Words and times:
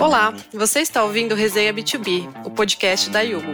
Olá, 0.00 0.32
você 0.52 0.78
está 0.78 1.02
ouvindo 1.02 1.34
Resenha 1.34 1.74
B2B, 1.74 2.46
o 2.46 2.50
podcast 2.52 3.10
da 3.10 3.20
Yugo. 3.20 3.52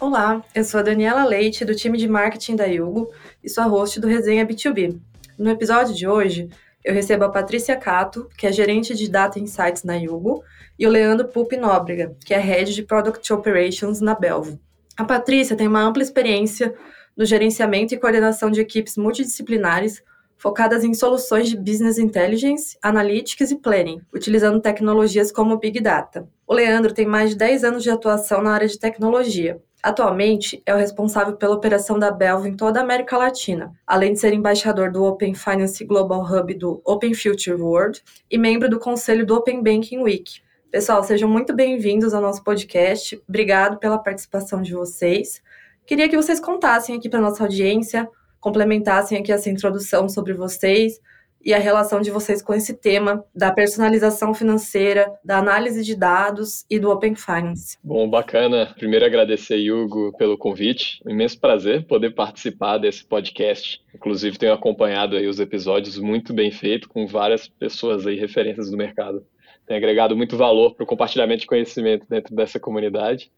Olá, 0.00 0.42
eu 0.54 0.64
sou 0.64 0.80
a 0.80 0.82
Daniela 0.82 1.24
Leite, 1.24 1.66
do 1.66 1.74
time 1.74 1.98
de 1.98 2.08
marketing 2.08 2.56
da 2.56 2.64
Yugo, 2.64 3.10
e 3.42 3.50
sou 3.50 3.62
a 3.62 3.66
host 3.66 4.00
do 4.00 4.08
Resenha 4.08 4.46
B2B. 4.46 4.98
No 5.38 5.50
episódio 5.50 5.94
de 5.94 6.08
hoje, 6.08 6.48
eu 6.82 6.94
recebo 6.94 7.24
a 7.24 7.28
Patrícia 7.28 7.76
Cato, 7.76 8.30
que 8.38 8.46
é 8.46 8.52
gerente 8.52 8.94
de 8.94 9.10
Data 9.10 9.38
Insights 9.38 9.84
na 9.84 9.96
Yugo, 9.96 10.42
e 10.78 10.86
o 10.86 10.90
Leandro 10.90 11.28
Pupi 11.28 11.58
Nóbrega, 11.58 12.16
que 12.24 12.32
é 12.32 12.38
Head 12.38 12.74
de 12.74 12.82
Product 12.82 13.30
Operations 13.32 14.00
na 14.00 14.14
Belvo. 14.14 14.58
A 14.96 15.04
Patrícia 15.04 15.56
tem 15.56 15.68
uma 15.68 15.82
ampla 15.82 16.02
experiência 16.02 16.74
no 17.16 17.24
gerenciamento 17.24 17.94
e 17.94 17.98
coordenação 17.98 18.50
de 18.50 18.60
equipes 18.60 18.96
multidisciplinares 18.96 20.02
focadas 20.36 20.84
em 20.84 20.92
soluções 20.92 21.48
de 21.48 21.56
business 21.56 21.98
intelligence, 21.98 22.76
analytics 22.82 23.50
e 23.50 23.56
planning, 23.56 24.00
utilizando 24.12 24.60
tecnologias 24.60 25.32
como 25.32 25.56
Big 25.58 25.80
Data. 25.80 26.28
O 26.46 26.52
Leandro 26.52 26.92
tem 26.92 27.06
mais 27.06 27.30
de 27.30 27.36
10 27.36 27.64
anos 27.64 27.82
de 27.82 27.90
atuação 27.90 28.42
na 28.42 28.52
área 28.52 28.68
de 28.68 28.78
tecnologia. 28.78 29.58
Atualmente, 29.82 30.62
é 30.64 30.74
o 30.74 30.78
responsável 30.78 31.36
pela 31.36 31.54
operação 31.54 31.98
da 31.98 32.10
Belvo 32.10 32.46
em 32.46 32.54
toda 32.54 32.80
a 32.80 32.82
América 32.82 33.18
Latina, 33.18 33.72
além 33.86 34.14
de 34.14 34.18
ser 34.18 34.32
embaixador 34.32 34.90
do 34.90 35.04
Open 35.04 35.34
Finance 35.34 35.84
Global 35.84 36.22
Hub 36.22 36.54
do 36.54 36.80
Open 36.84 37.14
Future 37.14 37.60
World 37.60 38.02
e 38.30 38.38
membro 38.38 38.68
do 38.68 38.78
conselho 38.78 39.26
do 39.26 39.34
Open 39.34 39.62
Banking 39.62 39.98
Week. 39.98 40.42
Pessoal, 40.70 41.04
sejam 41.04 41.28
muito 41.28 41.54
bem-vindos 41.54 42.12
ao 42.12 42.20
nosso 42.20 42.42
podcast. 42.42 43.22
Obrigado 43.28 43.78
pela 43.78 43.98
participação 43.98 44.60
de 44.60 44.74
vocês. 44.74 45.40
Queria 45.86 46.08
que 46.08 46.16
vocês 46.16 46.40
contassem 46.40 46.96
aqui 46.96 47.10
para 47.10 47.20
nossa 47.20 47.42
audiência, 47.42 48.08
complementassem 48.40 49.18
aqui 49.18 49.30
essa 49.30 49.50
introdução 49.50 50.08
sobre 50.08 50.32
vocês 50.32 50.98
e 51.44 51.52
a 51.52 51.58
relação 51.58 52.00
de 52.00 52.10
vocês 52.10 52.40
com 52.40 52.54
esse 52.54 52.72
tema 52.72 53.22
da 53.34 53.52
personalização 53.52 54.32
financeira, 54.32 55.12
da 55.22 55.36
análise 55.36 55.84
de 55.84 55.94
dados 55.94 56.64
e 56.70 56.78
do 56.78 56.90
Open 56.90 57.14
Finance. 57.14 57.76
Bom, 57.84 58.08
bacana. 58.08 58.72
Primeiro 58.78 59.04
agradecer, 59.04 59.70
Hugo, 59.70 60.16
pelo 60.16 60.38
convite. 60.38 61.02
Um 61.04 61.10
imenso 61.10 61.38
prazer 61.38 61.86
poder 61.86 62.14
participar 62.14 62.78
desse 62.78 63.04
podcast. 63.04 63.82
Inclusive, 63.94 64.38
tenho 64.38 64.54
acompanhado 64.54 65.16
aí 65.16 65.26
os 65.26 65.38
episódios 65.38 65.98
muito 65.98 66.32
bem 66.32 66.50
feito, 66.50 66.88
com 66.88 67.06
várias 67.06 67.46
pessoas 67.46 68.06
aí, 68.06 68.18
referências 68.18 68.70
do 68.70 68.76
mercado. 68.78 69.22
Tem 69.66 69.76
agregado 69.76 70.16
muito 70.16 70.34
valor 70.34 70.74
para 70.74 70.84
o 70.84 70.86
compartilhamento 70.86 71.42
de 71.42 71.46
conhecimento 71.46 72.06
dentro 72.08 72.34
dessa 72.34 72.58
comunidade. 72.58 73.30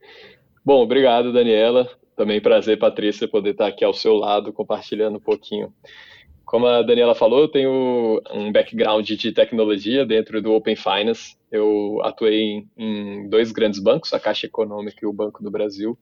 Bom, 0.65 0.81
obrigado, 0.81 1.33
Daniela. 1.33 1.91
Também 2.17 2.41
prazer, 2.41 2.79
Patrícia, 2.79 3.29
poder 3.29 3.51
estar 3.51 3.67
aqui 3.67 3.85
ao 3.85 3.93
seu 3.93 4.15
lado, 4.15 4.53
compartilhando 4.53 5.19
um 5.19 5.21
pouquinho. 5.21 5.73
Como 6.47 6.67
a 6.67 6.81
Daniela 6.81 7.15
falou, 7.15 7.41
eu 7.41 7.49
tenho 7.49 8.23
um 8.33 8.51
background 8.51 9.07
de 9.07 9.33
tecnologia 9.33 10.07
dentro 10.07 10.41
do 10.41 10.53
Open 10.53 10.77
Finance. 10.77 11.37
Eu 11.53 12.01
atuei 12.03 12.65
em 12.77 13.29
dois 13.29 13.53
grandes 13.53 13.81
bancos, 13.81 14.13
a 14.15 14.21
Caixa 14.21 14.47
Econômica 14.47 14.99
e 15.03 15.07
o 15.07 15.13
Banco 15.13 15.43
do 15.43 15.51
Brasil, 15.51 15.99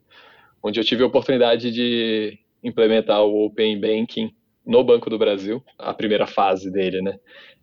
onde 0.63 0.79
eu 0.79 0.85
tive 0.85 1.03
a 1.03 1.07
oportunidade 1.07 1.73
de 1.73 2.39
implementar 2.63 3.25
o 3.25 3.47
Open 3.47 3.81
Banking 3.81 4.33
no 4.65 4.85
Banco 4.85 5.11
do 5.11 5.19
Brasil, 5.19 5.63
a 5.79 5.93
primeira 5.93 6.27
fase 6.27 6.71
dele, 6.71 7.03
né? 7.03 7.19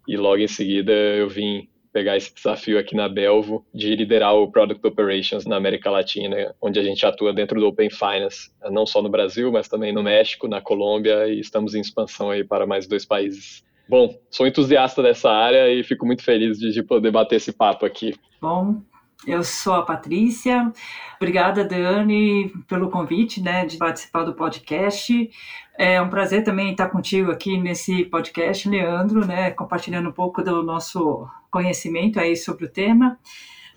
E 0.08 0.18
logo 0.18 0.38
em 0.38 0.48
seguida 0.48 0.92
eu 0.92 1.30
vim 1.30 1.70
pegar 1.92 2.18
esse 2.18 2.34
desafio 2.34 2.80
aqui 2.80 2.96
na 2.96 3.10
Belvo 3.10 3.66
de 3.74 3.96
liderar 3.96 4.36
o 4.36 4.52
Product 4.52 4.86
Operations 4.86 5.46
na 5.46 5.58
América 5.58 5.90
Latina, 5.90 6.56
onde 6.62 6.80
a 6.80 6.84
gente 6.84 7.06
atua 7.06 7.34
dentro 7.34 7.60
do 7.60 7.68
Open 7.68 7.90
Finance, 7.90 8.52
não 8.70 8.86
só 8.86 9.02
no 9.02 9.10
Brasil, 9.10 9.52
mas 9.52 9.68
também 9.68 9.94
no 9.94 10.04
México, 10.04 10.48
na 10.48 10.62
Colômbia 10.62 11.28
e 11.28 11.40
estamos 11.40 11.76
em 11.76 11.82
expansão 11.82 12.30
aí 12.30 12.44
para 12.44 12.66
mais 12.66 12.88
dois 12.88 13.06
países. 13.06 13.64
Bom, 13.88 14.18
sou 14.30 14.48
entusiasta 14.48 15.04
dessa 15.04 15.30
área 15.30 15.70
e 15.70 15.84
fico 15.84 16.06
muito 16.06 16.24
feliz 16.24 16.58
de, 16.58 16.72
de 16.72 16.82
poder 16.82 17.12
bater 17.12 17.36
esse 17.36 17.52
papo 17.52 17.86
aqui. 17.86 18.16
Bom, 18.42 18.82
eu 19.26 19.44
sou 19.44 19.74
a 19.74 19.86
Patrícia. 19.86 20.72
Obrigada, 21.18 21.64
Dani, 21.64 22.50
pelo 22.68 22.90
convite, 22.90 23.42
né, 23.42 23.66
de 23.66 23.78
participar 23.78 24.24
do 24.24 24.34
podcast. 24.34 25.30
É 25.78 26.02
um 26.02 26.10
prazer 26.10 26.44
também 26.44 26.72
estar 26.72 26.90
contigo 26.90 27.32
aqui 27.32 27.58
nesse 27.58 28.06
podcast, 28.06 28.68
Leandro, 28.68 29.26
né, 29.26 29.52
compartilhando 29.52 30.10
um 30.10 30.14
pouco 30.14 30.44
do 30.44 30.64
nosso 30.64 31.28
conhecimento 31.50 32.20
aí 32.20 32.36
sobre 32.36 32.66
o 32.66 32.70
tema. 32.70 33.20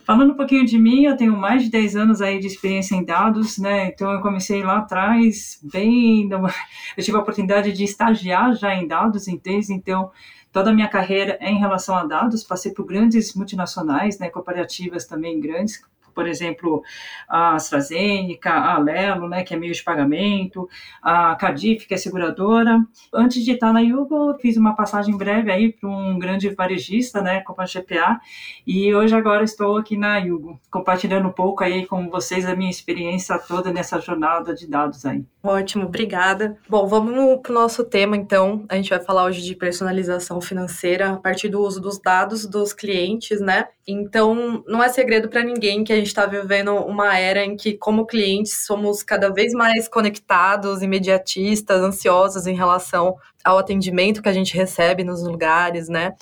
Falando 0.04 0.32
um 0.32 0.36
pouquinho 0.36 0.66
de 0.66 0.78
mim, 0.78 1.04
eu 1.04 1.16
tenho 1.16 1.34
mais 1.34 1.62
de 1.62 1.70
10 1.70 1.96
anos 1.96 2.20
aí 2.20 2.38
de 2.38 2.46
experiência 2.46 2.94
em 2.94 3.02
dados, 3.02 3.56
né? 3.56 3.86
Então 3.86 4.12
eu 4.12 4.20
comecei 4.20 4.62
lá 4.62 4.78
atrás, 4.78 5.58
bem, 5.62 6.28
eu 6.96 7.02
tive 7.02 7.16
a 7.16 7.20
oportunidade 7.20 7.72
de 7.72 7.84
estagiar 7.84 8.54
já 8.54 8.74
em 8.74 8.86
dados, 8.86 9.24
desde 9.42 9.72
então 9.72 10.10
toda 10.52 10.70
a 10.70 10.74
minha 10.74 10.88
carreira 10.88 11.38
é 11.40 11.50
em 11.50 11.58
relação 11.58 11.96
a 11.96 12.04
dados, 12.04 12.44
passei 12.44 12.72
por 12.72 12.84
grandes 12.84 13.34
multinacionais, 13.34 14.18
né, 14.18 14.28
cooperativas 14.28 15.06
também 15.06 15.40
grandes, 15.40 15.82
por 16.14 16.26
exemplo, 16.26 16.82
a 17.28 17.54
AstraZeneca, 17.54 18.50
a 18.50 18.74
Alelo, 18.76 19.28
né, 19.28 19.42
que 19.42 19.54
é 19.54 19.56
meio 19.56 19.72
de 19.72 19.82
pagamento, 19.82 20.68
a 21.02 21.34
Cadif, 21.36 21.86
que 21.86 21.94
é 21.94 21.96
seguradora. 21.96 22.78
Antes 23.12 23.44
de 23.44 23.52
estar 23.52 23.72
na 23.72 23.80
Yugo, 23.80 24.34
fiz 24.40 24.56
uma 24.56 24.74
passagem 24.74 25.16
breve 25.16 25.50
aí 25.50 25.72
para 25.72 25.88
um 25.88 26.18
grande 26.18 26.48
varejista, 26.50 27.20
né, 27.20 27.42
a 27.56 27.64
GPA, 27.64 28.20
e 28.66 28.94
hoje 28.94 29.14
agora 29.14 29.44
estou 29.44 29.76
aqui 29.76 29.96
na 29.96 30.18
Yugo, 30.18 30.60
compartilhando 30.70 31.28
um 31.28 31.32
pouco 31.32 31.64
aí 31.64 31.86
com 31.86 32.08
vocês 32.10 32.46
a 32.46 32.54
minha 32.54 32.70
experiência 32.70 33.38
toda 33.38 33.72
nessa 33.72 34.00
jornada 34.00 34.54
de 34.54 34.66
dados 34.66 35.04
aí. 35.06 35.24
Ótimo, 35.42 35.84
obrigada. 35.84 36.56
Bom, 36.68 36.86
vamos 36.86 37.40
para 37.42 37.52
o 37.52 37.54
nosso 37.54 37.84
tema, 37.84 38.16
então. 38.16 38.64
A 38.68 38.76
gente 38.76 38.90
vai 38.90 39.00
falar 39.00 39.24
hoje 39.24 39.42
de 39.42 39.54
personalização 39.54 40.40
financeira 40.40 41.12
a 41.12 41.16
partir 41.16 41.48
do 41.48 41.60
uso 41.60 41.80
dos 41.80 41.98
dados 41.98 42.46
dos 42.46 42.72
clientes, 42.72 43.40
né? 43.40 43.66
Então, 43.86 44.64
não 44.66 44.82
é 44.82 44.88
segredo 44.88 45.28
para 45.28 45.42
ninguém 45.42 45.84
que 45.84 45.92
a 45.92 45.96
gente 45.96 46.06
está 46.06 46.24
vivendo 46.24 46.74
uma 46.74 47.18
era 47.18 47.44
em 47.44 47.54
que, 47.54 47.74
como 47.74 48.06
clientes, 48.06 48.64
somos 48.64 49.02
cada 49.02 49.30
vez 49.30 49.52
mais 49.52 49.88
conectados, 49.88 50.80
imediatistas, 50.80 51.82
ansiosos 51.82 52.46
em 52.46 52.54
relação 52.54 53.16
ao 53.44 53.58
atendimento 53.58 54.22
que 54.22 54.28
a 54.28 54.32
gente 54.32 54.54
recebe 54.54 55.04
nos 55.04 55.22
lugares, 55.22 55.88
né? 55.88 56.14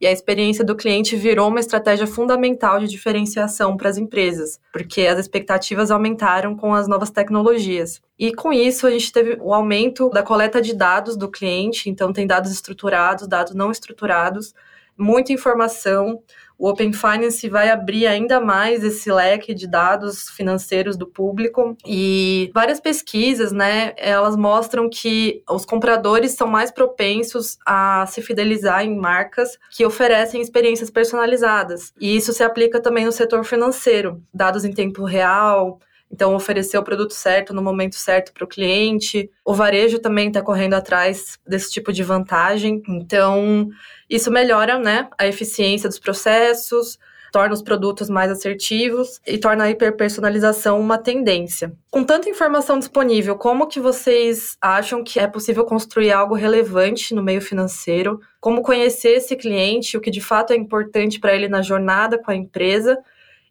E 0.00 0.06
a 0.06 0.12
experiência 0.12 0.64
do 0.64 0.74
cliente 0.74 1.14
virou 1.14 1.48
uma 1.48 1.60
estratégia 1.60 2.06
fundamental 2.06 2.80
de 2.80 2.88
diferenciação 2.88 3.76
para 3.76 3.90
as 3.90 3.98
empresas, 3.98 4.58
porque 4.72 5.02
as 5.02 5.18
expectativas 5.18 5.90
aumentaram 5.90 6.56
com 6.56 6.72
as 6.72 6.88
novas 6.88 7.10
tecnologias. 7.10 8.00
E 8.18 8.32
com 8.32 8.50
isso, 8.50 8.86
a 8.86 8.90
gente 8.90 9.12
teve 9.12 9.36
o 9.42 9.52
aumento 9.52 10.08
da 10.08 10.22
coleta 10.22 10.62
de 10.62 10.74
dados 10.74 11.18
do 11.18 11.30
cliente, 11.30 11.90
então 11.90 12.14
tem 12.14 12.26
dados 12.26 12.50
estruturados, 12.50 13.28
dados 13.28 13.54
não 13.54 13.70
estruturados, 13.70 14.54
muita 14.96 15.34
informação, 15.34 16.22
o 16.60 16.68
Open 16.68 16.92
Finance 16.92 17.48
vai 17.48 17.70
abrir 17.70 18.06
ainda 18.06 18.38
mais 18.38 18.84
esse 18.84 19.10
leque 19.10 19.54
de 19.54 19.66
dados 19.66 20.28
financeiros 20.28 20.94
do 20.94 21.06
público 21.06 21.74
e 21.86 22.50
várias 22.52 22.78
pesquisas, 22.78 23.50
né, 23.50 23.94
elas 23.96 24.36
mostram 24.36 24.90
que 24.90 25.42
os 25.48 25.64
compradores 25.64 26.32
são 26.32 26.46
mais 26.46 26.70
propensos 26.70 27.56
a 27.64 28.04
se 28.06 28.20
fidelizar 28.20 28.84
em 28.84 28.94
marcas 28.94 29.58
que 29.70 29.86
oferecem 29.86 30.42
experiências 30.42 30.90
personalizadas. 30.90 31.94
E 31.98 32.14
isso 32.14 32.30
se 32.34 32.42
aplica 32.42 32.78
também 32.78 33.06
no 33.06 33.12
setor 33.12 33.42
financeiro, 33.42 34.22
dados 34.34 34.62
em 34.62 34.72
tempo 34.72 35.04
real, 35.04 35.80
então, 36.10 36.34
oferecer 36.34 36.76
o 36.76 36.82
produto 36.82 37.14
certo 37.14 37.54
no 37.54 37.62
momento 37.62 37.94
certo 37.94 38.32
para 38.32 38.44
o 38.44 38.48
cliente. 38.48 39.30
O 39.44 39.54
varejo 39.54 40.00
também 40.00 40.28
está 40.28 40.42
correndo 40.42 40.74
atrás 40.74 41.38
desse 41.46 41.70
tipo 41.70 41.92
de 41.92 42.02
vantagem. 42.02 42.82
Então, 42.88 43.68
isso 44.08 44.30
melhora 44.30 44.78
né, 44.78 45.08
a 45.16 45.26
eficiência 45.26 45.88
dos 45.88 46.00
processos, 46.00 46.98
torna 47.30 47.54
os 47.54 47.62
produtos 47.62 48.10
mais 48.10 48.30
assertivos 48.30 49.20
e 49.24 49.38
torna 49.38 49.64
a 49.64 49.70
hiperpersonalização 49.70 50.80
uma 50.80 50.98
tendência. 50.98 51.72
Com 51.88 52.02
tanta 52.02 52.28
informação 52.28 52.78
disponível, 52.78 53.36
como 53.36 53.68
que 53.68 53.78
vocês 53.78 54.56
acham 54.60 55.04
que 55.04 55.20
é 55.20 55.28
possível 55.28 55.64
construir 55.64 56.10
algo 56.10 56.34
relevante 56.34 57.14
no 57.14 57.22
meio 57.22 57.40
financeiro? 57.40 58.20
Como 58.40 58.62
conhecer 58.62 59.10
esse 59.10 59.36
cliente, 59.36 59.96
o 59.96 60.00
que 60.00 60.10
de 60.10 60.20
fato 60.20 60.52
é 60.52 60.56
importante 60.56 61.20
para 61.20 61.34
ele 61.34 61.48
na 61.48 61.62
jornada 61.62 62.18
com 62.18 62.32
a 62.32 62.36
empresa? 62.36 62.98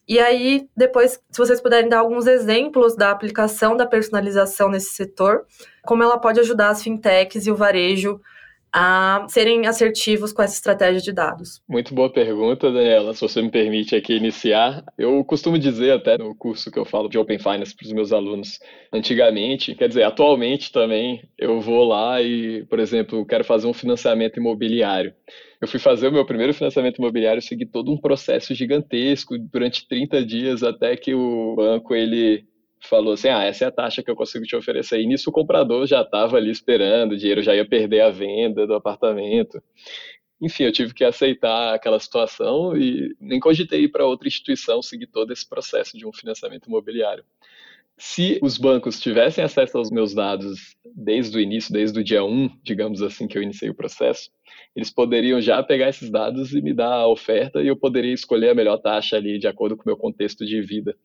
E 0.10 0.18
aí, 0.18 0.68
depois, 0.76 1.22
se 1.30 1.38
vocês 1.38 1.62
puderem 1.62 1.88
dar 1.88 2.00
alguns 2.00 2.26
exemplos 2.26 2.96
da 2.96 3.12
aplicação 3.12 3.78
da 3.78 3.86
personalização 3.86 4.68
nesse 4.68 4.90
setor, 4.96 5.46
como 5.84 6.02
ela 6.02 6.18
pode 6.18 6.40
ajudar 6.40 6.70
as 6.70 6.82
fintechs 6.82 7.46
e 7.46 7.52
o 7.52 7.56
varejo 7.56 8.20
a 8.74 9.26
serem 9.28 9.68
assertivos 9.68 10.32
com 10.32 10.42
essa 10.42 10.56
estratégia 10.56 11.02
de 11.02 11.12
dados? 11.12 11.62
Muito 11.68 11.94
boa 11.94 12.12
pergunta, 12.12 12.72
Daniela. 12.72 13.14
Se 13.14 13.22
você 13.22 13.42
me 13.42 13.50
permite 13.50 13.96
aqui 13.96 14.14
iniciar, 14.16 14.84
eu 14.98 15.24
costumo 15.24 15.58
dizer 15.58 15.92
até 15.92 16.18
no 16.18 16.36
curso 16.36 16.72
que 16.72 16.78
eu 16.78 16.86
falo 16.86 17.10
de 17.10 17.18
Open 17.18 17.40
Finance 17.40 17.76
para 17.76 17.86
os 17.86 17.94
meus 17.94 18.12
alunos, 18.12 18.60
antigamente, 18.92 19.76
quer 19.76 19.88
dizer, 19.88 20.04
atualmente 20.04 20.72
também, 20.72 21.28
eu 21.38 21.60
vou 21.62 21.84
lá 21.84 22.22
e, 22.22 22.66
por 22.66 22.80
exemplo, 22.80 23.26
quero 23.26 23.44
fazer 23.44 23.68
um 23.68 23.74
financiamento 23.74 24.38
imobiliário. 24.38 25.14
Eu 25.62 25.68
fui 25.68 25.80
fazer 25.80 26.08
o 26.08 26.12
meu 26.12 26.26
primeiro 26.26 26.54
financiamento 26.54 27.00
imobiliário, 27.00 27.42
segui 27.42 27.66
todo 27.66 27.92
um 27.92 27.98
processo 27.98 28.56
gigantesco 28.56 29.38
durante 29.38 29.88
30 29.88 30.26
dias 30.26 30.64
até 30.64 30.96
que 30.96 31.14
o 31.14 31.56
banco 31.56 31.94
ele 31.94 32.49
falou 32.82 33.14
assim: 33.14 33.30
ah, 33.30 33.44
essa 33.44 33.66
é 33.66 33.68
a 33.68 33.72
taxa 33.72 34.04
que 34.04 34.10
eu 34.10 34.16
consigo 34.16 34.46
te 34.46 34.56
oferecer. 34.56 35.00
E 35.00 35.06
nisso 35.06 35.30
o 35.30 35.34
comprador 35.34 35.86
já 35.88 36.02
estava 36.02 36.38
ali 36.38 36.50
esperando, 36.52 37.14
o 37.14 37.18
dinheiro 37.18 37.42
já 37.42 37.56
ia 37.56 37.68
perder 37.68 38.02
a 38.02 38.10
venda 38.10 38.66
do 38.66 38.74
apartamento. 38.74 39.62
Enfim, 40.42 40.64
eu 40.64 40.72
tive 40.72 40.94
que 40.94 41.04
aceitar 41.04 41.74
aquela 41.74 42.00
situação 42.00 42.78
e 42.78 43.14
nem 43.20 43.40
cogitei 43.40 43.82
ir 43.82 43.90
para 43.90 44.06
outra 44.06 44.28
instituição 44.28 44.82
seguir 44.82 45.08
todo 45.08 45.34
esse 45.34 45.48
processo 45.48 45.98
de 45.98 46.08
um 46.08 46.14
financiamento 46.14 46.68
imobiliário. 46.68 47.26
Se 47.98 48.40
os 48.42 48.58
bancos 48.58 48.98
tivessem 48.98 49.44
acesso 49.44 49.78
aos 49.78 49.92
meus 49.92 50.14
dados 50.14 50.78
desde 50.96 51.38
o 51.38 51.42
início, 51.42 51.74
desde 51.74 52.00
o 52.00 52.04
dia 52.04 52.24
1, 52.24 52.50
digamos 52.64 53.02
assim, 53.02 53.28
que 53.28 53.38
eu 53.38 53.44
iniciei 53.44 53.70
o 53.70 53.76
processo, 53.76 54.30
eles 54.74 54.90
poderiam 54.90 55.42
já 55.42 55.62
pegar 55.62 55.90
esses 55.90 56.10
dados 56.10 56.54
e 56.54 56.62
me 56.62 56.74
dar 56.74 56.94
a 56.94 57.08
oferta 57.10 57.62
e 57.62 57.68
eu 57.68 57.76
poderia 57.76 58.14
escolher 58.14 58.52
a 58.52 58.56
melhor 58.56 58.78
taxa 58.78 59.18
ali 59.18 59.38
de 59.38 59.48
acordo 59.48 59.76
com 59.76 59.84
o 59.84 59.88
meu 59.88 59.98
contexto 59.98 60.46
de 60.46 60.62
vida. 60.62 60.96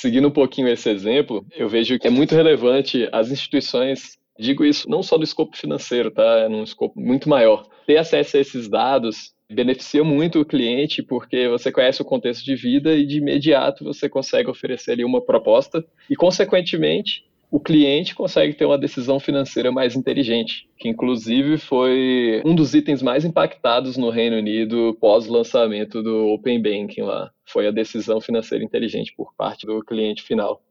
Seguindo 0.00 0.28
um 0.28 0.32
pouquinho 0.32 0.68
esse 0.68 0.88
exemplo, 0.88 1.44
eu 1.56 1.68
vejo 1.68 1.98
que 1.98 2.06
é 2.06 2.10
muito 2.10 2.34
relevante 2.34 3.08
as 3.12 3.30
instituições 3.30 4.18
Digo 4.38 4.64
isso 4.64 4.88
não 4.88 5.02
só 5.02 5.18
do 5.18 5.24
escopo 5.24 5.56
financeiro, 5.56 6.12
tá? 6.12 6.44
É 6.44 6.48
num 6.48 6.62
escopo 6.62 7.00
muito 7.00 7.28
maior. 7.28 7.66
Ter 7.86 7.96
acesso 7.96 8.36
a 8.36 8.40
esses 8.40 8.68
dados 8.68 9.32
beneficia 9.50 10.04
muito 10.04 10.40
o 10.40 10.44
cliente 10.44 11.02
porque 11.02 11.48
você 11.48 11.72
conhece 11.72 12.00
o 12.00 12.04
contexto 12.04 12.44
de 12.44 12.54
vida 12.54 12.94
e 12.94 13.04
de 13.04 13.16
imediato 13.16 13.82
você 13.82 14.08
consegue 14.08 14.48
oferecer 14.48 14.92
ali 14.92 15.04
uma 15.04 15.20
proposta 15.20 15.84
e, 16.08 16.14
consequentemente, 16.14 17.24
o 17.50 17.58
cliente 17.58 18.14
consegue 18.14 18.52
ter 18.52 18.66
uma 18.66 18.78
decisão 18.78 19.18
financeira 19.18 19.72
mais 19.72 19.96
inteligente, 19.96 20.68
que 20.76 20.88
inclusive 20.88 21.56
foi 21.56 22.42
um 22.44 22.54
dos 22.54 22.74
itens 22.74 23.02
mais 23.02 23.24
impactados 23.24 23.96
no 23.96 24.10
Reino 24.10 24.36
Unido 24.36 24.96
pós-lançamento 25.00 26.02
do 26.02 26.28
Open 26.28 26.62
Banking 26.62 27.02
lá. 27.02 27.30
Foi 27.48 27.66
a 27.66 27.70
decisão 27.70 28.20
financeira 28.20 28.64
inteligente 28.64 29.14
por 29.16 29.34
parte 29.34 29.66
do 29.66 29.82
cliente 29.82 30.22
final. 30.22 30.62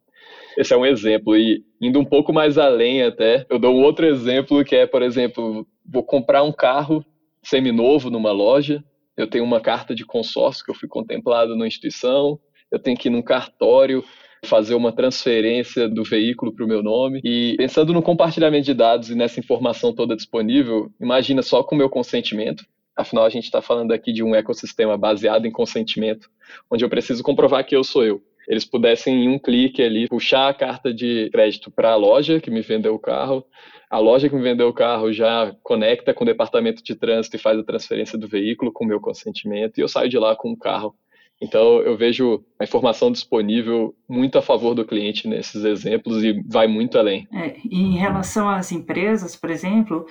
Esse 0.58 0.74
é 0.74 0.78
um 0.78 0.86
exemplo. 0.86 1.36
E 1.36 1.64
indo 1.82 2.00
um 2.00 2.06
pouco 2.06 2.34
mais 2.34 2.58
além 2.58 3.04
até, 3.04 3.46
eu 3.50 3.60
dou 3.60 3.76
um 3.76 3.84
outro 3.84 4.06
exemplo 4.06 4.64
que 4.64 4.76
é, 4.76 4.86
por 4.86 5.02
exemplo, 5.02 5.66
vou 5.86 6.04
comprar 6.04 6.44
um 6.44 6.52
carro 6.52 7.06
seminovo 7.44 8.10
numa 8.10 8.32
loja, 8.32 8.84
eu 9.16 9.28
tenho 9.28 9.44
uma 9.44 9.62
carta 9.62 9.96
de 9.96 10.06
consórcio 10.06 10.66
que 10.66 10.72
eu 10.72 10.76
fui 10.76 10.88
contemplado 10.88 11.56
na 11.56 11.66
instituição, 11.66 12.40
eu 12.72 12.78
tenho 12.78 12.98
que 12.98 13.08
ir 13.08 13.12
num 13.12 13.22
cartório 13.22 14.04
fazer 14.46 14.76
uma 14.76 14.92
transferência 14.92 15.88
do 15.88 16.04
veículo 16.04 16.54
para 16.54 16.66
o 16.66 16.68
meu 16.68 16.84
nome. 16.84 17.22
E 17.24 17.56
pensando 17.58 17.94
no 17.94 18.02
compartilhamento 18.02 18.66
de 18.66 18.74
dados 18.74 19.10
e 19.10 19.16
nessa 19.16 19.40
informação 19.40 19.94
toda 19.94 20.16
disponível, 20.16 20.92
imagina 21.00 21.42
só 21.42 21.64
com 21.64 21.76
o 21.76 21.78
meu 21.78 21.90
consentimento. 21.90 22.66
Afinal, 22.98 23.26
a 23.26 23.30
gente 23.30 23.44
está 23.44 23.62
falando 23.62 23.92
aqui 23.92 24.12
de 24.12 24.24
um 24.24 24.34
ecossistema 24.34 24.98
baseado 24.98 25.46
em 25.46 25.52
consentimento, 25.52 26.30
onde 26.70 26.84
eu 26.84 26.90
preciso 26.90 27.22
comprovar 27.22 27.64
que 27.64 27.76
eu 27.76 27.84
sou 27.84 28.04
eu. 28.04 28.22
Eles 28.48 28.66
pudessem, 28.66 29.26
em 29.26 29.30
um 29.30 29.38
clique 29.38 29.84
ali, 29.84 30.08
puxar 30.08 30.50
a 30.50 30.54
carta 30.54 30.94
de 30.94 31.30
crédito 31.32 31.70
para 31.70 31.92
a 31.92 31.96
loja 31.96 32.40
que 32.40 32.50
me 32.50 32.62
vendeu 32.62 32.96
o 32.96 33.00
carro, 33.00 33.46
a 33.90 34.00
loja 34.00 34.28
que 34.28 34.36
me 34.36 34.42
vendeu 34.42 34.68
o 34.68 34.74
carro 34.74 35.14
já 35.14 35.56
conecta 35.62 36.14
com 36.14 36.24
o 36.24 36.28
departamento 36.28 36.84
de 36.84 36.96
trânsito 36.96 37.36
e 37.36 37.40
faz 37.40 37.60
a 37.60 37.64
transferência 37.64 38.18
do 38.18 38.28
veículo 38.28 38.72
com 38.72 38.84
o 38.84 38.88
meu 38.88 39.00
consentimento, 39.00 39.78
e 39.78 39.82
eu 39.82 39.88
saio 39.88 40.10
de 40.10 40.18
lá 40.18 40.36
com 40.36 40.52
o 40.52 40.58
carro 40.58 40.96
então, 41.40 41.82
eu 41.82 41.96
vejo 41.96 42.44
a 42.60 42.64
informação 42.64 43.12
disponível 43.12 43.96
muito 44.10 44.40
a 44.40 44.42
favor 44.42 44.74
do 44.74 44.86
cliente 44.86 45.28
nesses 45.28 45.64
exemplos 45.64 46.24
e 46.24 46.42
vai 46.48 46.68
muito 46.68 46.98
além. 46.98 47.28
É, 47.32 47.56
em 47.64 47.96
relação 47.96 48.50
às 48.50 48.72
empresas, 48.72 49.36
por 49.36 49.52
exemplo, 49.52 50.06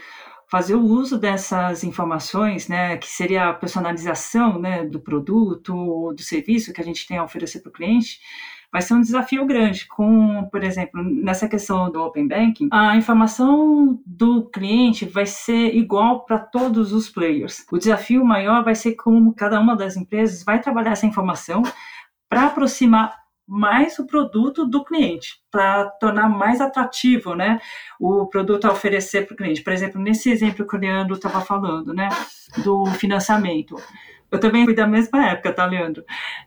fazer 0.48 0.74
o 0.74 0.84
uso 0.84 1.18
dessas 1.18 1.82
informações, 1.82 2.68
né, 2.68 2.96
que 2.96 3.08
seria 3.08 3.48
a 3.48 3.54
personalização 3.54 4.58
né, 4.58 4.84
do 4.84 5.00
produto 5.00 5.76
ou 5.76 6.14
do 6.14 6.22
serviço 6.22 6.72
que 6.72 6.80
a 6.80 6.84
gente 6.84 7.06
tem 7.06 7.18
a 7.18 7.24
oferecer 7.24 7.60
para 7.60 7.70
o 7.70 7.72
cliente, 7.72 8.20
vai 8.72 8.80
ser 8.80 8.94
um 8.94 9.00
desafio 9.00 9.44
grande. 9.44 9.86
Com, 9.86 10.48
por 10.50 10.62
exemplo, 10.62 11.02
nessa 11.02 11.48
questão 11.48 11.90
do 11.90 12.00
Open 12.00 12.28
Banking, 12.28 12.68
a 12.70 12.96
informação 12.96 14.00
do 14.06 14.48
cliente 14.50 15.04
vai 15.04 15.26
ser 15.26 15.74
igual 15.74 16.24
para 16.24 16.38
todos 16.38 16.92
os 16.92 17.08
players. 17.08 17.64
O 17.72 17.78
desafio 17.78 18.24
maior 18.24 18.62
vai 18.62 18.74
ser 18.74 18.94
como 18.94 19.34
cada 19.34 19.60
uma 19.60 19.74
das 19.74 19.96
empresas 19.96 20.44
vai 20.44 20.60
trabalhar 20.60 20.92
essa 20.92 21.06
informação 21.06 21.62
para 22.28 22.46
aproximar 22.46 23.25
mais 23.46 23.98
o 23.98 24.06
produto 24.06 24.66
do 24.66 24.84
cliente, 24.84 25.40
para 25.50 25.88
tornar 26.00 26.28
mais 26.28 26.60
atrativo, 26.60 27.34
né, 27.34 27.60
o 28.00 28.26
produto 28.26 28.66
a 28.66 28.72
oferecer 28.72 29.26
para 29.26 29.34
o 29.34 29.36
cliente. 29.36 29.62
Por 29.62 29.72
exemplo, 29.72 30.00
nesse 30.00 30.30
exemplo 30.30 30.66
que 30.66 30.76
o 30.76 30.80
Leandro 30.80 31.14
estava 31.14 31.40
falando, 31.40 31.94
né, 31.94 32.08
do 32.64 32.86
financiamento. 32.86 33.76
Eu 34.30 34.40
também 34.40 34.64
fui 34.64 34.74
da 34.74 34.86
mesma 34.86 35.24
época, 35.30 35.52
tá, 35.52 35.64
Leandro? 35.64 36.04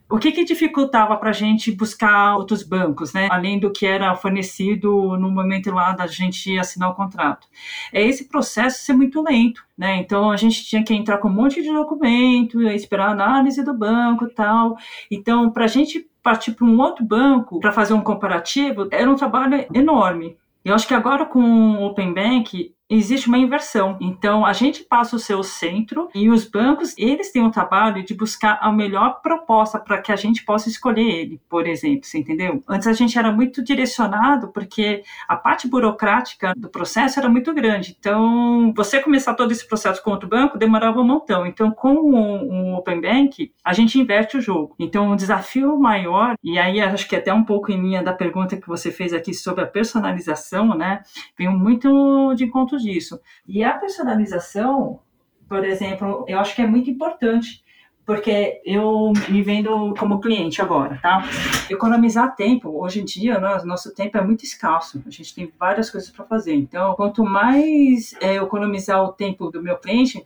O 0.10 0.18
que, 0.18 0.34
que 0.34 0.44
dificultava 0.44 1.16
para 1.16 1.30
a 1.30 1.34
gente 1.34 1.72
buscar 1.72 2.36
outros 2.36 2.62
bancos, 2.62 3.14
né? 3.14 3.30
Além 3.32 3.58
do 3.58 3.72
que 3.72 3.86
era 3.86 4.14
fornecido 4.16 5.18
no 5.18 5.32
momento 5.32 5.72
lá 5.72 5.94
da 5.94 6.06
gente 6.06 6.58
assinar 6.60 6.90
o 6.90 6.96
contrato. 6.96 7.48
É 7.94 8.04
esse 8.04 8.28
processo 8.28 8.84
ser 8.84 8.94
muito 8.94 9.22
lento, 9.22 9.64
né? 9.78 9.96
Então 9.98 10.30
a 10.30 10.36
gente 10.36 10.66
tinha 10.66 10.84
que 10.84 10.94
entrar 10.94 11.20
com 11.20 11.30
um 11.30 11.34
monte 11.34 11.62
de 11.62 11.72
documento, 11.72 12.62
esperar 12.64 13.10
a 13.10 13.12
análise 13.12 13.64
do 13.64 13.74
banco 13.74 14.26
e 14.26 14.34
tal. 14.34 14.76
Então, 15.10 15.50
para 15.50 15.64
a 15.64 15.68
gente 15.68 16.09
partir 16.24 16.52
para 16.52 16.66
um 16.66 16.80
outro 16.80 17.04
banco 17.04 17.60
para 17.60 17.72
fazer 17.72 17.94
um 17.94 18.02
comparativo, 18.02 18.88
era 18.92 19.10
um 19.10 19.16
trabalho 19.16 19.66
enorme. 19.74 20.38
Eu 20.64 20.76
acho 20.76 20.88
que 20.88 20.94
agora 20.94 21.26
com 21.26 21.40
o 21.42 21.86
Open 21.86 22.14
Bank 22.14 22.74
existe 22.90 23.28
uma 23.28 23.38
inversão. 23.38 23.98
Então, 24.02 24.46
a 24.46 24.52
gente 24.52 24.84
passa 24.84 25.16
o 25.16 25.20
seu 25.20 25.44
centro 25.44 26.10
e 26.16 26.30
os 26.30 26.46
bancos, 26.46 26.96
eles 26.98 27.32
têm 27.32 27.46
o 27.46 27.52
trabalho 27.52 28.04
de 28.04 28.16
buscar 28.16 28.58
a 28.62 28.72
melhor 28.72 29.22
proposta 29.22 29.78
para 29.80 30.02
que 30.02 30.12
a 30.12 30.16
gente 30.16 30.44
possa 30.44 30.70
escolher 30.70 31.08
ele, 31.08 31.40
por 31.48 31.68
exemplo, 31.68 32.06
você 32.06 32.18
entendeu? 32.18 32.64
Antes 32.68 32.88
a 32.88 32.94
gente 32.94 33.18
era 33.18 33.32
muito 33.32 33.64
direcionado 33.64 34.48
porque 34.48 35.04
a 35.28 35.36
parte 35.36 35.68
burocrática 35.68 36.54
do 36.58 36.70
processo 36.70 37.20
era 37.20 37.30
muito 37.30 37.54
grande. 37.54 37.96
Então, 38.00 38.74
você 38.76 39.00
começar 39.00 39.36
todo 39.36 39.52
esse 39.52 39.68
processo 39.68 40.04
com 40.04 40.12
outro 40.12 40.28
banco 40.28 40.58
demorava 40.58 41.00
um 41.00 41.04
montão. 41.04 41.46
Então, 41.46 41.72
com 41.72 41.94
o, 41.96 42.76
Open 42.78 43.02
Bank, 43.02 43.52
a 43.64 43.74
gente 43.74 44.00
inverte 44.00 44.38
o 44.38 44.42
jogo. 44.42 44.74
Então, 44.80 45.12
o 45.12 45.16
desafio 45.16 45.78
maior, 45.78 46.36
e 46.44 46.58
aí 46.58 46.82
acho 46.82 47.08
que 47.08 47.16
até 47.16 47.34
um 47.34 47.44
pouco 47.44 47.72
em 47.72 47.80
linha 47.80 48.02
da 48.02 48.14
pergunta 48.14 48.58
que 48.58 48.68
você 48.68 48.92
fez 48.92 49.14
aqui 49.14 49.34
sobre 49.34 49.64
a 49.64 49.68
personalização, 49.68 50.76
né, 50.76 51.04
vem 51.38 51.50
muito 51.50 52.34
de 52.36 52.46
encontro 52.46 52.79
disso. 52.80 53.20
E 53.48 53.64
a 53.64 53.74
personalização, 53.74 55.00
por 55.48 55.64
exemplo, 55.64 56.26
eu 56.28 56.40
acho 56.40 56.56
que 56.56 56.62
é 56.62 56.68
muito 56.68 56.90
importante, 56.90 57.64
porque 58.06 58.60
eu 58.66 59.14
me 59.30 59.44
vendo 59.44 59.94
como 60.00 60.20
cliente 60.20 60.64
agora, 60.64 60.98
tá? 61.00 61.24
Economizar 61.70 62.36
tempo, 62.36 62.82
hoje 62.84 63.02
em 63.02 63.06
dia, 63.06 63.40
né, 63.40 63.62
nosso 63.66 63.94
tempo 63.94 64.18
é 64.18 64.22
muito 64.22 64.44
escasso, 64.44 65.04
a 65.06 65.12
gente 65.12 65.36
tem 65.36 65.54
várias 65.60 65.92
coisas 65.92 66.10
para 66.10 66.26
fazer. 66.26 66.56
Então, 66.56 66.96
quanto 66.96 67.24
mais 67.24 68.16
é, 68.20 68.38
economizar 68.38 69.04
o 69.04 69.14
tempo 69.14 69.52
do 69.52 69.62
meu 69.62 69.78
cliente, 69.78 70.26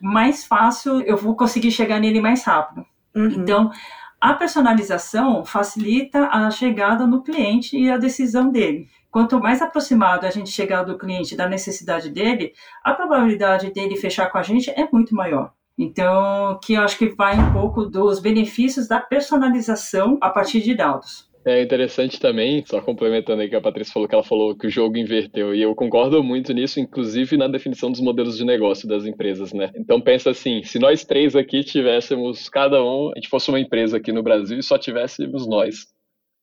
mais 0.00 0.46
fácil 0.46 1.00
eu 1.00 1.16
vou 1.16 1.34
conseguir 1.34 1.72
chegar 1.72 1.98
nele 1.98 2.20
mais 2.20 2.44
rápido. 2.44 2.86
Uhum. 3.12 3.26
Então, 3.26 3.72
a 4.20 4.32
personalização 4.34 5.44
facilita 5.44 6.28
a 6.28 6.50
chegada 6.50 7.06
no 7.06 7.22
cliente 7.22 7.76
e 7.76 7.90
a 7.90 7.98
decisão 7.98 8.50
dele. 8.50 8.88
Quanto 9.16 9.40
mais 9.40 9.62
aproximado 9.62 10.26
a 10.26 10.30
gente 10.30 10.50
chegar 10.50 10.82
do 10.82 10.98
cliente, 10.98 11.34
da 11.34 11.48
necessidade 11.48 12.10
dele, 12.10 12.52
a 12.84 12.92
probabilidade 12.92 13.72
dele 13.72 13.96
fechar 13.96 14.30
com 14.30 14.36
a 14.36 14.42
gente 14.42 14.68
é 14.68 14.86
muito 14.92 15.14
maior. 15.14 15.52
Então, 15.78 16.60
que 16.62 16.74
eu 16.74 16.82
acho 16.82 16.98
que 16.98 17.08
vai 17.08 17.34
um 17.34 17.50
pouco 17.50 17.86
dos 17.86 18.20
benefícios 18.20 18.86
da 18.86 19.00
personalização 19.00 20.18
a 20.20 20.28
partir 20.28 20.60
de 20.60 20.74
dados. 20.74 21.30
É 21.46 21.62
interessante 21.62 22.20
também, 22.20 22.62
só 22.66 22.78
complementando 22.82 23.40
aí 23.40 23.48
que 23.48 23.56
a 23.56 23.60
Patrícia 23.62 23.94
falou 23.94 24.06
que 24.06 24.14
ela 24.14 24.22
falou 24.22 24.54
que 24.54 24.66
o 24.66 24.70
jogo 24.70 24.98
inverteu, 24.98 25.54
e 25.54 25.62
eu 25.62 25.74
concordo 25.74 26.22
muito 26.22 26.52
nisso, 26.52 26.78
inclusive 26.78 27.38
na 27.38 27.48
definição 27.48 27.90
dos 27.90 28.02
modelos 28.02 28.36
de 28.36 28.44
negócio 28.44 28.86
das 28.86 29.06
empresas, 29.06 29.50
né? 29.50 29.70
Então 29.76 29.98
pensa 29.98 30.28
assim, 30.28 30.62
se 30.62 30.78
nós 30.78 31.06
três 31.06 31.34
aqui 31.34 31.64
tivéssemos, 31.64 32.50
cada 32.50 32.84
um, 32.84 33.12
a 33.12 33.14
gente 33.14 33.30
fosse 33.30 33.48
uma 33.48 33.60
empresa 33.60 33.96
aqui 33.96 34.12
no 34.12 34.22
Brasil 34.22 34.58
e 34.58 34.62
só 34.62 34.76
tivéssemos 34.76 35.48
nós. 35.48 35.86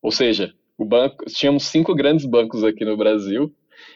Ou 0.01 0.10
seja, 0.12 0.51
o 0.84 0.88
banco, 0.88 1.25
tínhamos 1.25 1.63
cinco 1.63 1.96
grandes 1.96 2.25
bancos 2.25 2.63
aqui 2.63 2.86
no 2.86 2.96
Brasil 2.98 3.52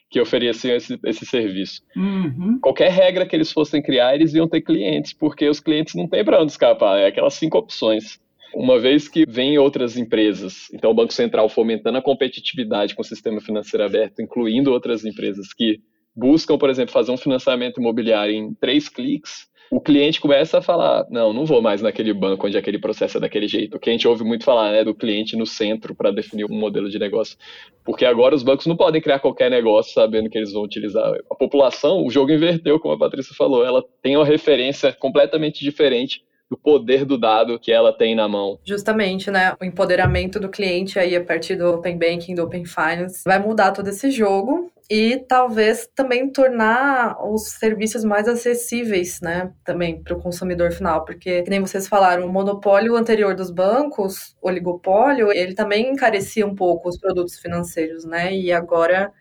que 0.10 0.20
ofereciam 0.20 0.76
esse, 0.76 1.00
esse 1.06 1.26
serviço. 1.26 1.82
Uhum. 1.96 2.60
Qualquer 2.62 2.92
regra 2.92 3.26
que 3.26 3.36
eles 3.36 3.52
fossem 3.52 3.82
criar, 3.82 4.16
eles 4.16 4.34
iam 4.34 4.48
ter 4.48 4.62
clientes, 4.62 5.14
porque 5.14 5.48
os 5.48 5.60
clientes 5.60 5.96
não 5.96 6.08
têm 6.08 6.24
para 6.24 6.42
onde 6.42 6.52
escapar, 6.52 7.00
é 7.00 7.08
aquelas 7.08 7.34
cinco 7.34 7.58
opções. 7.58 8.20
Uma 8.56 8.80
vez 8.80 9.08
que 9.08 9.26
vem 9.28 9.58
outras 9.58 9.98
empresas, 9.98 10.68
então 10.74 10.92
o 10.92 10.94
Banco 10.94 11.14
Central 11.14 11.50
fomentando 11.50 11.98
a 11.98 12.02
competitividade 12.02 12.96
com 12.96 13.02
o 13.02 13.06
sistema 13.06 13.42
financeiro 13.42 13.86
aberto, 13.86 14.22
incluindo 14.22 14.72
outras 14.72 15.06
empresas 15.06 15.54
que 15.54 15.82
buscam, 16.16 16.58
por 16.58 16.70
exemplo, 16.70 16.94
fazer 16.94 17.12
um 17.12 17.18
financiamento 17.18 17.80
imobiliário 17.80 18.34
em 18.34 18.54
três 18.54 18.90
cliques, 18.90 19.48
o 19.70 19.80
cliente 19.82 20.22
começa 20.22 20.60
a 20.60 20.62
falar, 20.62 21.06
não, 21.10 21.34
não 21.34 21.46
vou 21.46 21.62
mais 21.62 21.82
naquele 21.82 22.14
banco 22.14 22.48
onde 22.48 22.58
aquele 22.58 22.80
processo 22.80 23.18
é 23.18 23.20
daquele 23.20 23.48
jeito. 23.48 23.78
O 23.78 23.80
que 23.80 23.90
a 23.90 23.94
gente 23.94 24.08
ouve 24.08 24.24
muito 24.24 24.44
falar, 24.44 24.72
né, 24.72 24.84
do 24.84 24.96
cliente 24.96 25.36
no 25.36 25.46
centro 25.46 25.96
para 25.96 26.12
definir 26.12 26.46
um 26.46 26.58
modelo 26.58 26.90
de 26.90 26.98
negócio. 27.00 27.38
Porque 27.84 28.06
agora 28.06 28.36
os 28.36 28.44
bancos 28.44 28.66
não 28.66 28.76
podem 28.76 29.02
criar 29.02 29.20
qualquer 29.20 29.50
negócio 29.50 29.94
sabendo 29.94 30.30
que 30.30 30.38
eles 30.38 30.54
vão 30.54 30.64
utilizar. 30.64 31.14
A 31.30 31.36
população, 31.36 32.06
o 32.06 32.10
jogo 32.10 32.32
inverteu, 32.32 32.80
como 32.80 32.94
a 32.94 32.98
Patrícia 32.98 33.36
falou, 33.36 33.66
ela 33.66 33.84
tem 34.02 34.16
uma 34.16 34.26
referência 34.26 34.94
completamente 34.94 35.64
diferente 35.64 36.24
do 36.50 36.58
poder 36.58 37.06
do 37.06 37.18
dado 37.18 37.60
que 37.60 37.72
ela 37.72 37.92
tem 37.92 38.16
na 38.16 38.28
mão. 38.28 38.60
Justamente, 38.66 39.30
né? 39.30 39.54
O 39.62 39.66
empoderamento 39.66 40.40
do 40.40 40.50
cliente 40.50 40.98
aí 40.98 41.16
a 41.16 41.24
partir 41.24 41.56
do 41.56 41.74
Open 41.74 41.98
Banking, 41.98 42.36
do 42.36 42.44
Open 42.44 42.66
Finance, 42.66 43.24
vai 43.26 43.40
mudar 43.40 43.72
todo 43.72 43.88
esse 43.90 44.10
jogo 44.12 44.72
e 44.90 45.18
talvez 45.28 45.90
também 45.94 46.30
tornar 46.32 47.18
os 47.30 47.50
serviços 47.50 48.06
mais 48.06 48.26
acessíveis, 48.26 49.20
né, 49.22 49.52
também 49.66 50.02
para 50.02 50.16
o 50.16 50.22
consumidor 50.22 50.72
final, 50.72 51.04
porque, 51.04 51.44
nem 51.50 51.60
vocês 51.60 51.90
falaram, 51.90 52.26
o 52.26 52.32
monopólio 52.32 52.96
anterior 52.96 53.36
dos 53.36 53.52
bancos, 53.52 54.34
o 54.42 54.48
oligopólio, 54.48 55.30
ele 55.34 55.54
também 55.54 55.92
encarecia 55.92 56.48
um 56.48 56.56
pouco 56.56 56.88
os 56.88 56.98
produtos 56.98 57.38
financeiros, 57.38 58.06
né, 58.06 58.34
e 58.34 58.50
agora 58.50 59.12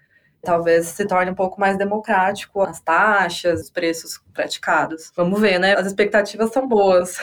talvez 0.47 0.87
se 0.87 1.05
torne 1.05 1.33
um 1.33 1.35
pouco 1.35 1.61
mais 1.61 1.77
democrático 1.77 2.63
as 2.63 2.81
taxas, 2.81 3.63
os 3.63 3.71
preços 3.71 4.21
praticados. 4.33 5.11
Vamos 5.17 5.41
ver, 5.41 5.59
né? 5.59 5.75
As 5.75 5.87
expectativas 5.87 6.53
são 6.53 6.69
boas. 6.69 7.17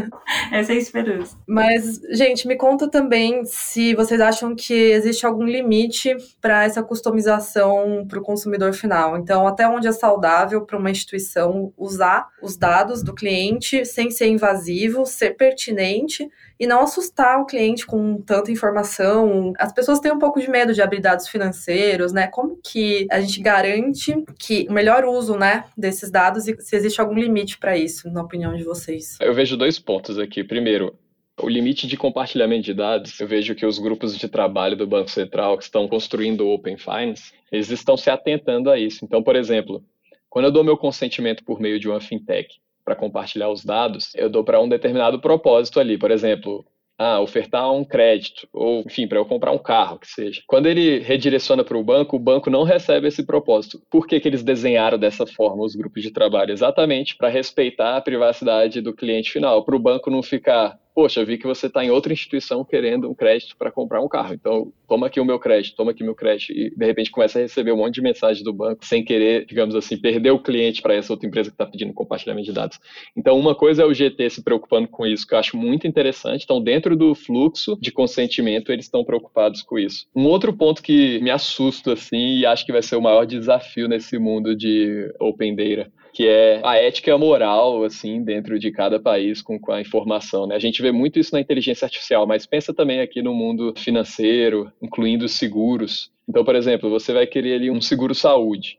Essa 0.50 0.72
é 0.72 0.76
a 0.76 0.78
esperança. 0.78 1.36
Mas, 1.46 2.00
gente, 2.12 2.48
me 2.48 2.56
conta 2.56 2.88
também 2.88 3.44
se 3.44 3.94
vocês 3.94 4.20
acham 4.20 4.54
que 4.54 4.72
existe 4.72 5.26
algum 5.26 5.44
limite 5.44 6.16
para 6.40 6.64
essa 6.64 6.82
customização 6.82 8.06
para 8.08 8.18
o 8.18 8.22
consumidor 8.22 8.72
final. 8.72 9.18
Então, 9.18 9.46
até 9.46 9.68
onde 9.68 9.88
é 9.88 9.92
saudável 9.92 10.64
para 10.64 10.78
uma 10.78 10.90
instituição 10.90 11.72
usar 11.76 12.28
os 12.40 12.56
dados 12.56 13.02
do 13.02 13.14
cliente 13.14 13.84
sem 13.84 14.10
ser 14.10 14.28
invasivo, 14.28 15.04
ser 15.04 15.36
pertinente 15.36 16.30
e 16.62 16.66
não 16.66 16.82
assustar 16.82 17.40
o 17.40 17.44
cliente 17.44 17.84
com 17.84 18.22
tanta 18.22 18.52
informação. 18.52 19.52
As 19.58 19.72
pessoas 19.72 19.98
têm 19.98 20.12
um 20.12 20.18
pouco 20.20 20.40
de 20.40 20.48
medo 20.48 20.72
de 20.72 20.80
abrir 20.80 21.00
dados 21.00 21.26
financeiros, 21.26 22.12
né? 22.12 22.28
Como 22.28 22.56
que 22.62 23.04
a 23.10 23.20
gente 23.20 23.40
garante 23.40 24.14
que 24.38 24.68
o 24.70 24.72
melhor 24.72 25.04
uso, 25.04 25.36
né, 25.36 25.64
desses 25.76 26.08
dados 26.08 26.46
e 26.46 26.56
se 26.60 26.76
existe 26.76 27.00
algum 27.00 27.14
limite 27.14 27.58
para 27.58 27.76
isso, 27.76 28.08
na 28.12 28.22
opinião 28.22 28.54
de 28.54 28.62
vocês? 28.62 29.18
Eu 29.20 29.34
vejo 29.34 29.56
dois 29.56 29.80
pontos 29.80 30.20
aqui. 30.20 30.44
Primeiro, 30.44 30.96
o 31.36 31.48
limite 31.48 31.88
de 31.88 31.96
compartilhamento 31.96 32.62
de 32.62 32.74
dados, 32.74 33.18
eu 33.18 33.26
vejo 33.26 33.56
que 33.56 33.66
os 33.66 33.80
grupos 33.80 34.16
de 34.16 34.28
trabalho 34.28 34.76
do 34.76 34.86
Banco 34.86 35.10
Central 35.10 35.58
que 35.58 35.64
estão 35.64 35.88
construindo 35.88 36.42
o 36.42 36.54
Open 36.54 36.78
Finance, 36.78 37.32
eles 37.50 37.70
estão 37.72 37.96
se 37.96 38.08
atentando 38.08 38.70
a 38.70 38.78
isso. 38.78 39.04
Então, 39.04 39.20
por 39.20 39.34
exemplo, 39.34 39.82
quando 40.30 40.44
eu 40.44 40.52
dou 40.52 40.62
meu 40.62 40.76
consentimento 40.76 41.42
por 41.42 41.58
meio 41.58 41.80
de 41.80 41.88
uma 41.88 42.00
fintech, 42.00 42.54
para 42.84 42.96
compartilhar 42.96 43.50
os 43.50 43.64
dados, 43.64 44.12
eu 44.14 44.28
dou 44.28 44.44
para 44.44 44.60
um 44.60 44.68
determinado 44.68 45.20
propósito 45.20 45.78
ali. 45.78 45.96
Por 45.96 46.10
exemplo, 46.10 46.64
ah, 46.98 47.20
ofertar 47.20 47.72
um 47.72 47.84
crédito, 47.84 48.46
ou 48.52 48.80
enfim, 48.80 49.08
para 49.08 49.18
eu 49.18 49.24
comprar 49.24 49.50
um 49.52 49.58
carro, 49.58 49.98
que 49.98 50.06
seja. 50.06 50.42
Quando 50.46 50.66
ele 50.66 51.00
redireciona 51.00 51.64
para 51.64 51.76
o 51.76 51.82
banco, 51.82 52.16
o 52.16 52.20
banco 52.20 52.50
não 52.50 52.62
recebe 52.62 53.08
esse 53.08 53.24
propósito. 53.24 53.82
Por 53.90 54.06
que, 54.06 54.20
que 54.20 54.28
eles 54.28 54.42
desenharam 54.42 54.98
dessa 54.98 55.26
forma 55.26 55.64
os 55.64 55.74
grupos 55.74 56.02
de 56.02 56.10
trabalho? 56.10 56.52
Exatamente 56.52 57.16
para 57.16 57.28
respeitar 57.28 57.96
a 57.96 58.00
privacidade 58.00 58.80
do 58.80 58.94
cliente 58.94 59.32
final, 59.32 59.64
para 59.64 59.76
o 59.76 59.80
banco 59.80 60.10
não 60.10 60.22
ficar 60.22 60.78
poxa, 60.94 61.24
vi 61.24 61.38
que 61.38 61.46
você 61.46 61.66
está 61.66 61.84
em 61.84 61.90
outra 61.90 62.12
instituição 62.12 62.64
querendo 62.64 63.10
um 63.10 63.14
crédito 63.14 63.56
para 63.56 63.70
comprar 63.70 64.00
um 64.00 64.08
carro. 64.08 64.34
Então, 64.34 64.72
toma 64.88 65.06
aqui 65.06 65.20
o 65.20 65.24
meu 65.24 65.38
crédito, 65.38 65.76
toma 65.76 65.90
aqui 65.90 66.02
o 66.02 66.06
meu 66.06 66.14
crédito. 66.14 66.52
E, 66.52 66.70
de 66.70 66.86
repente, 66.86 67.10
começa 67.10 67.38
a 67.38 67.42
receber 67.42 67.72
um 67.72 67.78
monte 67.78 67.94
de 67.94 68.02
mensagem 68.02 68.44
do 68.44 68.52
banco 68.52 68.84
sem 68.84 69.04
querer, 69.04 69.46
digamos 69.46 69.74
assim, 69.74 69.96
perder 69.96 70.30
o 70.30 70.38
cliente 70.38 70.82
para 70.82 70.94
essa 70.94 71.12
outra 71.12 71.26
empresa 71.26 71.50
que 71.50 71.54
está 71.54 71.66
pedindo 71.66 71.92
compartilhamento 71.92 72.46
de 72.46 72.52
dados. 72.52 72.78
Então, 73.16 73.38
uma 73.38 73.54
coisa 73.54 73.82
é 73.82 73.86
o 73.86 73.94
GT 73.94 74.30
se 74.30 74.42
preocupando 74.42 74.88
com 74.88 75.06
isso, 75.06 75.26
que 75.26 75.34
eu 75.34 75.38
acho 75.38 75.56
muito 75.56 75.86
interessante. 75.86 76.44
Então, 76.44 76.62
dentro 76.62 76.96
do 76.96 77.14
fluxo 77.14 77.78
de 77.80 77.90
consentimento, 77.90 78.70
eles 78.70 78.84
estão 78.84 79.04
preocupados 79.04 79.62
com 79.62 79.78
isso. 79.78 80.06
Um 80.14 80.26
outro 80.26 80.52
ponto 80.52 80.82
que 80.82 81.20
me 81.20 81.30
assusta, 81.30 81.94
assim, 81.94 82.38
e 82.38 82.46
acho 82.46 82.66
que 82.66 82.72
vai 82.72 82.82
ser 82.82 82.96
o 82.96 83.02
maior 83.02 83.24
desafio 83.24 83.88
nesse 83.88 84.18
mundo 84.18 84.54
de 84.54 85.12
Open 85.18 85.54
Data, 85.54 85.90
que 86.12 86.28
é 86.28 86.60
a 86.62 86.76
ética 86.76 87.16
moral, 87.16 87.84
assim, 87.84 88.22
dentro 88.22 88.58
de 88.58 88.70
cada 88.70 89.00
país 89.00 89.40
com, 89.40 89.58
com 89.58 89.72
a 89.72 89.80
informação, 89.80 90.46
né? 90.46 90.54
A 90.54 90.58
gente 90.58 90.82
vê 90.82 90.92
muito 90.92 91.18
isso 91.18 91.34
na 91.34 91.40
inteligência 91.40 91.86
artificial, 91.86 92.26
mas 92.26 92.44
pensa 92.44 92.74
também 92.74 93.00
aqui 93.00 93.22
no 93.22 93.32
mundo 93.32 93.72
financeiro, 93.76 94.70
incluindo 94.82 95.26
seguros. 95.26 96.10
Então, 96.28 96.44
por 96.44 96.54
exemplo, 96.54 96.90
você 96.90 97.12
vai 97.12 97.26
querer 97.26 97.54
ali 97.54 97.70
um 97.70 97.80
seguro 97.80 98.14
saúde 98.14 98.78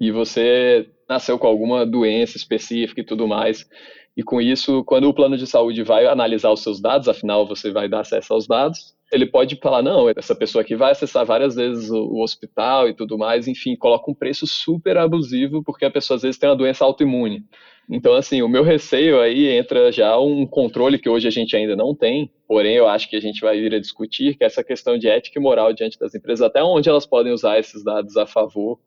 e 0.00 0.10
você 0.10 0.88
nasceu 1.06 1.38
com 1.38 1.46
alguma 1.46 1.84
doença 1.84 2.38
específica 2.38 3.02
e 3.02 3.04
tudo 3.04 3.28
mais. 3.28 3.68
E 4.16 4.22
com 4.22 4.40
isso, 4.40 4.84
quando 4.84 5.08
o 5.08 5.14
plano 5.14 5.36
de 5.36 5.46
saúde 5.46 5.82
vai 5.82 6.06
analisar 6.06 6.50
os 6.50 6.62
seus 6.62 6.80
dados, 6.80 7.08
afinal 7.08 7.46
você 7.46 7.70
vai 7.70 7.88
dar 7.88 8.00
acesso 8.00 8.34
aos 8.34 8.46
dados, 8.46 8.94
ele 9.12 9.26
pode 9.26 9.56
falar, 9.56 9.82
não, 9.82 10.08
essa 10.08 10.34
pessoa 10.34 10.62
aqui 10.62 10.76
vai 10.76 10.92
acessar 10.92 11.26
várias 11.26 11.56
vezes 11.56 11.90
o, 11.90 12.20
hospital 12.20 12.88
e 12.88 12.94
tudo 12.94 13.18
mais, 13.18 13.48
enfim, 13.48 13.76
coloca 13.76 14.10
um 14.10 14.14
preço 14.14 14.46
super 14.46 14.96
abusivo, 14.96 15.62
porque 15.64 15.84
a 15.84 15.90
pessoa 15.90 16.16
às 16.16 16.22
vezes 16.22 16.38
tem 16.38 16.48
uma 16.48 16.56
doença 16.56 16.84
autoimune. 16.84 17.44
Então, 17.88 18.14
assim, 18.14 18.40
o 18.40 18.48
meu 18.48 18.62
receio 18.62 19.20
aí 19.20 19.48
entra 19.48 19.90
já 19.90 20.16
um 20.18 20.46
controle 20.46 20.96
que 20.96 21.08
hoje 21.08 21.26
a 21.26 21.30
gente 21.30 21.56
ainda 21.56 21.74
não 21.74 21.92
tem, 21.92 22.30
porém 22.46 22.76
eu 22.76 22.88
acho 22.88 23.10
que 23.10 23.16
a 23.16 23.20
gente 23.20 23.40
vai 23.40 23.58
vir 23.58 23.74
a 23.74 23.80
discutir, 23.80 24.36
que 24.36 24.44
é 24.44 24.46
essa 24.46 24.62
questão 24.62 24.96
de 24.96 25.08
ética 25.08 25.40
e 25.40 25.42
moral 25.42 25.72
diante 25.72 25.98
das 25.98 26.14
empresas, 26.14 26.46
até 26.46 26.62
onde 26.62 26.88
elas 26.88 27.04
podem 27.04 27.32
usar 27.32 27.58
esses 27.58 27.82
dados 27.82 28.16
a 28.16 28.26
favor 28.26 28.78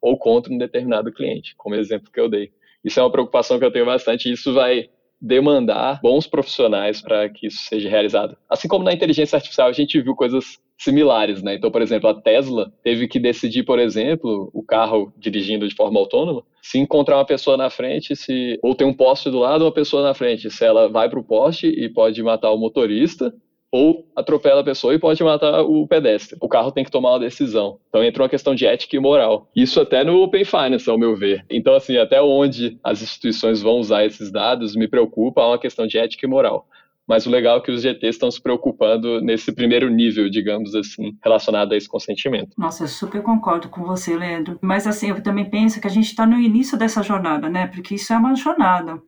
ou 0.00 0.16
contra 0.16 0.52
um 0.52 0.58
determinado 0.58 1.12
cliente, 1.12 1.54
como 1.56 1.74
exemplo 1.74 2.10
que 2.12 2.20
eu 2.20 2.28
dei. 2.28 2.52
Isso 2.84 2.98
é 3.00 3.02
uma 3.02 3.12
preocupação 3.12 3.58
que 3.58 3.64
eu 3.64 3.72
tenho 3.72 3.86
bastante, 3.86 4.30
isso 4.30 4.52
vai 4.52 4.88
demandar 5.20 6.00
bons 6.02 6.26
profissionais 6.26 7.00
para 7.00 7.28
que 7.28 7.46
isso 7.46 7.58
seja 7.68 7.88
realizado. 7.88 8.36
Assim 8.50 8.66
como 8.66 8.84
na 8.84 8.92
inteligência 8.92 9.36
artificial 9.36 9.68
a 9.68 9.72
gente 9.72 10.00
viu 10.00 10.16
coisas 10.16 10.58
similares, 10.76 11.44
né? 11.44 11.54
Então, 11.54 11.70
por 11.70 11.80
exemplo, 11.80 12.10
a 12.10 12.14
Tesla 12.14 12.72
teve 12.82 13.06
que 13.06 13.20
decidir, 13.20 13.62
por 13.62 13.78
exemplo, 13.78 14.50
o 14.52 14.64
carro 14.64 15.12
dirigindo 15.16 15.68
de 15.68 15.76
forma 15.76 16.00
autônoma, 16.00 16.42
se 16.60 16.78
encontrar 16.78 17.18
uma 17.18 17.24
pessoa 17.24 17.56
na 17.56 17.70
frente, 17.70 18.16
se 18.16 18.58
ou 18.60 18.74
tem 18.74 18.84
um 18.84 18.92
poste 18.92 19.30
do 19.30 19.38
lado, 19.38 19.64
uma 19.64 19.72
pessoa 19.72 20.02
na 20.02 20.12
frente, 20.12 20.50
se 20.50 20.64
ela 20.64 20.88
vai 20.88 21.08
para 21.08 21.20
o 21.20 21.24
poste 21.24 21.68
e 21.68 21.88
pode 21.88 22.20
matar 22.20 22.50
o 22.50 22.58
motorista, 22.58 23.32
ou 23.72 24.06
atropela 24.14 24.60
a 24.60 24.64
pessoa 24.64 24.94
e 24.94 24.98
pode 24.98 25.24
matar 25.24 25.62
o 25.62 25.86
pedestre. 25.88 26.36
O 26.40 26.48
carro 26.48 26.70
tem 26.70 26.84
que 26.84 26.90
tomar 26.90 27.12
uma 27.12 27.20
decisão. 27.20 27.78
Então 27.88 28.04
entra 28.04 28.22
uma 28.22 28.28
questão 28.28 28.54
de 28.54 28.66
ética 28.66 28.94
e 28.94 29.00
moral. 29.00 29.48
Isso 29.56 29.80
até 29.80 30.04
no 30.04 30.22
Open 30.22 30.44
Finance, 30.44 30.88
ao 30.90 30.98
meu 30.98 31.16
ver. 31.16 31.42
Então, 31.48 31.74
assim, 31.74 31.96
até 31.96 32.20
onde 32.20 32.78
as 32.84 33.00
instituições 33.00 33.62
vão 33.62 33.78
usar 33.78 34.04
esses 34.04 34.30
dados 34.30 34.76
me 34.76 34.86
preocupa, 34.86 35.40
é 35.40 35.46
uma 35.46 35.58
questão 35.58 35.86
de 35.86 35.96
ética 35.96 36.26
e 36.26 36.28
moral. 36.28 36.68
Mas 37.12 37.26
o 37.26 37.30
legal 37.30 37.58
é 37.58 37.60
que 37.60 37.70
os 37.70 37.82
GTs 37.82 38.06
estão 38.06 38.30
se 38.30 38.40
preocupando 38.40 39.20
nesse 39.20 39.52
primeiro 39.52 39.90
nível, 39.90 40.30
digamos 40.30 40.74
assim, 40.74 41.14
relacionado 41.22 41.72
a 41.72 41.76
esse 41.76 41.86
consentimento. 41.86 42.54
Nossa, 42.56 42.84
eu 42.84 42.88
super 42.88 43.20
concordo 43.20 43.68
com 43.68 43.84
você, 43.84 44.16
Leandro. 44.16 44.58
Mas 44.62 44.86
assim, 44.86 45.10
eu 45.10 45.22
também 45.22 45.44
penso 45.44 45.78
que 45.78 45.86
a 45.86 45.90
gente 45.90 46.06
está 46.06 46.24
no 46.24 46.40
início 46.40 46.78
dessa 46.78 47.02
jornada, 47.02 47.50
né? 47.50 47.66
Porque 47.66 47.96
isso 47.96 48.14
é 48.14 48.16
uma 48.16 48.34
jornada. 48.34 48.98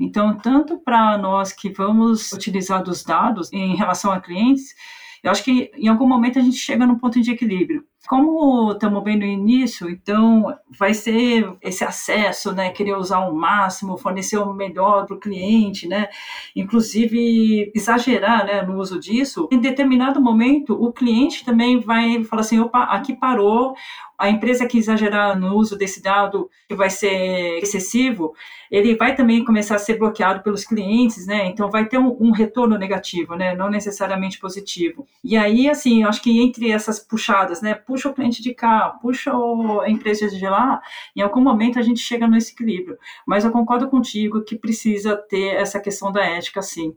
Então, 0.00 0.36
tanto 0.36 0.76
para 0.76 1.16
nós 1.16 1.52
que 1.52 1.70
vamos 1.70 2.32
utilizar 2.32 2.82
dos 2.82 3.04
dados 3.04 3.52
em 3.52 3.76
relação 3.76 4.10
a 4.10 4.20
clientes, 4.20 4.74
eu 5.22 5.30
acho 5.30 5.44
que 5.44 5.70
em 5.76 5.86
algum 5.86 6.08
momento 6.08 6.40
a 6.40 6.42
gente 6.42 6.56
chega 6.56 6.84
num 6.84 6.98
ponto 6.98 7.20
de 7.20 7.30
equilíbrio. 7.30 7.84
Como 8.08 8.72
estamos 8.72 9.02
bem 9.04 9.16
no 9.16 9.24
início, 9.24 9.88
então 9.88 10.52
vai 10.76 10.92
ser 10.92 11.56
esse 11.62 11.84
acesso, 11.84 12.52
né? 12.52 12.70
Querer 12.70 12.96
usar 12.96 13.20
o 13.20 13.34
máximo, 13.34 13.96
fornecer 13.96 14.38
o 14.38 14.52
melhor 14.52 15.06
para 15.06 15.16
o 15.16 15.20
cliente, 15.20 15.86
né? 15.86 16.08
Inclusive 16.54 17.70
exagerar, 17.74 18.44
né, 18.44 18.62
no 18.62 18.78
uso 18.80 18.98
disso. 18.98 19.48
Em 19.52 19.60
determinado 19.60 20.20
momento, 20.20 20.74
o 20.74 20.92
cliente 20.92 21.44
também 21.44 21.78
vai 21.78 22.24
falar 22.24 22.40
assim, 22.40 22.58
opa, 22.58 22.82
aqui 22.84 23.14
parou. 23.14 23.74
A 24.22 24.30
empresa 24.30 24.68
que 24.68 24.78
exagerar 24.78 25.36
no 25.36 25.56
uso 25.56 25.76
desse 25.76 26.00
dado, 26.00 26.48
que 26.68 26.76
vai 26.76 26.88
ser 26.88 27.58
excessivo, 27.58 28.36
ele 28.70 28.94
vai 28.94 29.16
também 29.16 29.44
começar 29.44 29.74
a 29.74 29.80
ser 29.80 29.98
bloqueado 29.98 30.44
pelos 30.44 30.64
clientes, 30.64 31.26
né? 31.26 31.46
Então 31.46 31.68
vai 31.68 31.86
ter 31.88 31.98
um, 31.98 32.16
um 32.20 32.30
retorno 32.30 32.78
negativo, 32.78 33.34
né? 33.34 33.52
Não 33.56 33.68
necessariamente 33.68 34.38
positivo. 34.38 35.08
E 35.24 35.36
aí, 35.36 35.68
assim, 35.68 36.04
acho 36.04 36.22
que 36.22 36.40
entre 36.40 36.70
essas 36.70 37.00
puxadas, 37.00 37.60
né? 37.60 37.74
puxa 37.74 38.10
o 38.10 38.14
cliente 38.14 38.40
de 38.40 38.54
cá, 38.54 38.90
puxa 39.02 39.32
a 39.82 39.90
empresa 39.90 40.28
de 40.28 40.46
lá, 40.46 40.80
em 41.16 41.20
algum 41.20 41.40
momento 41.40 41.80
a 41.80 41.82
gente 41.82 41.98
chega 41.98 42.28
nesse 42.28 42.52
equilíbrio. 42.52 42.96
Mas 43.26 43.44
eu 43.44 43.50
concordo 43.50 43.88
contigo 43.88 44.44
que 44.44 44.54
precisa 44.54 45.16
ter 45.16 45.56
essa 45.56 45.80
questão 45.80 46.12
da 46.12 46.24
ética, 46.24 46.62
sim 46.62 46.94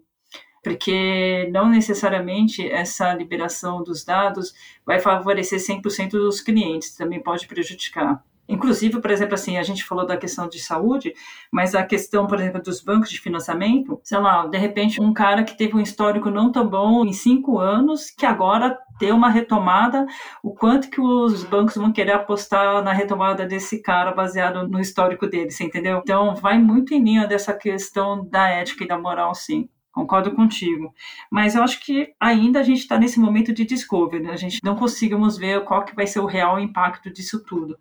porque 0.66 1.48
não 1.54 1.70
necessariamente 1.70 2.68
essa 2.68 3.14
liberação 3.14 3.84
dos 3.84 4.04
dados 4.04 4.52
vai 4.84 5.00
favorecer 5.00 5.60
100% 5.60 6.10
dos 6.14 6.42
clientes, 6.42 6.96
também 6.96 7.22
pode 7.22 7.48
prejudicar. 7.48 8.24
Inclusive, 8.50 9.00
por 9.00 9.12
exemplo, 9.12 9.36
assim, 9.36 9.58
a 9.58 9.64
gente 9.64 9.84
falou 9.84 10.08
da 10.08 10.18
questão 10.18 10.50
de 10.50 10.58
saúde, 10.60 11.14
mas 11.52 11.76
a 11.76 11.84
questão, 11.84 12.26
por 12.26 12.40
exemplo, 12.40 12.64
dos 12.64 12.82
bancos 12.82 13.12
de 13.12 13.22
financiamento, 13.22 14.00
sei 14.04 14.18
lá, 14.18 14.48
de 14.48 14.58
repente 14.58 15.00
um 15.00 15.14
cara 15.14 15.44
que 15.44 15.56
teve 15.56 15.76
um 15.76 15.80
histórico 15.80 16.32
não 16.32 16.52
tão 16.52 16.68
bom 16.68 17.06
em 17.06 17.14
cinco 17.14 17.60
anos, 17.60 18.10
que 18.10 18.26
agora 18.26 18.76
ter 18.98 19.12
uma 19.12 19.30
retomada, 19.30 20.08
o 20.42 20.52
quanto 20.52 20.90
que 20.90 21.00
os 21.00 21.44
bancos 21.44 21.76
vão 21.76 21.92
querer 21.92 22.14
apostar 22.14 22.84
na 22.84 22.92
retomada 22.92 23.46
desse 23.46 23.84
cara 23.84 24.12
baseado 24.12 24.68
no 24.68 24.80
histórico 24.80 25.28
dele, 25.28 25.52
você 25.52 25.64
entendeu? 25.64 26.00
Então, 26.02 26.36
vai 26.36 26.58
muito 26.58 26.92
em 26.92 27.04
linha 27.04 27.28
dessa 27.28 27.54
questão 27.54 28.28
da 28.28 28.50
ética 28.50 28.84
e 28.84 28.88
da 28.88 28.98
moral, 28.98 29.36
sim. 29.36 29.70
Concordo 29.96 30.32
contigo. 30.32 30.94
Mas 31.32 31.56
eu 31.56 31.64
acho 31.64 31.80
que 31.80 32.14
ainda 32.20 32.60
a 32.60 32.64
gente 32.64 32.80
está 32.80 33.00
nesse 33.00 33.18
momento 33.18 33.54
de 33.54 33.64
discovery, 33.64 34.22
né? 34.22 34.32
A 34.32 34.36
gente 34.36 34.60
não 34.62 34.76
conseguimos 34.76 35.38
ver 35.38 35.64
qual 35.64 35.86
que 35.86 35.96
vai 35.96 36.06
ser 36.06 36.20
o 36.20 36.26
real 36.26 36.60
impacto 36.60 37.10
disso 37.10 37.42
tudo. 37.46 37.78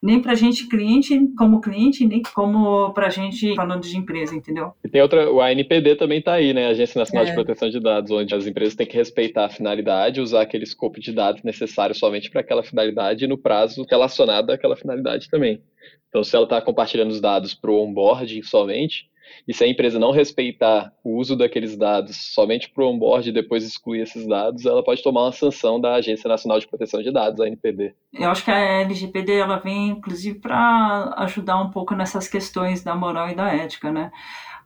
Nem 0.00 0.22
para 0.22 0.30
a 0.30 0.36
gente 0.36 0.68
cliente, 0.68 1.18
como 1.36 1.60
cliente, 1.60 2.06
nem 2.06 2.22
como 2.22 2.92
para 2.92 3.08
a 3.08 3.10
gente 3.10 3.52
falando 3.56 3.82
de 3.82 3.96
empresa, 3.96 4.36
entendeu? 4.36 4.74
E 4.84 4.88
tem 4.88 5.02
outra, 5.02 5.28
o 5.28 5.40
ANPD 5.40 5.96
também 5.96 6.20
está 6.20 6.34
aí, 6.34 6.54
né? 6.54 6.68
Agência 6.68 7.00
Nacional 7.00 7.26
é. 7.26 7.30
de 7.30 7.34
Proteção 7.34 7.68
de 7.68 7.80
Dados, 7.80 8.12
onde 8.12 8.32
as 8.32 8.46
empresas 8.46 8.76
têm 8.76 8.86
que 8.86 8.96
respeitar 8.96 9.46
a 9.46 9.50
finalidade, 9.50 10.20
usar 10.20 10.42
aquele 10.42 10.62
escopo 10.62 11.00
de 11.00 11.12
dados 11.12 11.42
necessário 11.42 11.96
somente 11.96 12.30
para 12.30 12.42
aquela 12.42 12.62
finalidade 12.62 13.24
e 13.24 13.28
no 13.28 13.36
prazo 13.36 13.84
relacionado 13.90 14.50
àquela 14.50 14.76
finalidade 14.76 15.28
também. 15.28 15.60
Então, 16.08 16.22
se 16.22 16.36
ela 16.36 16.44
está 16.44 16.62
compartilhando 16.62 17.10
os 17.10 17.20
dados 17.20 17.54
para 17.54 17.72
o 17.72 17.82
onboarding 17.82 18.42
somente, 18.42 19.10
e 19.46 19.54
se 19.54 19.64
a 19.64 19.68
empresa 19.68 19.98
não 19.98 20.10
respeitar 20.10 20.92
o 21.04 21.16
uso 21.16 21.36
daqueles 21.36 21.76
dados 21.76 22.16
somente 22.34 22.70
para 22.70 22.84
o 22.84 22.88
onboard 22.88 23.28
e 23.28 23.32
depois 23.32 23.64
excluir 23.64 24.00
esses 24.00 24.26
dados, 24.26 24.66
ela 24.66 24.82
pode 24.82 25.02
tomar 25.02 25.22
uma 25.24 25.32
sanção 25.32 25.80
da 25.80 25.94
Agência 25.94 26.28
Nacional 26.28 26.58
de 26.58 26.66
Proteção 26.66 27.02
de 27.02 27.12
Dados, 27.12 27.40
a 27.40 27.46
NPD. 27.46 27.94
Eu 28.12 28.30
acho 28.30 28.44
que 28.44 28.50
a 28.50 28.80
LGPD 28.80 29.34
ela 29.34 29.58
vem, 29.58 29.90
inclusive, 29.90 30.38
para 30.38 31.14
ajudar 31.18 31.60
um 31.60 31.70
pouco 31.70 31.94
nessas 31.94 32.28
questões 32.28 32.82
da 32.82 32.94
moral 32.94 33.28
e 33.30 33.34
da 33.34 33.48
ética, 33.52 33.92
né? 33.92 34.10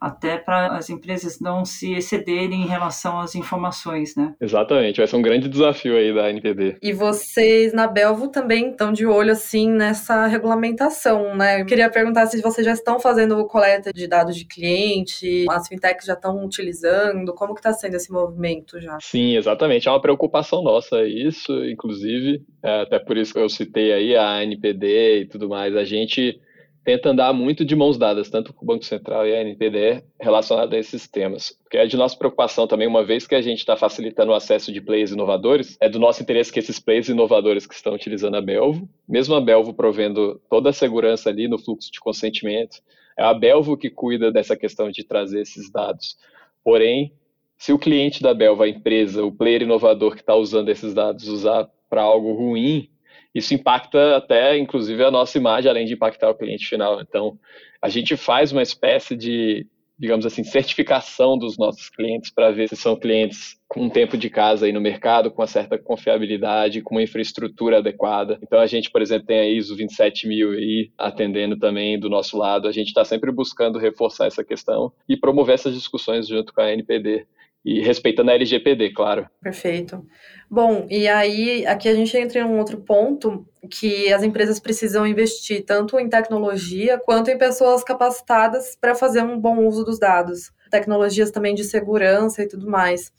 Até 0.01 0.35
para 0.35 0.75
as 0.75 0.89
empresas 0.89 1.39
não 1.39 1.63
se 1.63 1.93
excederem 1.93 2.63
em 2.63 2.65
relação 2.65 3.19
às 3.19 3.35
informações, 3.35 4.15
né? 4.15 4.33
Exatamente, 4.41 4.97
vai 4.97 5.05
ser 5.05 5.15
um 5.15 5.21
grande 5.21 5.47
desafio 5.47 5.95
aí 5.95 6.11
da 6.11 6.27
NPD. 6.31 6.77
E 6.81 6.91
vocês 6.91 7.71
na 7.71 7.85
Belvo 7.85 8.29
também 8.29 8.71
estão 8.71 8.91
de 8.91 9.05
olho 9.05 9.31
assim 9.31 9.69
nessa 9.69 10.25
regulamentação, 10.25 11.35
né? 11.35 11.61
Eu 11.61 11.67
queria 11.67 11.87
perguntar 11.87 12.25
se 12.25 12.41
vocês 12.41 12.65
já 12.65 12.73
estão 12.73 12.99
fazendo 12.99 13.45
coleta 13.45 13.93
de 13.93 14.07
dados 14.07 14.35
de 14.35 14.45
cliente, 14.45 15.45
as 15.47 15.67
fintechs 15.67 16.07
já 16.07 16.13
estão 16.13 16.43
utilizando, 16.43 17.31
como 17.35 17.53
que 17.53 17.59
está 17.59 17.71
sendo 17.71 17.95
esse 17.95 18.11
movimento 18.11 18.81
já? 18.81 18.97
Sim, 18.99 19.37
exatamente, 19.37 19.87
é 19.87 19.91
uma 19.91 20.01
preocupação 20.01 20.63
nossa 20.63 21.03
isso, 21.03 21.63
inclusive, 21.65 22.41
é, 22.63 22.81
até 22.81 22.97
por 22.97 23.17
isso 23.17 23.33
que 23.33 23.39
eu 23.39 23.49
citei 23.49 23.93
aí 23.93 24.15
a 24.15 24.41
NPD 24.43 25.21
e 25.21 25.25
tudo 25.25 25.47
mais, 25.47 25.75
a 25.75 25.83
gente 25.83 26.39
tenta 26.83 27.09
andar 27.09 27.33
muito 27.33 27.63
de 27.63 27.75
mãos 27.75 27.97
dadas, 27.97 28.29
tanto 28.29 28.53
com 28.53 28.63
o 28.63 28.67
Banco 28.67 28.83
Central 28.83 29.27
e 29.27 29.35
a 29.35 29.41
NPDE, 29.41 30.03
relacionado 30.19 30.73
a 30.73 30.77
esses 30.77 31.07
temas. 31.07 31.55
Porque 31.63 31.77
é 31.77 31.85
de 31.85 31.95
nossa 31.95 32.17
preocupação 32.17 32.67
também, 32.67 32.87
uma 32.87 33.03
vez 33.03 33.27
que 33.27 33.35
a 33.35 33.41
gente 33.41 33.59
está 33.59 33.75
facilitando 33.75 34.31
o 34.31 34.35
acesso 34.35 34.71
de 34.71 34.81
players 34.81 35.11
inovadores, 35.11 35.77
é 35.79 35.87
do 35.87 35.99
nosso 35.99 36.21
interesse 36.23 36.51
que 36.51 36.59
esses 36.59 36.79
players 36.79 37.09
inovadores 37.09 37.67
que 37.67 37.75
estão 37.75 37.93
utilizando 37.93 38.35
a 38.35 38.41
Belvo, 38.41 38.89
mesmo 39.07 39.35
a 39.35 39.41
Belvo 39.41 39.73
provendo 39.73 40.41
toda 40.49 40.69
a 40.69 40.73
segurança 40.73 41.29
ali 41.29 41.47
no 41.47 41.59
fluxo 41.59 41.91
de 41.91 41.99
consentimento, 41.99 42.77
é 43.17 43.23
a 43.23 43.33
Belvo 43.33 43.77
que 43.77 43.89
cuida 43.89 44.31
dessa 44.31 44.55
questão 44.55 44.89
de 44.89 45.03
trazer 45.03 45.41
esses 45.41 45.71
dados. 45.71 46.17
Porém, 46.63 47.13
se 47.57 47.71
o 47.71 47.77
cliente 47.77 48.23
da 48.23 48.33
Belvo, 48.33 48.63
a 48.63 48.67
empresa, 48.67 49.23
o 49.23 49.31
player 49.31 49.61
inovador 49.61 50.15
que 50.15 50.21
está 50.21 50.35
usando 50.35 50.69
esses 50.69 50.95
dados, 50.95 51.27
usar 51.27 51.69
para 51.87 52.01
algo 52.01 52.33
ruim, 52.33 52.89
isso 53.33 53.53
impacta 53.53 54.17
até, 54.17 54.57
inclusive, 54.57 55.03
a 55.03 55.11
nossa 55.11 55.37
imagem, 55.37 55.69
além 55.69 55.85
de 55.85 55.93
impactar 55.93 56.29
o 56.29 56.35
cliente 56.35 56.67
final. 56.67 57.01
Então, 57.01 57.37
a 57.81 57.89
gente 57.89 58.17
faz 58.17 58.51
uma 58.51 58.61
espécie 58.61 59.15
de, 59.15 59.65
digamos 59.97 60.25
assim, 60.25 60.43
certificação 60.43 61.37
dos 61.37 61.57
nossos 61.57 61.89
clientes 61.89 62.29
para 62.29 62.51
ver 62.51 62.67
se 62.67 62.75
são 62.75 62.95
clientes 62.95 63.55
com 63.67 63.83
um 63.83 63.89
tempo 63.89 64.17
de 64.17 64.29
casa 64.29 64.65
aí 64.65 64.73
no 64.73 64.81
mercado, 64.81 65.31
com 65.31 65.41
uma 65.41 65.47
certa 65.47 65.77
confiabilidade, 65.77 66.81
com 66.81 66.95
uma 66.95 67.03
infraestrutura 67.03 67.77
adequada. 67.77 68.37
Então, 68.43 68.59
a 68.59 68.67
gente, 68.67 68.91
por 68.91 69.01
exemplo, 69.01 69.27
tem 69.27 69.39
a 69.39 69.45
ISO 69.45 69.75
27000 69.75 70.51
aí 70.51 70.91
atendendo 70.97 71.57
também 71.57 71.97
do 71.97 72.09
nosso 72.09 72.37
lado. 72.37 72.67
A 72.67 72.71
gente 72.71 72.87
está 72.87 73.05
sempre 73.05 73.31
buscando 73.31 73.79
reforçar 73.79 74.27
essa 74.27 74.43
questão 74.43 74.91
e 75.07 75.15
promover 75.15 75.55
essas 75.55 75.73
discussões 75.73 76.27
junto 76.27 76.53
com 76.53 76.61
a 76.61 76.71
NPD 76.73 77.25
e 77.63 77.79
respeitando 77.81 78.31
a 78.31 78.33
LGPD, 78.33 78.91
claro. 78.91 79.27
Perfeito. 79.41 80.05
Bom, 80.49 80.87
e 80.89 81.07
aí 81.07 81.65
aqui 81.65 81.87
a 81.87 81.93
gente 81.93 82.17
entra 82.17 82.39
em 82.39 82.43
um 82.43 82.57
outro 82.57 82.77
ponto 82.81 83.45
que 83.69 84.11
as 84.11 84.23
empresas 84.23 84.59
precisam 84.59 85.05
investir 85.05 85.63
tanto 85.63 85.99
em 85.99 86.09
tecnologia 86.09 86.99
quanto 86.99 87.29
em 87.29 87.37
pessoas 87.37 87.83
capacitadas 87.83 88.75
para 88.79 88.95
fazer 88.95 89.21
um 89.21 89.39
bom 89.39 89.65
uso 89.67 89.83
dos 89.83 89.99
dados, 89.99 90.51
tecnologias 90.71 91.29
também 91.29 91.53
de 91.53 91.63
segurança 91.63 92.41
e 92.41 92.47
tudo 92.47 92.67
mais. 92.67 93.11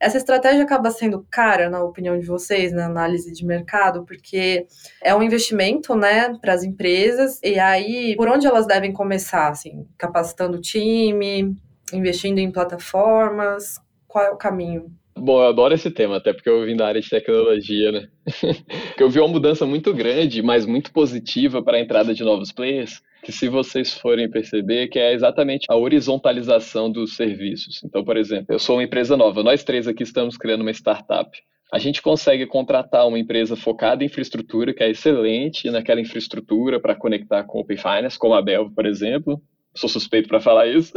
Essa 0.00 0.16
estratégia 0.16 0.62
acaba 0.62 0.90
sendo 0.90 1.26
cara, 1.30 1.68
na 1.68 1.84
opinião 1.84 2.18
de 2.18 2.24
vocês, 2.24 2.72
na 2.72 2.86
análise 2.86 3.30
de 3.30 3.44
mercado, 3.44 4.06
porque 4.06 4.66
é 5.02 5.14
um 5.14 5.22
investimento, 5.22 5.94
né, 5.94 6.34
para 6.40 6.54
as 6.54 6.64
empresas, 6.64 7.38
e 7.42 7.58
aí 7.58 8.16
por 8.16 8.26
onde 8.26 8.46
elas 8.46 8.66
devem 8.66 8.94
começar, 8.94 9.50
assim, 9.50 9.86
capacitando 9.98 10.56
o 10.56 10.60
time, 10.60 11.54
investindo 11.92 12.38
em 12.38 12.50
plataformas, 12.50 13.78
qual 14.10 14.24
é 14.24 14.30
o 14.30 14.36
caminho? 14.36 14.90
Bom, 15.16 15.40
eu 15.40 15.48
adoro 15.48 15.74
esse 15.74 15.90
tema, 15.90 16.16
até 16.16 16.32
porque 16.32 16.48
eu 16.48 16.64
vim 16.64 16.76
da 16.76 16.86
área 16.86 17.00
de 17.00 17.08
tecnologia, 17.08 17.92
né? 17.92 18.08
eu 18.98 19.08
vi 19.08 19.20
uma 19.20 19.28
mudança 19.28 19.64
muito 19.64 19.94
grande, 19.94 20.42
mas 20.42 20.66
muito 20.66 20.92
positiva 20.92 21.62
para 21.62 21.76
a 21.76 21.80
entrada 21.80 22.12
de 22.12 22.24
novos 22.24 22.50
players, 22.50 23.00
que 23.22 23.30
se 23.30 23.48
vocês 23.48 23.94
forem 23.94 24.30
perceber, 24.30 24.88
que 24.88 24.98
é 24.98 25.12
exatamente 25.12 25.66
a 25.68 25.76
horizontalização 25.76 26.90
dos 26.90 27.14
serviços. 27.16 27.82
Então, 27.84 28.02
por 28.02 28.16
exemplo, 28.16 28.46
eu 28.48 28.58
sou 28.58 28.76
uma 28.76 28.82
empresa 28.84 29.16
nova, 29.16 29.42
nós 29.42 29.62
três 29.62 29.86
aqui 29.86 30.02
estamos 30.02 30.36
criando 30.36 30.62
uma 30.62 30.72
startup. 30.72 31.30
A 31.72 31.78
gente 31.78 32.02
consegue 32.02 32.46
contratar 32.46 33.06
uma 33.06 33.18
empresa 33.18 33.54
focada 33.54 34.02
em 34.02 34.06
infraestrutura, 34.06 34.74
que 34.74 34.82
é 34.82 34.90
excelente 34.90 35.70
naquela 35.70 36.00
infraestrutura 36.00 36.80
para 36.80 36.96
conectar 36.96 37.44
com 37.44 37.60
Open 37.60 37.76
Finance, 37.76 38.18
como 38.18 38.34
a 38.34 38.42
Belvo, 38.42 38.74
por 38.74 38.86
exemplo, 38.86 39.40
sou 39.74 39.88
suspeito 39.88 40.28
para 40.28 40.40
falar 40.40 40.66
isso, 40.66 40.92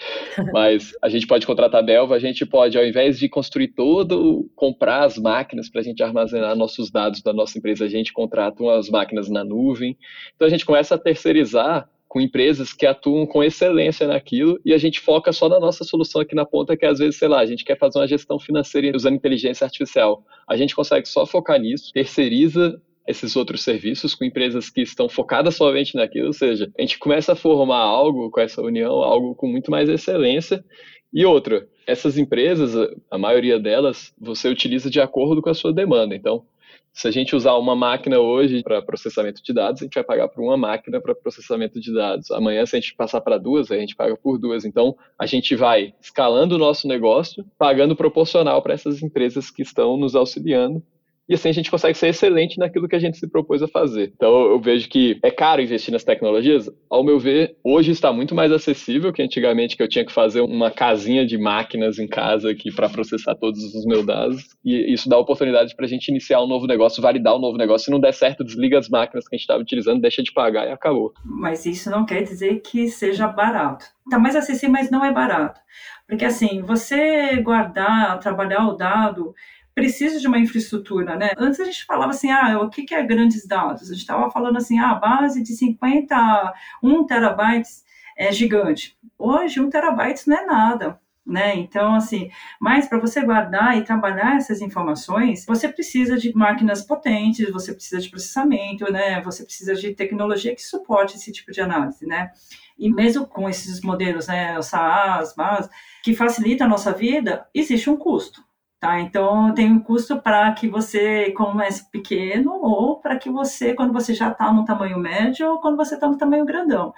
mas 0.52 0.92
a 1.02 1.08
gente 1.08 1.26
pode 1.26 1.46
contratar 1.46 1.80
a 1.80 1.84
Belva, 1.84 2.14
a 2.14 2.18
gente 2.18 2.44
pode, 2.44 2.76
ao 2.76 2.84
invés 2.84 3.18
de 3.18 3.28
construir 3.28 3.68
todo, 3.68 4.50
comprar 4.54 5.04
as 5.04 5.16
máquinas 5.16 5.70
para 5.70 5.80
a 5.80 5.84
gente 5.84 6.02
armazenar 6.02 6.54
nossos 6.54 6.90
dados 6.90 7.22
da 7.22 7.32
nossa 7.32 7.58
empresa, 7.58 7.84
a 7.84 7.88
gente 7.88 8.12
contrata 8.12 8.62
umas 8.62 8.90
máquinas 8.90 9.28
na 9.28 9.42
nuvem. 9.42 9.96
Então 10.36 10.46
a 10.46 10.50
gente 10.50 10.66
começa 10.66 10.94
a 10.94 10.98
terceirizar 10.98 11.88
com 12.06 12.20
empresas 12.20 12.72
que 12.72 12.86
atuam 12.86 13.26
com 13.26 13.44
excelência 13.44 14.06
naquilo 14.06 14.58
e 14.64 14.72
a 14.72 14.78
gente 14.78 14.98
foca 14.98 15.30
só 15.32 15.48
na 15.48 15.60
nossa 15.60 15.84
solução 15.84 16.22
aqui 16.22 16.34
na 16.34 16.46
ponta, 16.46 16.76
que 16.76 16.86
às 16.86 16.98
vezes, 16.98 17.16
sei 17.16 17.28
lá, 17.28 17.40
a 17.40 17.46
gente 17.46 17.64
quer 17.64 17.78
fazer 17.78 17.98
uma 17.98 18.08
gestão 18.08 18.38
financeira 18.38 18.96
usando 18.96 19.14
inteligência 19.14 19.64
artificial. 19.64 20.24
A 20.48 20.56
gente 20.56 20.74
consegue 20.74 21.06
só 21.06 21.26
focar 21.26 21.60
nisso, 21.60 21.92
terceiriza 21.92 22.80
esses 23.08 23.34
outros 23.36 23.62
serviços 23.64 24.14
com 24.14 24.22
empresas 24.22 24.68
que 24.68 24.82
estão 24.82 25.08
focadas 25.08 25.56
somente 25.56 25.96
naquilo, 25.96 26.26
ou 26.26 26.32
seja, 26.34 26.70
a 26.78 26.82
gente 26.82 26.98
começa 26.98 27.32
a 27.32 27.36
formar 27.36 27.78
algo 27.78 28.30
com 28.30 28.38
essa 28.38 28.60
união, 28.60 28.92
algo 29.02 29.34
com 29.34 29.48
muito 29.48 29.70
mais 29.70 29.88
excelência. 29.88 30.62
E 31.10 31.24
outra, 31.24 31.66
essas 31.86 32.18
empresas, 32.18 32.74
a 33.10 33.16
maioria 33.16 33.58
delas, 33.58 34.12
você 34.20 34.46
utiliza 34.46 34.90
de 34.90 35.00
acordo 35.00 35.40
com 35.40 35.48
a 35.48 35.54
sua 35.54 35.72
demanda. 35.72 36.14
Então, 36.14 36.44
se 36.92 37.08
a 37.08 37.10
gente 37.10 37.34
usar 37.34 37.54
uma 37.54 37.74
máquina 37.74 38.18
hoje 38.18 38.62
para 38.62 38.82
processamento 38.82 39.42
de 39.42 39.54
dados, 39.54 39.80
a 39.80 39.84
gente 39.86 39.94
vai 39.94 40.04
pagar 40.04 40.28
por 40.28 40.44
uma 40.44 40.58
máquina 40.58 41.00
para 41.00 41.14
processamento 41.14 41.80
de 41.80 41.94
dados. 41.94 42.30
Amanhã, 42.30 42.66
se 42.66 42.76
a 42.76 42.80
gente 42.80 42.94
passar 42.94 43.22
para 43.22 43.38
duas, 43.38 43.70
a 43.70 43.78
gente 43.78 43.96
paga 43.96 44.18
por 44.18 44.38
duas. 44.38 44.66
Então, 44.66 44.94
a 45.18 45.24
gente 45.24 45.56
vai 45.56 45.94
escalando 45.98 46.56
o 46.56 46.58
nosso 46.58 46.86
negócio, 46.86 47.42
pagando 47.56 47.96
proporcional 47.96 48.60
para 48.60 48.74
essas 48.74 49.02
empresas 49.02 49.50
que 49.50 49.62
estão 49.62 49.96
nos 49.96 50.14
auxiliando 50.14 50.82
e 51.28 51.34
assim 51.34 51.48
a 51.48 51.52
gente 51.52 51.70
consegue 51.70 51.96
ser 51.96 52.08
excelente 52.08 52.58
naquilo 52.58 52.88
que 52.88 52.96
a 52.96 52.98
gente 52.98 53.18
se 53.18 53.28
propôs 53.28 53.62
a 53.62 53.68
fazer. 53.68 54.12
Então 54.14 54.50
eu 54.50 54.58
vejo 54.58 54.88
que 54.88 55.18
é 55.22 55.30
caro 55.30 55.60
investir 55.60 55.92
nas 55.92 56.04
tecnologias. 56.04 56.70
Ao 56.90 57.04
meu 57.04 57.18
ver, 57.18 57.56
hoje 57.62 57.90
está 57.90 58.12
muito 58.12 58.34
mais 58.34 58.50
acessível 58.50 59.12
que 59.12 59.22
antigamente 59.22 59.76
que 59.76 59.82
eu 59.82 59.88
tinha 59.88 60.04
que 60.04 60.12
fazer 60.12 60.40
uma 60.40 60.70
casinha 60.70 61.26
de 61.26 61.36
máquinas 61.36 61.98
em 61.98 62.08
casa 62.08 62.50
aqui 62.50 62.74
para 62.74 62.88
processar 62.88 63.34
todos 63.34 63.62
os 63.74 63.84
meus 63.84 64.06
dados. 64.06 64.56
E 64.64 64.92
isso 64.92 65.08
dá 65.08 65.18
oportunidade 65.18 65.76
para 65.76 65.84
a 65.84 65.88
gente 65.88 66.08
iniciar 66.08 66.42
um 66.42 66.46
novo 66.46 66.66
negócio, 66.66 67.02
validar 67.02 67.36
um 67.36 67.40
novo 67.40 67.58
negócio. 67.58 67.86
Se 67.86 67.90
não 67.90 68.00
der 68.00 68.14
certo, 68.14 68.42
desliga 68.42 68.78
as 68.78 68.88
máquinas 68.88 69.28
que 69.28 69.34
a 69.34 69.36
gente 69.36 69.44
estava 69.44 69.60
utilizando, 69.60 70.00
deixa 70.00 70.22
de 70.22 70.32
pagar 70.32 70.66
e 70.66 70.70
acabou. 70.70 71.12
Mas 71.24 71.66
isso 71.66 71.90
não 71.90 72.06
quer 72.06 72.22
dizer 72.22 72.60
que 72.62 72.88
seja 72.88 73.28
barato. 73.28 73.84
Está 74.06 74.18
mais 74.18 74.34
acessível, 74.34 74.72
mas 74.72 74.90
não 74.90 75.04
é 75.04 75.12
barato. 75.12 75.60
Porque 76.08 76.24
assim, 76.24 76.62
você 76.62 77.36
guardar, 77.42 78.18
trabalhar 78.18 78.66
o 78.66 78.72
dado 78.72 79.34
precisa 79.78 80.18
de 80.20 80.26
uma 80.26 80.38
infraestrutura, 80.38 81.16
né? 81.16 81.30
Antes 81.38 81.60
a 81.60 81.64
gente 81.64 81.84
falava 81.84 82.10
assim, 82.10 82.30
ah, 82.30 82.60
o 82.60 82.68
que 82.68 82.94
é 82.94 83.02
grandes 83.02 83.46
dados? 83.46 83.82
A 83.82 83.92
gente 83.92 84.00
estava 84.00 84.30
falando 84.30 84.56
assim, 84.56 84.78
ah, 84.78 84.90
a 84.90 84.94
base 84.94 85.42
de 85.42 85.54
50, 85.54 86.54
1 86.82 87.06
terabytes 87.06 87.84
é 88.16 88.32
gigante. 88.32 88.96
Hoje, 89.16 89.60
1 89.60 89.70
terabyte 89.70 90.28
não 90.28 90.36
é 90.36 90.44
nada. 90.44 91.00
Né? 91.24 91.56
Então, 91.56 91.94
assim, 91.94 92.30
mas 92.58 92.88
para 92.88 92.98
você 92.98 93.22
guardar 93.22 93.76
e 93.76 93.84
trabalhar 93.84 94.36
essas 94.36 94.62
informações, 94.62 95.44
você 95.44 95.68
precisa 95.68 96.16
de 96.16 96.34
máquinas 96.34 96.80
potentes, 96.80 97.52
você 97.52 97.74
precisa 97.74 98.00
de 98.00 98.08
processamento, 98.08 98.90
né? 98.90 99.20
Você 99.20 99.44
precisa 99.44 99.74
de 99.74 99.92
tecnologia 99.92 100.54
que 100.54 100.62
suporte 100.62 101.16
esse 101.16 101.30
tipo 101.30 101.52
de 101.52 101.60
análise, 101.60 102.06
né? 102.06 102.30
E 102.78 102.90
mesmo 102.90 103.26
com 103.26 103.46
esses 103.46 103.82
modelos, 103.82 104.26
né, 104.28 104.58
o 104.58 104.62
SaaS, 104.62 105.34
MAS, 105.36 105.68
que 106.02 106.14
facilita 106.14 106.64
a 106.64 106.68
nossa 106.68 106.92
vida, 106.92 107.46
existe 107.52 107.90
um 107.90 107.96
custo. 107.98 108.47
Tá? 108.80 109.00
Então, 109.00 109.52
tem 109.54 109.72
um 109.72 109.80
custo 109.80 110.20
para 110.22 110.52
que 110.52 110.68
você 110.68 111.32
comece 111.32 111.90
pequeno 111.90 112.52
ou 112.62 113.00
para 113.00 113.18
que 113.18 113.28
você, 113.28 113.74
quando 113.74 113.92
você 113.92 114.14
já 114.14 114.30
está 114.30 114.52
no 114.52 114.64
tamanho 114.64 114.98
médio 114.98 115.50
ou 115.50 115.60
quando 115.60 115.76
você 115.76 115.94
está 115.96 116.06
no 116.08 116.16
tamanho 116.16 116.44
grandão. 116.44 116.94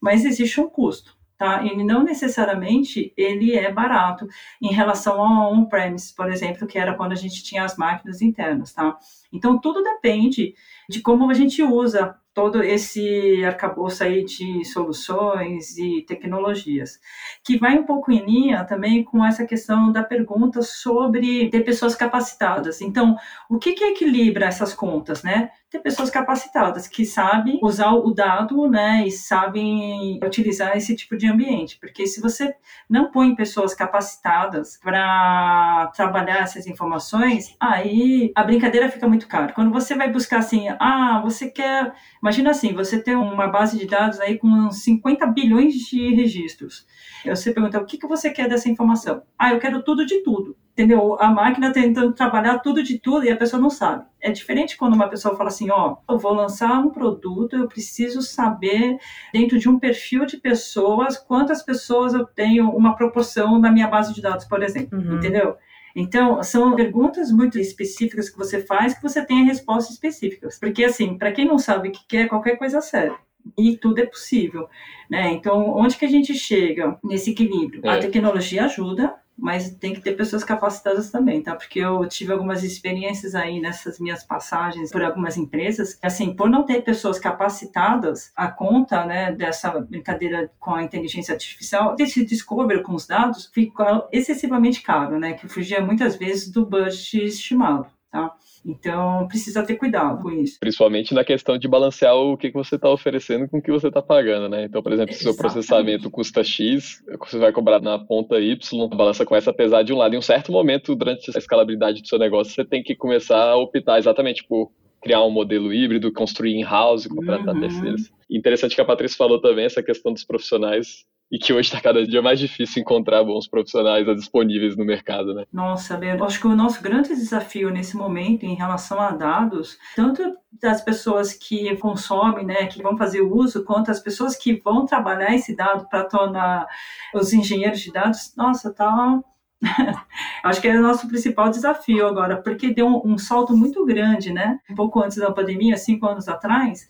Mas 0.00 0.24
existe 0.24 0.60
um 0.60 0.68
custo. 0.68 1.16
tá? 1.36 1.64
Ele 1.64 1.84
não 1.84 2.02
necessariamente 2.02 3.12
ele 3.16 3.54
é 3.54 3.72
barato 3.72 4.26
em 4.62 4.72
relação 4.72 5.20
ao 5.20 5.52
on-premise, 5.52 6.14
por 6.14 6.30
exemplo, 6.30 6.66
que 6.66 6.78
era 6.78 6.94
quando 6.94 7.12
a 7.12 7.16
gente 7.16 7.42
tinha 7.42 7.64
as 7.64 7.76
máquinas 7.76 8.22
internas, 8.22 8.72
tá? 8.72 8.96
Então 9.32 9.58
tudo 9.60 9.82
depende 9.82 10.54
de 10.88 11.00
como 11.00 11.30
a 11.30 11.34
gente 11.34 11.62
usa 11.62 12.16
todo 12.36 12.62
esse 12.62 13.42
arcabouço 13.46 14.04
aí 14.04 14.22
de 14.22 14.62
soluções 14.66 15.78
e 15.78 16.04
tecnologias, 16.06 17.00
que 17.42 17.58
vai 17.58 17.78
um 17.78 17.84
pouco 17.84 18.12
em 18.12 18.26
linha 18.26 18.62
também 18.62 19.02
com 19.02 19.24
essa 19.24 19.46
questão 19.46 19.90
da 19.90 20.04
pergunta 20.04 20.60
sobre 20.60 21.48
ter 21.48 21.64
pessoas 21.64 21.94
capacitadas. 21.94 22.82
Então, 22.82 23.16
o 23.48 23.58
que, 23.58 23.72
que 23.72 23.84
equilibra 23.84 24.44
essas 24.44 24.74
contas, 24.74 25.22
né? 25.22 25.48
Ter 25.70 25.78
pessoas 25.78 26.10
capacitadas 26.10 26.86
que 26.86 27.06
sabem 27.06 27.58
usar 27.62 27.92
o 27.92 28.12
dado, 28.12 28.68
né, 28.68 29.04
e 29.06 29.10
sabem 29.10 30.20
utilizar 30.22 30.76
esse 30.76 30.94
tipo 30.94 31.16
de 31.16 31.26
ambiente, 31.26 31.78
porque 31.80 32.06
se 32.06 32.20
você 32.20 32.54
não 32.88 33.10
põe 33.10 33.34
pessoas 33.34 33.74
capacitadas 33.74 34.78
para 34.80 35.90
trabalhar 35.96 36.42
essas 36.42 36.66
informações, 36.66 37.56
aí 37.58 38.30
a 38.36 38.44
brincadeira 38.44 38.90
fica 38.90 39.08
muito 39.08 39.26
cara. 39.26 39.52
Quando 39.52 39.72
você 39.72 39.94
vai 39.96 40.12
buscar 40.12 40.38
assim, 40.38 40.68
ah, 40.80 41.20
você 41.24 41.50
quer 41.50 41.94
Imagina 42.26 42.50
assim, 42.50 42.72
você 42.72 43.00
tem 43.00 43.14
uma 43.14 43.46
base 43.46 43.78
de 43.78 43.86
dados 43.86 44.18
aí 44.18 44.36
com 44.36 44.68
50 44.68 45.26
bilhões 45.28 45.74
de 45.74 46.12
registros. 46.12 46.84
Você 47.24 47.52
pergunta, 47.52 47.78
o 47.78 47.86
que, 47.86 47.98
que 47.98 48.06
você 48.08 48.30
quer 48.30 48.48
dessa 48.48 48.68
informação? 48.68 49.22
Ah, 49.38 49.52
eu 49.52 49.60
quero 49.60 49.80
tudo 49.84 50.04
de 50.04 50.24
tudo. 50.24 50.56
Entendeu? 50.72 51.16
A 51.20 51.28
máquina 51.28 51.72
tentando 51.72 52.12
trabalhar 52.12 52.58
tudo 52.58 52.82
de 52.82 52.98
tudo 52.98 53.24
e 53.24 53.30
a 53.30 53.36
pessoa 53.36 53.62
não 53.62 53.70
sabe. 53.70 54.04
É 54.20 54.30
diferente 54.30 54.76
quando 54.76 54.94
uma 54.94 55.08
pessoa 55.08 55.36
fala 55.36 55.48
assim, 55.48 55.70
ó, 55.70 55.96
eu 56.10 56.18
vou 56.18 56.34
lançar 56.34 56.80
um 56.80 56.90
produto, 56.90 57.56
eu 57.56 57.68
preciso 57.68 58.20
saber 58.20 58.98
dentro 59.32 59.56
de 59.56 59.68
um 59.68 59.78
perfil 59.78 60.26
de 60.26 60.36
pessoas 60.36 61.16
quantas 61.16 61.62
pessoas 61.62 62.12
eu 62.12 62.26
tenho 62.26 62.68
uma 62.70 62.96
proporção 62.96 63.58
na 63.58 63.70
minha 63.70 63.86
base 63.86 64.12
de 64.12 64.20
dados, 64.20 64.44
por 64.44 64.62
exemplo. 64.64 64.98
Uhum. 64.98 65.16
Entendeu? 65.16 65.56
Então, 65.98 66.42
são 66.42 66.76
perguntas 66.76 67.32
muito 67.32 67.58
específicas 67.58 68.28
que 68.28 68.36
você 68.36 68.62
faz 68.62 68.92
que 68.92 69.02
você 69.02 69.24
tem 69.24 69.46
respostas 69.46 69.94
específicas. 69.94 70.58
Porque, 70.58 70.84
assim, 70.84 71.16
para 71.16 71.32
quem 71.32 71.46
não 71.46 71.58
sabe 71.58 71.88
o 71.88 71.92
que 71.92 72.06
quer, 72.06 72.28
qualquer 72.28 72.58
coisa 72.58 72.82
serve 72.82 73.16
e 73.56 73.76
tudo 73.76 74.00
é 74.00 74.06
possível, 74.06 74.68
né? 75.08 75.32
Então, 75.32 75.70
onde 75.76 75.96
que 75.96 76.04
a 76.04 76.08
gente 76.08 76.34
chega 76.34 76.98
nesse 77.02 77.30
equilíbrio? 77.30 77.80
É. 77.84 77.90
A 77.90 77.98
tecnologia 77.98 78.64
ajuda, 78.64 79.14
mas 79.36 79.70
tem 79.70 79.92
que 79.92 80.00
ter 80.00 80.12
pessoas 80.12 80.42
capacitadas 80.42 81.10
também, 81.10 81.42
tá? 81.42 81.54
Porque 81.54 81.78
eu 81.78 82.06
tive 82.08 82.32
algumas 82.32 82.64
experiências 82.64 83.34
aí 83.34 83.60
nessas 83.60 83.98
minhas 83.98 84.24
passagens 84.24 84.90
por 84.90 85.02
algumas 85.02 85.36
empresas, 85.36 85.98
assim, 86.02 86.34
por 86.34 86.48
não 86.48 86.64
ter 86.64 86.82
pessoas 86.82 87.18
capacitadas, 87.18 88.32
a 88.34 88.48
conta, 88.48 89.04
né, 89.04 89.32
dessa 89.32 89.70
brincadeira 89.80 90.50
com 90.58 90.74
a 90.74 90.82
inteligência 90.82 91.32
artificial, 91.32 91.94
desse 91.94 92.24
discovery 92.24 92.82
com 92.82 92.94
os 92.94 93.06
dados, 93.06 93.50
ficou 93.52 94.08
excessivamente 94.10 94.82
caro, 94.82 95.18
né? 95.18 95.34
Que 95.34 95.48
fugia 95.48 95.80
muitas 95.80 96.16
vezes 96.16 96.50
do 96.50 96.64
budget 96.64 97.24
estimado, 97.24 97.86
tá? 98.16 98.34
Então, 98.64 99.28
precisa 99.28 99.62
ter 99.62 99.76
cuidado 99.76 100.20
com 100.20 100.30
isso. 100.30 100.58
Principalmente 100.58 101.14
na 101.14 101.24
questão 101.24 101.56
de 101.56 101.68
balancear 101.68 102.16
o 102.16 102.36
que, 102.36 102.50
você 102.50 102.74
está 102.74 102.90
oferecendo 102.90 103.48
com 103.48 103.58
o 103.58 103.62
que 103.62 103.70
você 103.70 103.88
está 103.88 104.02
pagando, 104.02 104.48
né? 104.48 104.64
Então, 104.64 104.82
por 104.82 104.92
exemplo, 104.92 105.14
se 105.14 105.20
o 105.20 105.22
seu 105.22 105.36
processamento 105.36 106.10
custa 106.10 106.42
X, 106.42 107.04
você 107.18 107.38
vai 107.38 107.52
cobrar 107.52 107.80
na 107.80 107.98
ponta 107.98 108.40
Y, 108.40 108.56
a 108.92 108.96
balança 108.96 109.24
começa 109.24 109.50
a 109.50 109.54
pesar 109.54 109.84
de 109.84 109.92
um 109.92 109.98
lado. 109.98 110.14
Em 110.14 110.18
um 110.18 110.22
certo 110.22 110.50
momento, 110.50 110.96
durante 110.96 111.30
a 111.32 111.38
escalabilidade 111.38 112.02
do 112.02 112.08
seu 112.08 112.18
negócio, 112.18 112.52
você 112.52 112.64
tem 112.64 112.82
que 112.82 112.96
começar 112.96 113.50
a 113.50 113.56
optar 113.56 113.98
exatamente 113.98 114.42
por 114.44 114.72
criar 115.00 115.22
um 115.22 115.30
modelo 115.30 115.72
híbrido, 115.72 116.12
construir 116.12 116.56
in-house, 116.56 117.06
contratar 117.06 117.54
uhum. 117.54 117.60
terceiros. 117.60 118.10
Interessante 118.28 118.74
que 118.74 118.80
a 118.80 118.84
Patrícia 118.84 119.16
falou 119.16 119.40
também 119.40 119.66
essa 119.66 119.82
questão 119.82 120.12
dos 120.12 120.24
profissionais 120.24 121.04
e 121.30 121.38
que 121.38 121.52
hoje 121.52 121.68
está 121.68 121.80
cada 121.80 122.06
dia 122.06 122.22
mais 122.22 122.38
difícil 122.38 122.80
encontrar 122.80 123.24
bons 123.24 123.48
profissionais 123.48 124.06
disponíveis 124.16 124.76
no 124.76 124.84
mercado, 124.84 125.34
né? 125.34 125.44
Nossa, 125.52 125.96
Leandro, 125.96 126.24
acho 126.24 126.40
que 126.40 126.46
o 126.46 126.54
nosso 126.54 126.82
grande 126.82 127.08
desafio 127.08 127.70
nesse 127.70 127.96
momento 127.96 128.44
em 128.44 128.54
relação 128.54 129.00
a 129.00 129.10
dados, 129.10 129.76
tanto 129.94 130.22
das 130.60 130.80
pessoas 130.80 131.32
que 131.32 131.76
consomem, 131.76 132.46
né, 132.46 132.66
que 132.66 132.82
vão 132.82 132.96
fazer 132.96 133.20
uso, 133.20 133.64
quanto 133.64 133.90
as 133.90 134.00
pessoas 134.00 134.36
que 134.36 134.54
vão 134.60 134.86
trabalhar 134.86 135.34
esse 135.34 135.54
dado 135.54 135.88
para 135.88 136.04
tornar 136.04 136.66
os 137.12 137.32
engenheiros 137.32 137.80
de 137.80 137.92
dados, 137.92 138.32
nossa, 138.36 138.72
tá 138.72 139.20
Acho 140.42 140.60
que 140.60 140.68
é 140.68 140.78
o 140.78 140.82
nosso 140.82 141.08
principal 141.08 141.50
desafio 141.50 142.06
agora, 142.06 142.36
porque 142.40 142.72
deu 142.72 142.86
um, 142.86 143.12
um, 143.12 143.18
salto 143.18 143.56
muito 143.56 143.84
grande, 143.84 144.32
né? 144.32 144.58
Um 144.70 144.74
pouco 144.74 145.02
antes 145.02 145.16
da 145.16 145.32
pandemia, 145.32 145.76
cinco 145.76 146.06
anos 146.06 146.28
atrás, 146.28 146.86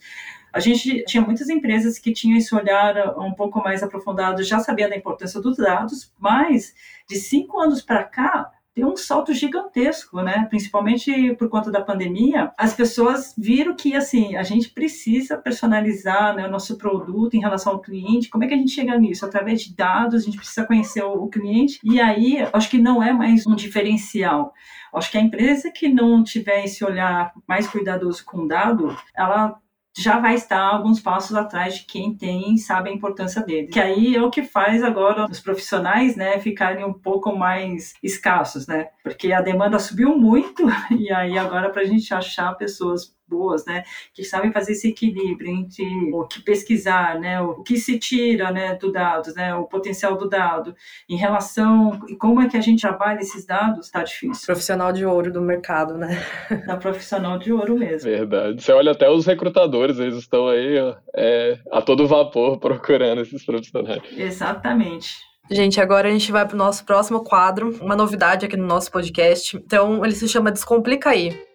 a 0.57 0.61
gente 0.61 1.05
tinha 1.05 1.23
muitas 1.23 1.51
empresas 1.51 1.99
que 1.99 2.15
tinham 2.15 2.39
esse 2.39 2.55
olhar 2.55 3.15
um 3.19 3.35
pouco 3.35 3.63
mais 3.63 3.83
aprofundado, 3.83 4.43
já 4.43 4.59
sabia 4.59 4.89
da 4.89 4.97
importância 4.97 5.39
dos 5.39 5.59
dados, 5.59 6.11
mas 6.19 6.75
de 7.07 7.17
cinco 7.17 7.61
anos 7.61 7.83
para 7.83 8.03
cá, 8.05 8.51
tem 8.75 8.85
um 8.85 8.97
salto 8.97 9.35
gigantesco, 9.35 10.23
né? 10.23 10.47
Principalmente 10.49 11.35
por 11.37 11.49
conta 11.51 11.71
da 11.71 11.81
pandemia, 11.81 12.53
as 12.57 12.75
pessoas 12.75 13.35
viram 13.37 13.75
que 13.75 13.95
assim 13.95 14.37
a 14.37 14.43
gente 14.43 14.71
precisa 14.71 15.37
personalizar 15.37 16.35
né, 16.35 16.47
o 16.47 16.51
nosso 16.51 16.77
produto 16.77 17.35
em 17.35 17.41
relação 17.41 17.75
ao 17.75 17.81
cliente. 17.81 18.29
Como 18.31 18.45
é 18.45 18.47
que 18.47 18.55
a 18.55 18.57
gente 18.57 18.73
chega 18.73 18.99
nisso? 18.99 19.25
Através 19.25 19.63
de 19.63 19.75
dados, 19.75 20.23
a 20.23 20.25
gente 20.25 20.39
precisa 20.39 20.67
conhecer 20.67 21.03
o, 21.03 21.25
o 21.25 21.29
cliente. 21.29 21.81
E 21.85 22.01
aí, 22.01 22.47
acho 22.53 22.71
que 22.71 22.79
não 22.79 23.03
é 23.03 23.13
mais 23.13 23.47
um 23.47 23.55
diferencial. 23.55 24.53
Acho 24.95 25.11
que 25.11 25.19
a 25.19 25.23
empresa 25.23 25.71
que 25.71 25.89
não 25.89 26.23
tiver 26.23 26.65
esse 26.65 26.85
olhar 26.85 27.33
mais 27.47 27.67
cuidadoso 27.67 28.25
com 28.25 28.43
o 28.43 28.49
dado, 28.49 28.97
ela 29.15 29.59
já 29.97 30.21
vai 30.21 30.35
estar 30.35 30.61
alguns 30.61 31.01
passos 31.01 31.35
atrás 31.35 31.77
de 31.77 31.85
quem 31.85 32.15
tem 32.15 32.55
e 32.55 32.59
sabe 32.59 32.91
a 32.91 32.93
importância 32.93 33.43
dele. 33.43 33.69
Que 33.69 33.81
aí 33.81 34.15
é 34.15 34.23
o 34.23 34.31
que 34.31 34.43
faz 34.43 34.83
agora 34.83 35.25
os 35.25 35.41
profissionais, 35.41 36.17
né, 36.17 36.39
ficarem 36.39 36.85
um 36.85 36.93
pouco 36.93 37.35
mais 37.35 37.95
escassos, 38.03 38.67
né? 38.67 38.89
Porque 39.03 39.33
a 39.33 39.41
demanda 39.41 39.79
subiu 39.79 40.17
muito 40.17 40.67
e 40.91 41.11
aí 41.11 41.39
agora 41.39 41.71
para 41.71 41.83
a 41.83 41.87
gente 41.87 42.13
achar 42.13 42.53
pessoas 42.55 43.16
boas, 43.29 43.65
né, 43.67 43.83
que 44.15 44.25
sabem 44.25 44.53
fazer 44.53 44.73
esse 44.73 44.89
equilíbrio 44.89 45.51
entre 45.51 45.85
o 46.13 46.25
que 46.27 46.41
pesquisar, 46.43 47.19
né, 47.19 47.41
o 47.41 47.63
que 47.63 47.77
se 47.77 47.99
tira, 47.99 48.51
né, 48.51 48.75
do 48.75 48.91
dado, 48.93 49.33
né, 49.35 49.55
o 49.55 49.65
potencial 49.65 50.17
do 50.17 50.29
dado, 50.29 50.75
em 51.09 51.17
relação 51.17 52.01
e 52.09 52.17
como 52.17 52.41
é 52.41 52.49
que 52.49 52.57
a 52.57 52.61
gente 52.61 52.81
trabalha 52.81 53.21
esses 53.21 53.45
dados, 53.45 53.91
tá 53.91 54.03
difícil. 54.03 54.47
Profissional 54.47 54.93
de 54.93 55.05
ouro 55.05 55.33
do 55.33 55.41
mercado, 55.41 55.97
né? 55.97 56.23
Da 56.67 56.77
profissional 56.77 57.39
de 57.39 57.53
ouro 57.53 57.77
mesmo. 57.79 58.11
Verdade. 58.11 58.63
Você 58.63 58.73
olha 58.73 58.93
até 58.93 59.09
os 59.11 59.27
recrutadores, 59.27 59.99
eles 59.99 60.17
estão 60.17 60.49
aí 60.49 60.79
ó, 60.79 60.97
é, 61.15 61.59
a 61.73 61.83
todo 61.83 62.07
vapor 62.07 62.59
procurando 62.59 63.21
esses 63.21 63.45
profissionais. 63.45 64.03
Exatamente. 64.17 65.17
Gente, 65.51 65.81
agora 65.81 66.09
a 66.09 66.11
gente 66.11 66.33
vai 66.33 66.45
para 66.45 66.55
o 66.55 66.59
nosso 66.59 66.85
próximo 66.85 67.23
quadro, 67.23 67.77
uma 67.81 67.95
novidade 67.95 68.45
aqui 68.45 68.57
no 68.57 68.67
nosso 68.67 68.91
podcast. 68.91 69.57
Então, 69.57 70.05
ele 70.05 70.15
se 70.15 70.29
chama 70.29 70.51
Descomplica 70.51 71.11
aí 71.11 71.46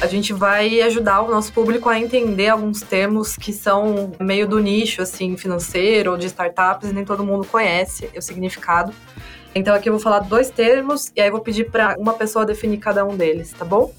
a 0.00 0.06
gente 0.06 0.32
vai 0.32 0.80
ajudar 0.82 1.22
o 1.22 1.30
nosso 1.30 1.52
público 1.52 1.88
a 1.88 1.98
entender 1.98 2.48
alguns 2.48 2.82
termos 2.82 3.36
que 3.36 3.52
são 3.52 4.12
meio 4.20 4.46
do 4.46 4.58
nicho, 4.60 5.02
assim, 5.02 5.36
financeiro 5.36 6.12
ou 6.12 6.16
de 6.16 6.26
startups, 6.26 6.90
e 6.90 6.92
nem 6.92 7.04
todo 7.04 7.24
mundo 7.24 7.46
conhece 7.46 8.08
o 8.16 8.22
significado. 8.22 8.92
Então 9.54 9.74
aqui 9.74 9.88
eu 9.88 9.92
vou 9.92 10.00
falar 10.00 10.20
dois 10.20 10.50
termos 10.50 11.10
e 11.16 11.20
aí 11.20 11.30
vou 11.30 11.40
pedir 11.40 11.70
para 11.70 11.96
uma 11.98 12.12
pessoa 12.12 12.46
definir 12.46 12.78
cada 12.78 13.04
um 13.04 13.16
deles, 13.16 13.52
tá 13.52 13.64
bom? 13.64 13.92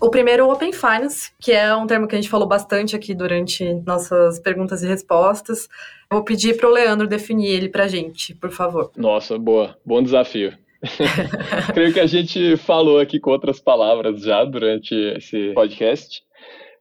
O 0.00 0.08
primeiro 0.08 0.46
o 0.46 0.52
Open 0.52 0.72
Finance, 0.72 1.30
que 1.38 1.52
é 1.52 1.74
um 1.76 1.86
termo 1.86 2.08
que 2.08 2.16
a 2.16 2.20
gente 2.20 2.30
falou 2.30 2.48
bastante 2.48 2.96
aqui 2.96 3.14
durante 3.14 3.74
nossas 3.86 4.40
perguntas 4.40 4.82
e 4.82 4.88
respostas. 4.88 5.68
Vou 6.10 6.24
pedir 6.24 6.56
para 6.56 6.68
o 6.68 6.72
Leandro 6.72 7.06
definir 7.06 7.50
ele 7.50 7.68
para 7.68 7.84
a 7.84 7.88
gente, 7.88 8.34
por 8.34 8.50
favor. 8.50 8.90
Nossa, 8.96 9.38
boa. 9.38 9.76
Bom 9.84 10.02
desafio. 10.02 10.54
Creio 11.74 11.92
que 11.92 12.00
a 12.00 12.06
gente 12.06 12.56
falou 12.56 12.98
aqui 12.98 13.20
com 13.20 13.30
outras 13.30 13.60
palavras 13.60 14.22
já 14.22 14.44
durante 14.44 14.94
esse 14.94 15.52
podcast. 15.52 16.22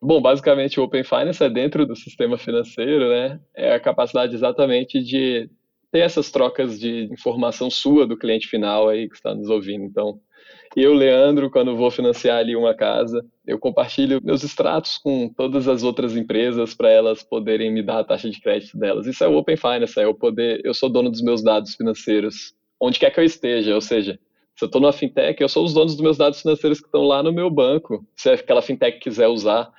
Bom, 0.02 0.22
basicamente 0.22 0.80
o 0.80 0.84
Open 0.84 1.04
Finance 1.04 1.44
é 1.44 1.50
dentro 1.50 1.86
do 1.86 1.96
sistema 1.96 2.38
financeiro, 2.38 3.10
né? 3.10 3.40
É 3.56 3.74
a 3.74 3.80
capacidade 3.80 4.34
exatamente 4.34 5.04
de 5.04 5.50
ter 5.92 6.00
essas 6.00 6.32
trocas 6.32 6.80
de 6.80 7.10
informação 7.12 7.70
sua 7.70 8.08
do 8.08 8.18
cliente 8.18 8.48
final 8.48 8.88
aí 8.88 9.10
que 9.10 9.16
está 9.16 9.36
nos 9.36 9.50
ouvindo. 9.50 9.84
Então, 9.84 10.20
eu, 10.76 10.94
Leandro, 10.94 11.50
quando 11.50 11.76
vou 11.76 11.90
financiar 11.92 12.38
ali 12.38 12.56
uma 12.56 12.74
casa, 12.76 13.26
eu 13.46 13.58
compartilho 13.60 14.22
meus 14.24 14.44
extratos 14.44 14.98
com 14.98 15.28
todas 15.28 15.68
as 15.68 15.84
outras 15.84 16.16
empresas 16.16 16.74
para 16.74 16.90
elas 16.90 17.24
poderem 17.24 17.72
me 17.74 17.82
dar 17.82 18.00
a 18.00 18.04
taxa 18.04 18.30
de 18.30 18.40
crédito 18.40 18.78
delas. 18.78 19.08
Isso 19.08 19.24
é 19.24 19.28
o 19.28 19.36
Open 19.36 19.58
Finance, 19.58 20.00
é 20.00 20.08
o 20.08 20.14
poder, 20.14 20.62
eu 20.64 20.74
sou 20.74 20.90
dono 20.90 21.10
dos 21.10 21.22
meus 21.22 21.44
dados 21.44 21.76
financeiros 21.76 22.54
onde 22.80 23.00
quer 23.00 23.12
que 23.12 23.20
eu 23.20 23.24
esteja. 23.24 23.76
Ou 23.76 23.82
seja, 23.82 24.20
se 24.56 24.64
eu 24.64 24.68
estou 24.68 24.82
numa 24.82 24.94
fintech, 24.94 25.42
eu 25.42 25.50
sou 25.50 25.66
os 25.66 25.74
donos 25.74 25.94
dos 25.94 26.02
meus 26.02 26.18
dados 26.18 26.42
financeiros 26.42 26.80
que 26.80 26.88
estão 26.88 27.04
lá 27.04 27.24
no 27.24 27.32
meu 27.32 27.50
banco. 27.50 28.06
Se 28.16 28.30
aquela 28.30 28.62
fintech 28.62 29.00
quiser 29.00 29.28
usar 29.28 29.72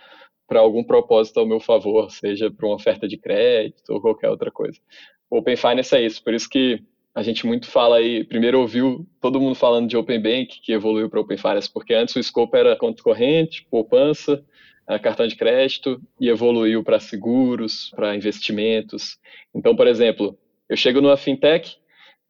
para 0.47 0.61
algum 0.61 0.83
propósito 0.83 1.39
ao 1.39 1.47
meu 1.47 1.61
favor, 1.61 2.11
seja 2.11 2.51
para 2.51 2.67
uma 2.67 2.75
oferta 2.75 3.07
de 3.07 3.17
crédito 3.17 3.89
ou 3.91 4.01
qualquer 4.01 4.29
outra 4.31 4.51
coisa. 4.51 4.79
Open 5.31 5.57
Finance 5.57 5.95
é 5.95 6.05
isso, 6.05 6.23
por 6.25 6.35
isso 6.35 6.49
que 6.49 6.83
a 7.15 7.23
gente 7.23 7.47
muito 7.47 7.67
fala 7.69 7.97
aí, 7.97 8.25
primeiro 8.25 8.61
ouviu 8.61 9.07
todo 9.21 9.41
mundo 9.41 9.55
falando 9.55 9.89
de 9.89 9.97
Open 9.97 10.21
Bank, 10.21 10.61
que 10.61 10.73
evoluiu 10.73 11.09
para 11.09 11.21
Open 11.21 11.37
Finance, 11.37 11.73
porque 11.73 11.95
antes 11.95 12.17
o 12.17 12.21
escopo 12.21 12.57
era 12.57 12.77
conta 12.77 13.03
corrente, 13.03 13.67
poupança, 13.71 14.45
cartão 15.03 15.27
de 15.29 15.37
crédito 15.37 16.01
e 16.21 16.29
evoluiu 16.29 16.83
para 16.83 16.99
seguros, 16.99 17.93
para 17.95 18.17
investimentos. 18.17 19.19
Então, 19.55 19.77
por 19.77 19.87
exemplo, 19.87 20.37
eu 20.69 20.77
chego 20.77 21.01
numa 21.01 21.17
fintech 21.17 21.77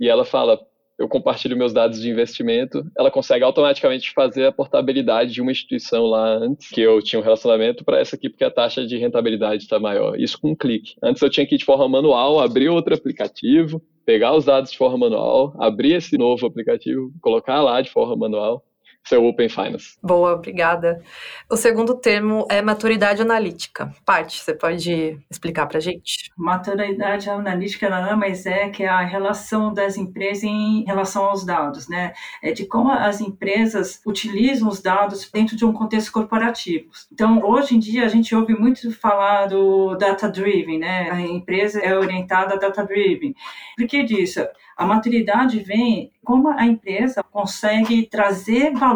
e 0.00 0.08
ela 0.08 0.24
fala, 0.24 0.58
eu 0.98 1.08
compartilho 1.08 1.56
meus 1.56 1.72
dados 1.72 2.00
de 2.00 2.10
investimento, 2.10 2.84
ela 2.96 3.10
consegue 3.10 3.42
automaticamente 3.42 4.12
fazer 4.12 4.46
a 4.46 4.52
portabilidade 4.52 5.32
de 5.32 5.40
uma 5.40 5.50
instituição 5.50 6.04
lá 6.04 6.36
antes, 6.36 6.68
que 6.68 6.80
eu 6.80 7.00
tinha 7.00 7.18
um 7.18 7.22
relacionamento, 7.22 7.84
para 7.84 7.98
essa 7.98 8.16
aqui, 8.16 8.28
porque 8.28 8.44
a 8.44 8.50
taxa 8.50 8.86
de 8.86 8.98
rentabilidade 8.98 9.62
está 9.62 9.78
maior. 9.78 10.20
Isso 10.20 10.38
com 10.38 10.50
um 10.50 10.56
clique. 10.56 10.94
Antes 11.02 11.22
eu 11.22 11.30
tinha 11.30 11.46
que 11.46 11.54
ir 11.54 11.58
de 11.58 11.64
forma 11.64 11.88
manual, 11.88 12.38
abrir 12.38 12.68
outro 12.68 12.94
aplicativo, 12.94 13.82
pegar 14.04 14.34
os 14.34 14.44
dados 14.44 14.70
de 14.72 14.76
forma 14.76 14.98
manual, 14.98 15.54
abrir 15.58 15.94
esse 15.94 16.18
novo 16.18 16.46
aplicativo, 16.46 17.10
colocar 17.22 17.62
lá 17.62 17.80
de 17.80 17.90
forma 17.90 18.16
manual 18.16 18.64
seu 19.04 19.24
Open 19.24 19.48
Finance. 19.48 19.96
Boa, 20.02 20.34
obrigada. 20.34 21.02
O 21.50 21.56
segundo 21.56 21.94
termo 21.96 22.46
é 22.50 22.62
maturidade 22.62 23.22
analítica. 23.22 23.92
Parte, 24.04 24.40
você 24.40 24.54
pode 24.54 25.18
explicar 25.30 25.66
para 25.66 25.80
gente? 25.80 26.30
Maturidade 26.36 27.28
analítica 27.28 27.88
nada 27.88 28.16
mais 28.16 28.46
é 28.46 28.68
que 28.68 28.84
a 28.84 29.00
relação 29.00 29.72
das 29.72 29.96
empresas 29.96 30.44
em 30.44 30.84
relação 30.84 31.24
aos 31.24 31.44
dados, 31.44 31.88
né? 31.88 32.12
É 32.42 32.52
de 32.52 32.66
como 32.66 32.92
as 32.92 33.20
empresas 33.20 34.00
utilizam 34.06 34.68
os 34.68 34.80
dados 34.80 35.28
dentro 35.30 35.56
de 35.56 35.64
um 35.64 35.72
contexto 35.72 36.12
corporativo. 36.12 36.90
Então, 37.12 37.42
hoje 37.44 37.74
em 37.74 37.78
dia, 37.78 38.04
a 38.04 38.08
gente 38.08 38.34
ouve 38.34 38.54
muito 38.54 38.92
falar 38.92 39.46
do 39.46 39.96
data-driven, 39.96 40.78
né? 40.78 41.10
A 41.10 41.20
empresa 41.20 41.80
é 41.80 41.96
orientada 41.96 42.54
a 42.54 42.58
data-driven. 42.58 43.34
Por 43.76 43.86
que 43.86 44.02
disso? 44.04 44.40
A 44.76 44.86
maturidade 44.86 45.58
vem 45.60 46.10
como 46.24 46.48
a 46.48 46.64
empresa 46.64 47.22
consegue 47.22 48.06
trazer 48.06 48.72
valor 48.72 48.89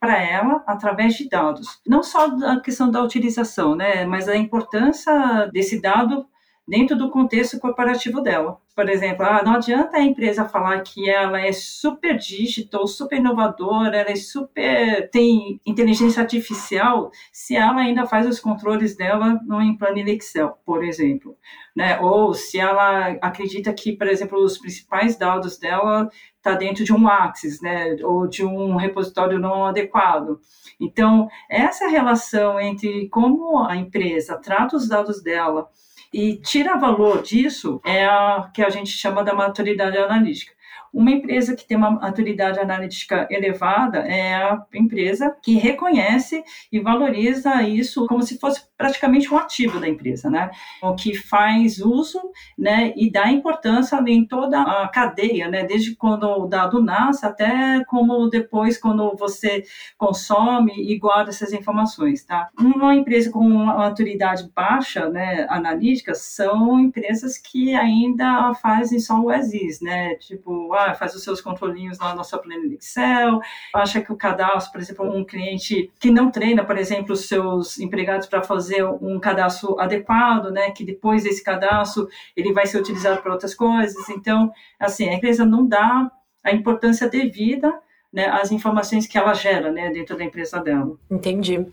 para 0.00 0.18
ela 0.18 0.62
através 0.66 1.14
de 1.14 1.28
dados. 1.28 1.80
Não 1.86 2.02
só 2.02 2.26
a 2.26 2.60
questão 2.60 2.90
da 2.90 3.02
utilização, 3.02 3.74
né, 3.74 4.04
mas 4.04 4.28
a 4.28 4.36
importância 4.36 5.46
desse 5.52 5.80
dado 5.80 6.26
dentro 6.66 6.96
do 6.96 7.10
contexto 7.10 7.58
corporativo 7.58 8.20
dela. 8.20 8.58
Por 8.74 8.88
exemplo, 8.88 9.26
ah, 9.26 9.42
não 9.44 9.54
adianta 9.54 9.98
a 9.98 10.02
empresa 10.02 10.48
falar 10.48 10.80
que 10.80 11.08
ela 11.10 11.38
é 11.40 11.52
super 11.52 12.16
digital, 12.16 12.86
super 12.86 13.18
inovadora, 13.18 13.98
ela 13.98 14.10
é 14.10 14.16
super 14.16 15.10
tem 15.10 15.60
inteligência 15.66 16.22
artificial, 16.22 17.10
se 17.30 17.54
ela 17.54 17.80
ainda 17.80 18.06
faz 18.06 18.26
os 18.26 18.40
controles 18.40 18.96
dela 18.96 19.38
no 19.44 19.76
planilha 19.76 20.12
Excel, 20.12 20.56
por 20.64 20.82
exemplo, 20.82 21.36
né? 21.76 22.00
Ou 22.00 22.32
se 22.32 22.58
ela 22.58 23.08
acredita 23.20 23.72
que, 23.74 23.92
por 23.92 24.06
exemplo, 24.06 24.38
os 24.42 24.56
principais 24.56 25.16
dados 25.16 25.58
dela 25.58 26.08
está 26.36 26.54
dentro 26.54 26.82
de 26.82 26.94
um 26.94 27.06
Axis, 27.06 27.60
né? 27.60 27.96
Ou 28.02 28.26
de 28.26 28.44
um 28.44 28.76
repositório 28.76 29.38
não 29.38 29.66
adequado. 29.66 30.40
Então, 30.80 31.28
essa 31.50 31.88
relação 31.88 32.58
entre 32.58 33.08
como 33.10 33.58
a 33.64 33.76
empresa 33.76 34.36
trata 34.38 34.76
os 34.76 34.88
dados 34.88 35.22
dela 35.22 35.68
e 36.12 36.36
tira 36.36 36.76
valor 36.76 37.22
disso 37.22 37.80
é 37.84 38.04
a 38.04 38.50
que 38.52 38.62
a 38.62 38.68
gente 38.70 38.90
chama 38.90 39.24
da 39.24 39.34
maturidade 39.34 39.96
analítica. 39.96 40.52
Uma 40.92 41.10
empresa 41.10 41.56
que 41.56 41.66
tem 41.66 41.76
uma 41.76 41.90
maturidade 41.90 42.58
analítica 42.58 43.26
elevada 43.30 43.98
é 44.00 44.34
a 44.34 44.62
empresa 44.74 45.34
que 45.42 45.54
reconhece 45.54 46.42
e 46.70 46.78
valoriza 46.80 47.62
isso 47.62 48.06
como 48.06 48.22
se 48.22 48.38
fosse 48.38 48.62
praticamente 48.76 49.32
um 49.32 49.38
ativo 49.38 49.78
da 49.78 49.88
empresa, 49.88 50.28
né? 50.28 50.50
O 50.82 50.94
que 50.94 51.14
faz 51.14 51.78
uso, 51.78 52.20
né, 52.58 52.92
e 52.96 53.10
dá 53.10 53.30
importância 53.30 53.96
em 54.06 54.26
toda 54.26 54.60
a 54.60 54.88
cadeia, 54.88 55.48
né, 55.48 55.64
desde 55.64 55.94
quando 55.94 56.24
o 56.24 56.46
dado 56.46 56.82
nasce 56.82 57.24
até 57.24 57.84
como 57.84 58.28
depois 58.28 58.76
quando 58.76 59.14
você 59.16 59.64
consome 59.96 60.72
e 60.76 60.98
guarda 60.98 61.30
essas 61.30 61.52
informações, 61.52 62.24
tá? 62.24 62.48
Uma 62.58 62.94
empresa 62.94 63.30
com 63.30 63.38
uma 63.40 63.76
maturidade 63.76 64.50
baixa, 64.54 65.08
né, 65.08 65.46
analítica, 65.48 66.14
são 66.14 66.80
empresas 66.80 67.38
que 67.38 67.74
ainda 67.74 68.52
fazem 68.54 68.98
só 68.98 69.20
o 69.20 69.32
ESIS, 69.32 69.80
né? 69.80 70.16
Tipo, 70.16 70.72
ah, 70.74 70.81
faz 70.94 71.14
os 71.14 71.22
seus 71.22 71.40
controlinhos 71.40 71.98
lá 71.98 72.14
na 72.14 72.24
sua 72.24 72.38
planilha 72.38 72.76
Excel, 72.76 73.40
acha 73.74 74.00
que 74.00 74.12
o 74.12 74.16
cadastro, 74.16 74.72
por 74.72 74.80
exemplo, 74.80 75.16
um 75.16 75.24
cliente 75.24 75.90
que 75.98 76.10
não 76.10 76.30
treina, 76.30 76.64
por 76.64 76.76
exemplo, 76.76 77.12
os 77.12 77.26
seus 77.26 77.78
empregados 77.78 78.26
para 78.26 78.42
fazer 78.42 78.84
um 78.84 79.18
cadastro 79.20 79.78
adequado, 79.80 80.50
né, 80.50 80.70
que 80.70 80.84
depois 80.84 81.24
desse 81.24 81.42
cadastro 81.42 82.08
ele 82.36 82.52
vai 82.52 82.66
ser 82.66 82.78
utilizado 82.78 83.22
para 83.22 83.32
outras 83.32 83.54
coisas. 83.54 84.08
Então, 84.08 84.52
assim, 84.78 85.08
a 85.08 85.14
empresa 85.14 85.44
não 85.44 85.66
dá 85.66 86.10
a 86.44 86.52
importância 86.52 87.08
devida 87.08 87.72
né, 88.12 88.26
as 88.26 88.52
informações 88.52 89.06
que 89.06 89.16
ela 89.16 89.32
gera 89.32 89.72
né, 89.72 89.90
dentro 89.90 90.16
da 90.16 90.22
empresa 90.22 90.60
dela. 90.60 90.96
Entendi. 91.10 91.66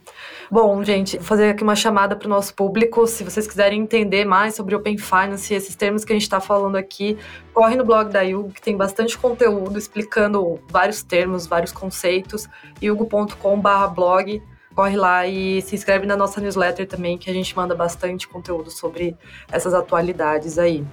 Bom, 0.49 0.81
gente, 0.83 1.17
vou 1.17 1.25
fazer 1.25 1.49
aqui 1.49 1.61
uma 1.61 1.75
chamada 1.75 2.15
para 2.15 2.27
o 2.27 2.29
nosso 2.29 2.53
público. 2.53 3.05
Se 3.05 3.23
vocês 3.23 3.45
quiserem 3.45 3.81
entender 3.81 4.23
mais 4.23 4.55
sobre 4.55 4.73
Open 4.73 4.97
Finance, 4.97 5.53
esses 5.53 5.75
termos 5.75 6.05
que 6.05 6.13
a 6.13 6.15
gente 6.15 6.23
está 6.23 6.39
falando 6.39 6.77
aqui, 6.77 7.17
corre 7.53 7.75
no 7.75 7.83
blog 7.83 8.09
da 8.09 8.21
Yugo, 8.21 8.51
que 8.51 8.61
tem 8.61 8.77
bastante 8.77 9.17
conteúdo 9.17 9.77
explicando 9.77 10.59
vários 10.69 11.03
termos, 11.03 11.45
vários 11.45 11.73
conceitos, 11.73 12.47
yugo.com/blog. 12.81 14.41
Corre 14.73 14.95
lá 14.95 15.27
e 15.27 15.61
se 15.61 15.75
inscreve 15.75 16.05
na 16.05 16.15
nossa 16.15 16.39
newsletter 16.39 16.87
também, 16.87 17.17
que 17.17 17.29
a 17.29 17.33
gente 17.33 17.53
manda 17.53 17.75
bastante 17.75 18.29
conteúdo 18.29 18.71
sobre 18.71 19.17
essas 19.51 19.73
atualidades 19.73 20.57
aí. 20.57 20.85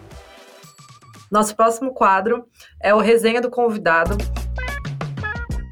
Nosso 1.31 1.55
próximo 1.55 1.93
quadro 1.93 2.47
é 2.81 2.93
o 2.93 2.99
Resenha 2.99 3.41
do 3.41 3.51
Convidado, 3.51 4.17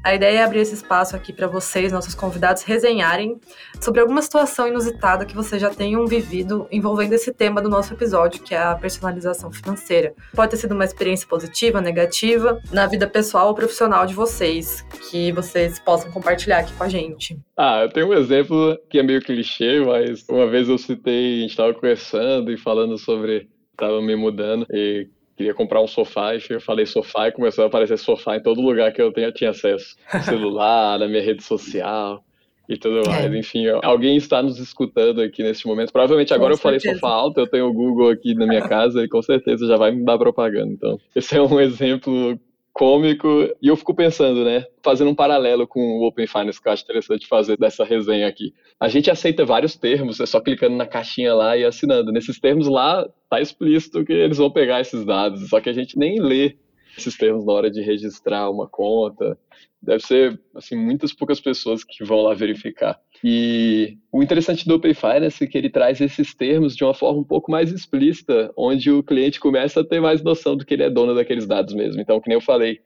a 0.05 0.13
ideia 0.13 0.37
é 0.37 0.43
abrir 0.43 0.59
esse 0.59 0.75
espaço 0.75 1.15
aqui 1.15 1.33
para 1.33 1.47
vocês, 1.47 1.91
nossos 1.91 2.13
convidados, 2.13 2.61
resenharem 2.61 3.39
sobre 3.81 3.99
alguma 3.99 4.21
situação 4.21 4.67
inusitada 4.67 5.25
que 5.25 5.33
vocês 5.33 5.59
já 5.59 5.71
tenham 5.71 6.05
vivido 6.05 6.67
envolvendo 6.71 7.13
esse 7.13 7.33
tema 7.33 7.59
do 7.59 7.67
nosso 7.67 7.91
episódio, 7.91 8.43
que 8.43 8.53
é 8.53 8.59
a 8.59 8.75
personalização 8.75 9.51
financeira. 9.51 10.13
Pode 10.35 10.51
ter 10.51 10.57
sido 10.57 10.75
uma 10.75 10.85
experiência 10.85 11.27
positiva, 11.27 11.81
negativa, 11.81 12.61
na 12.71 12.85
vida 12.85 13.07
pessoal 13.07 13.47
ou 13.47 13.55
profissional 13.55 14.05
de 14.05 14.13
vocês, 14.13 14.83
que 15.09 15.31
vocês 15.31 15.79
possam 15.79 16.11
compartilhar 16.11 16.59
aqui 16.59 16.73
com 16.73 16.83
a 16.83 16.87
gente. 16.87 17.39
Ah, 17.57 17.81
eu 17.81 17.89
tenho 17.89 18.09
um 18.09 18.13
exemplo 18.13 18.77
que 18.87 18.99
é 18.99 19.03
meio 19.03 19.21
clichê, 19.21 19.79
mas 19.79 20.23
uma 20.29 20.45
vez 20.45 20.69
eu 20.69 20.77
citei, 20.77 21.37
a 21.37 21.41
gente 21.41 21.49
estava 21.49 21.73
conversando 21.73 22.51
e 22.51 22.57
falando 22.57 22.95
sobre. 22.99 23.49
Estava 23.71 24.01
me 24.01 24.15
mudando 24.15 24.65
e 24.71 25.09
queria 25.35 25.53
comprar 25.53 25.81
um 25.81 25.87
sofá, 25.87 26.35
e 26.35 26.41
eu 26.49 26.61
falei 26.61 26.85
sofá 26.85 27.27
e 27.27 27.31
começou 27.31 27.63
a 27.63 27.67
aparecer 27.67 27.97
sofá 27.97 28.37
em 28.37 28.41
todo 28.41 28.61
lugar 28.61 28.91
que 28.93 29.01
eu 29.01 29.11
tinha, 29.11 29.31
tinha 29.31 29.49
acesso. 29.49 29.95
No 30.13 30.21
celular, 30.23 30.99
na 30.99 31.07
minha 31.07 31.21
rede 31.21 31.43
social 31.43 32.23
e 32.67 32.77
tudo 32.77 32.99
é. 32.99 33.07
mais. 33.07 33.33
É. 33.33 33.37
Enfim, 33.37 33.67
alguém 33.83 34.17
está 34.17 34.41
nos 34.41 34.59
escutando 34.59 35.21
aqui 35.21 35.43
nesse 35.43 35.67
momento. 35.67 35.91
Provavelmente 35.91 36.33
agora 36.33 36.53
com 36.53 36.57
eu 36.57 36.61
certeza. 36.71 36.83
falei 36.83 36.99
sofá 36.99 37.13
alto, 37.13 37.39
eu 37.39 37.47
tenho 37.47 37.67
o 37.67 37.73
Google 37.73 38.09
aqui 38.09 38.33
na 38.33 38.47
minha 38.47 38.61
casa 38.67 39.03
e 39.03 39.07
com 39.07 39.21
certeza 39.21 39.67
já 39.67 39.77
vai 39.77 39.91
me 39.91 40.03
dar 40.03 40.17
propaganda. 40.17 40.71
Então, 40.71 40.99
esse 41.15 41.35
é 41.35 41.41
um 41.41 41.59
exemplo 41.61 42.39
cômico. 42.75 43.49
E 43.61 43.69
eu 43.69 43.77
fico 43.77 43.95
pensando, 43.95 44.43
né? 44.43 44.65
Fazendo 44.83 45.09
um 45.09 45.15
paralelo 45.15 45.65
com 45.65 45.79
o 45.79 46.05
Open 46.05 46.27
Finance, 46.27 46.61
que 46.61 46.67
eu 46.67 46.73
acho 46.73 46.83
interessante 46.83 47.25
fazer 47.25 47.57
dessa 47.57 47.85
resenha 47.85 48.27
aqui. 48.27 48.53
A 48.77 48.89
gente 48.89 49.09
aceita 49.09 49.45
vários 49.45 49.77
termos, 49.77 50.19
é 50.19 50.25
só 50.25 50.41
clicando 50.41 50.75
na 50.75 50.85
caixinha 50.85 51.33
lá 51.33 51.57
e 51.57 51.63
assinando. 51.63 52.11
Nesses 52.11 52.37
termos 52.37 52.67
lá, 52.67 53.07
tá 53.29 53.39
explícito 53.39 54.03
que 54.03 54.11
eles 54.11 54.37
vão 54.37 54.51
pegar 54.51 54.81
esses 54.81 55.05
dados, 55.05 55.49
só 55.49 55.61
que 55.61 55.69
a 55.69 55.73
gente 55.73 55.97
nem 55.97 56.19
lê 56.19 56.57
esses 56.97 57.17
termos 57.17 57.45
na 57.45 57.53
hora 57.53 57.71
de 57.71 57.81
registrar 57.81 58.49
uma 58.49 58.67
conta. 58.67 59.37
Deve 59.81 60.03
ser, 60.03 60.39
assim, 60.55 60.75
muitas 60.75 61.13
poucas 61.13 61.39
pessoas 61.39 61.83
que 61.83 62.03
vão 62.03 62.21
lá 62.21 62.33
verificar. 62.33 62.99
E 63.23 63.97
o 64.11 64.23
interessante 64.23 64.67
do 64.67 64.75
Open 64.75 64.93
Finance 64.93 65.43
é 65.43 65.47
que 65.47 65.57
ele 65.57 65.69
traz 65.69 66.01
esses 66.01 66.33
termos 66.33 66.75
de 66.75 66.83
uma 66.83 66.93
forma 66.93 67.19
um 67.19 67.23
pouco 67.23 67.51
mais 67.51 67.71
explícita, 67.71 68.51
onde 68.57 68.91
o 68.91 69.03
cliente 69.03 69.39
começa 69.39 69.81
a 69.81 69.85
ter 69.85 69.99
mais 69.99 70.23
noção 70.23 70.55
do 70.55 70.65
que 70.65 70.73
ele 70.73 70.83
é 70.83 70.89
dono 70.89 71.13
daqueles 71.13 71.45
dados 71.45 71.73
mesmo. 71.73 72.01
Então, 72.01 72.19
que 72.19 72.29
nem 72.29 72.37
eu 72.37 72.41
falei, 72.41 72.79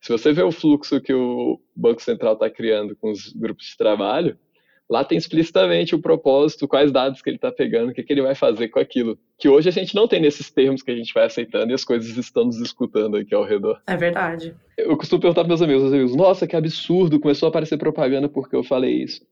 se 0.00 0.10
você 0.10 0.32
vê 0.32 0.42
o 0.42 0.50
fluxo 0.50 1.00
que 1.00 1.12
o 1.12 1.60
Banco 1.76 2.02
Central 2.02 2.34
está 2.34 2.48
criando 2.48 2.96
com 2.96 3.10
os 3.10 3.32
grupos 3.32 3.66
de 3.66 3.76
trabalho, 3.76 4.38
lá 4.90 5.04
tem 5.04 5.16
explicitamente 5.16 5.94
o 5.94 6.00
propósito, 6.00 6.66
quais 6.66 6.90
dados 6.90 7.22
que 7.22 7.30
ele 7.30 7.36
está 7.36 7.52
pegando, 7.52 7.90
o 7.90 7.94
que, 7.94 8.02
que, 8.02 8.12
ele 8.12 8.22
vai 8.22 8.34
fazer 8.34 8.68
com 8.68 8.80
aquilo. 8.80 9.16
Que 9.38 9.48
hoje 9.48 9.68
a 9.68 9.72
gente 9.72 9.94
não 9.94 10.08
tem 10.08 10.20
nesses 10.20 10.50
termos 10.50 10.82
que 10.82 10.90
a 10.90 10.96
gente 10.96 11.14
vai 11.14 11.24
aceitando 11.24 11.70
e 11.70 11.74
as 11.74 11.84
coisas 11.84 12.16
estão 12.16 12.44
nos 12.44 12.60
escutando 12.60 13.16
aqui 13.16 13.32
ao 13.32 13.44
redor. 13.44 13.80
É 13.86 13.96
verdade. 13.96 14.54
Eu 14.76 14.96
costumo 14.96 15.20
perguntar 15.20 15.42
para 15.42 15.48
meus 15.48 15.62
amigos, 15.62 15.82
meus 15.82 15.94
amigos, 15.94 16.16
nossa, 16.16 16.46
que 16.46 16.56
absurdo, 16.56 17.20
começou 17.20 17.46
a 17.46 17.50
aparecer 17.50 17.78
propaganda 17.78 18.28
porque 18.28 18.56
eu 18.56 18.64
falei 18.64 19.04
isso. 19.04 19.24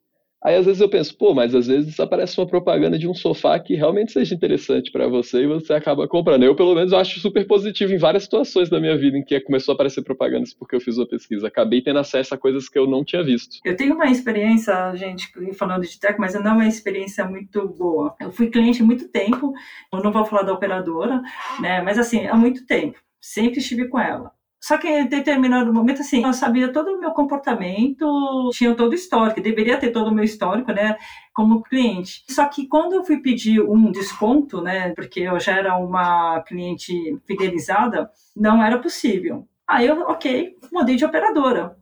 Aí 0.42 0.54
às 0.54 0.66
vezes 0.66 0.80
eu 0.80 0.88
penso, 0.88 1.16
pô, 1.16 1.34
mas 1.34 1.52
às 1.52 1.66
vezes 1.66 1.98
aparece 1.98 2.38
uma 2.38 2.46
propaganda 2.46 2.96
de 2.96 3.08
um 3.08 3.14
sofá 3.14 3.58
que 3.58 3.74
realmente 3.74 4.12
seja 4.12 4.34
interessante 4.34 4.92
para 4.92 5.08
você 5.08 5.42
e 5.42 5.46
você 5.46 5.72
acaba 5.72 6.06
comprando. 6.06 6.44
Eu, 6.44 6.54
pelo 6.54 6.74
menos, 6.74 6.92
acho 6.92 7.18
super 7.18 7.44
positivo 7.46 7.92
em 7.92 7.98
várias 7.98 8.22
situações 8.22 8.70
da 8.70 8.78
minha 8.78 8.96
vida 8.96 9.18
em 9.18 9.24
que 9.24 9.38
começou 9.40 9.72
a 9.72 9.74
aparecer 9.74 10.02
propagandas 10.02 10.54
porque 10.54 10.76
eu 10.76 10.80
fiz 10.80 10.96
uma 10.96 11.08
pesquisa. 11.08 11.48
Acabei 11.48 11.82
tendo 11.82 11.98
acesso 11.98 12.34
a 12.34 12.38
coisas 12.38 12.68
que 12.68 12.78
eu 12.78 12.86
não 12.86 13.04
tinha 13.04 13.22
visto. 13.24 13.58
Eu 13.64 13.76
tenho 13.76 13.94
uma 13.94 14.06
experiência, 14.06 14.94
gente, 14.94 15.28
falando 15.54 15.82
de 15.82 15.98
tech, 15.98 16.18
mas 16.20 16.34
não 16.34 16.52
é 16.52 16.54
uma 16.54 16.68
experiência 16.68 17.24
muito 17.24 17.68
boa. 17.68 18.14
Eu 18.20 18.30
fui 18.30 18.48
cliente 18.48 18.80
há 18.80 18.84
muito 18.84 19.08
tempo, 19.08 19.52
eu 19.92 20.02
não 20.02 20.12
vou 20.12 20.24
falar 20.24 20.42
da 20.42 20.52
operadora, 20.52 21.20
né, 21.60 21.82
mas 21.82 21.98
assim, 21.98 22.26
há 22.26 22.36
muito 22.36 22.64
tempo. 22.64 22.98
Sempre 23.20 23.58
estive 23.58 23.88
com 23.88 23.98
ela 23.98 24.37
Só 24.60 24.76
que 24.76 24.88
em 24.88 25.06
determinado 25.06 25.72
momento, 25.72 26.00
assim, 26.00 26.24
eu 26.24 26.32
sabia 26.32 26.72
todo 26.72 26.88
o 26.92 27.00
meu 27.00 27.12
comportamento, 27.12 28.50
tinha 28.52 28.74
todo 28.74 28.92
o 28.92 28.94
histórico, 28.94 29.40
deveria 29.40 29.78
ter 29.78 29.90
todo 29.90 30.08
o 30.08 30.14
meu 30.14 30.24
histórico, 30.24 30.72
né, 30.72 30.96
como 31.32 31.62
cliente. 31.62 32.24
Só 32.28 32.46
que 32.46 32.66
quando 32.66 32.94
eu 32.94 33.04
fui 33.04 33.18
pedir 33.18 33.60
um 33.62 33.90
desconto, 33.92 34.60
né, 34.60 34.92
porque 34.94 35.20
eu 35.20 35.38
já 35.38 35.56
era 35.56 35.76
uma 35.76 36.40
cliente 36.42 36.92
fidelizada, 37.26 38.10
não 38.36 38.62
era 38.62 38.78
possível. 38.78 39.46
Aí 39.66 39.86
eu, 39.86 40.00
ok, 40.02 40.56
mudei 40.72 40.96
de 40.96 41.04
operadora. 41.04 41.76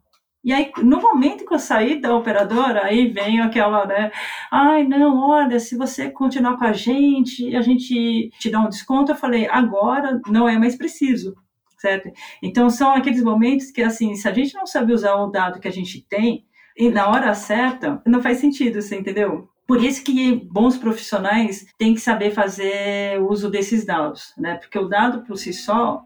E 0.45 0.53
aí, 0.53 0.71
no 0.83 1.01
momento 1.01 1.45
que 1.45 1.55
eu 1.55 1.59
saí 1.59 2.01
da 2.01 2.15
operadora, 2.15 2.85
aí 2.85 3.09
vem 3.09 3.41
aquela, 3.41 3.85
né? 3.85 4.13
Ai, 4.53 4.85
não, 4.85 5.19
olha, 5.29 5.59
se 5.59 5.77
você 5.77 6.09
continuar 6.09 6.57
com 6.57 6.65
a 6.65 6.73
gente, 6.73 7.57
a 7.57 7.61
gente 7.63 8.31
te 8.39 8.51
dá 8.51 8.61
um 8.61 8.69
desconto. 8.69 9.11
Eu 9.11 9.17
falei, 9.17 9.49
agora 9.49 10.21
não 10.29 10.49
é 10.49 10.57
mais 10.57 10.77
preciso 10.77 11.35
Então, 12.43 12.71
são 12.71 12.95
aqueles 12.95 13.23
momentos 13.23 13.71
que, 13.71 13.83
assim, 13.83 14.15
se 14.15 14.29
a 14.29 14.33
gente 14.33 14.55
não 14.55 14.67
sabe 14.67 14.93
usar 14.93 15.15
o 15.17 15.31
dado 15.31 15.61
que 15.61 15.69
a 15.69 15.73
gente 15.73 16.01
tem, 16.03 16.45
e 16.77 16.91
na 16.91 17.09
hora 17.09 17.33
certa, 17.35 18.03
não 18.07 18.23
faz 18.23 18.39
sentido, 18.39 18.83
você 18.83 18.97
entendeu? 18.97 19.49
Por 19.67 19.83
isso 19.83 20.05
que 20.05 20.37
bons 20.37 20.77
profissionais 20.77 21.67
têm 21.77 21.95
que 21.95 22.01
saber 22.01 22.31
fazer 22.31 23.21
uso 23.21 23.51
desses 23.51 23.85
dados, 23.85 24.33
né? 24.39 24.57
Porque 24.57 24.79
o 24.79 24.89
dado 24.89 25.23
por 25.25 25.37
si 25.37 25.53
só, 25.53 26.03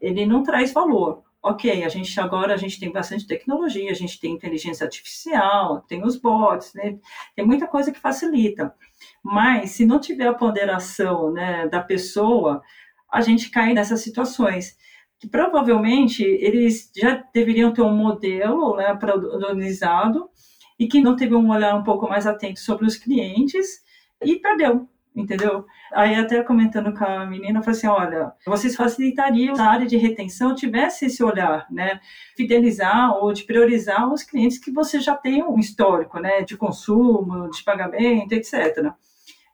ele 0.00 0.24
não 0.24 0.42
traz 0.42 0.72
valor. 0.72 1.22
Ok, 1.42 1.84
a 1.84 1.88
gente 1.90 2.18
agora 2.18 2.54
a 2.54 2.56
gente 2.56 2.80
tem 2.80 2.90
bastante 2.90 3.26
tecnologia, 3.26 3.90
a 3.90 3.94
gente 3.94 4.18
tem 4.18 4.32
inteligência 4.32 4.84
artificial, 4.84 5.82
tem 5.82 6.02
os 6.02 6.16
bots, 6.16 6.72
né? 6.72 6.96
Tem 7.36 7.44
muita 7.44 7.66
coisa 7.66 7.92
que 7.92 8.00
facilita. 8.00 8.74
Mas 9.22 9.72
se 9.72 9.84
não 9.84 10.00
tiver 10.00 10.26
a 10.26 10.32
ponderação, 10.32 11.30
né, 11.30 11.68
da 11.68 11.82
pessoa, 11.82 12.62
a 13.12 13.20
gente 13.20 13.50
cai 13.50 13.74
nessas 13.74 14.00
situações 14.00 14.76
que 15.18 15.28
provavelmente 15.28 16.22
eles 16.22 16.90
já 16.96 17.22
deveriam 17.32 17.72
ter 17.72 17.82
um 17.82 17.96
modelo 17.96 18.76
né, 18.76 18.94
padronizado 18.94 20.28
e 20.78 20.86
que 20.86 21.00
não 21.00 21.16
teve 21.16 21.34
um 21.34 21.50
olhar 21.50 21.74
um 21.76 21.82
pouco 21.82 22.08
mais 22.08 22.26
atento 22.26 22.60
sobre 22.60 22.84
os 22.86 22.96
clientes 22.96 23.82
e 24.22 24.36
perdeu, 24.36 24.88
entendeu? 25.14 25.64
Aí 25.92 26.14
até 26.14 26.42
comentando 26.42 26.92
com 26.92 27.04
a 27.04 27.24
menina, 27.24 27.60
eu 27.60 27.62
falei 27.62 27.78
assim, 27.78 27.86
olha, 27.86 28.32
vocês 28.46 28.74
facilitariam 28.74 29.54
a 29.56 29.66
área 29.66 29.86
de 29.86 29.96
retenção 29.96 30.54
tivesse 30.54 31.06
esse 31.06 31.22
olhar, 31.22 31.66
né, 31.70 32.00
fidelizar 32.36 33.16
ou 33.16 33.32
de 33.32 33.44
priorizar 33.44 34.12
os 34.12 34.22
clientes 34.22 34.58
que 34.58 34.72
você 34.72 34.98
já 34.98 35.14
tem 35.14 35.44
um 35.44 35.58
histórico, 35.58 36.18
né, 36.18 36.42
de 36.42 36.56
consumo, 36.56 37.48
de 37.50 37.62
pagamento, 37.62 38.32
etc 38.32 38.94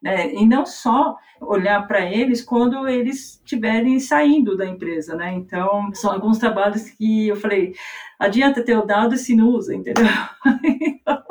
né? 0.03 0.33
E 0.33 0.47
não 0.47 0.65
só 0.65 1.17
olhar 1.41 1.87
para 1.87 2.05
eles 2.05 2.43
quando 2.43 2.89
eles 2.89 3.35
estiverem 3.35 3.99
saindo 3.99 4.57
da 4.57 4.67
empresa, 4.67 5.15
né? 5.15 5.33
Então, 5.33 5.91
são 5.95 6.13
alguns 6.13 6.39
trabalhos 6.39 6.91
que 6.91 7.29
eu 7.29 7.37
falei, 7.37 7.75
adianta 8.19 8.65
ter 8.65 8.77
o 8.77 8.85
dado 8.85 9.17
se 9.17 9.35
não 9.35 9.49
usa, 9.49 9.75
entendeu? 9.75 10.05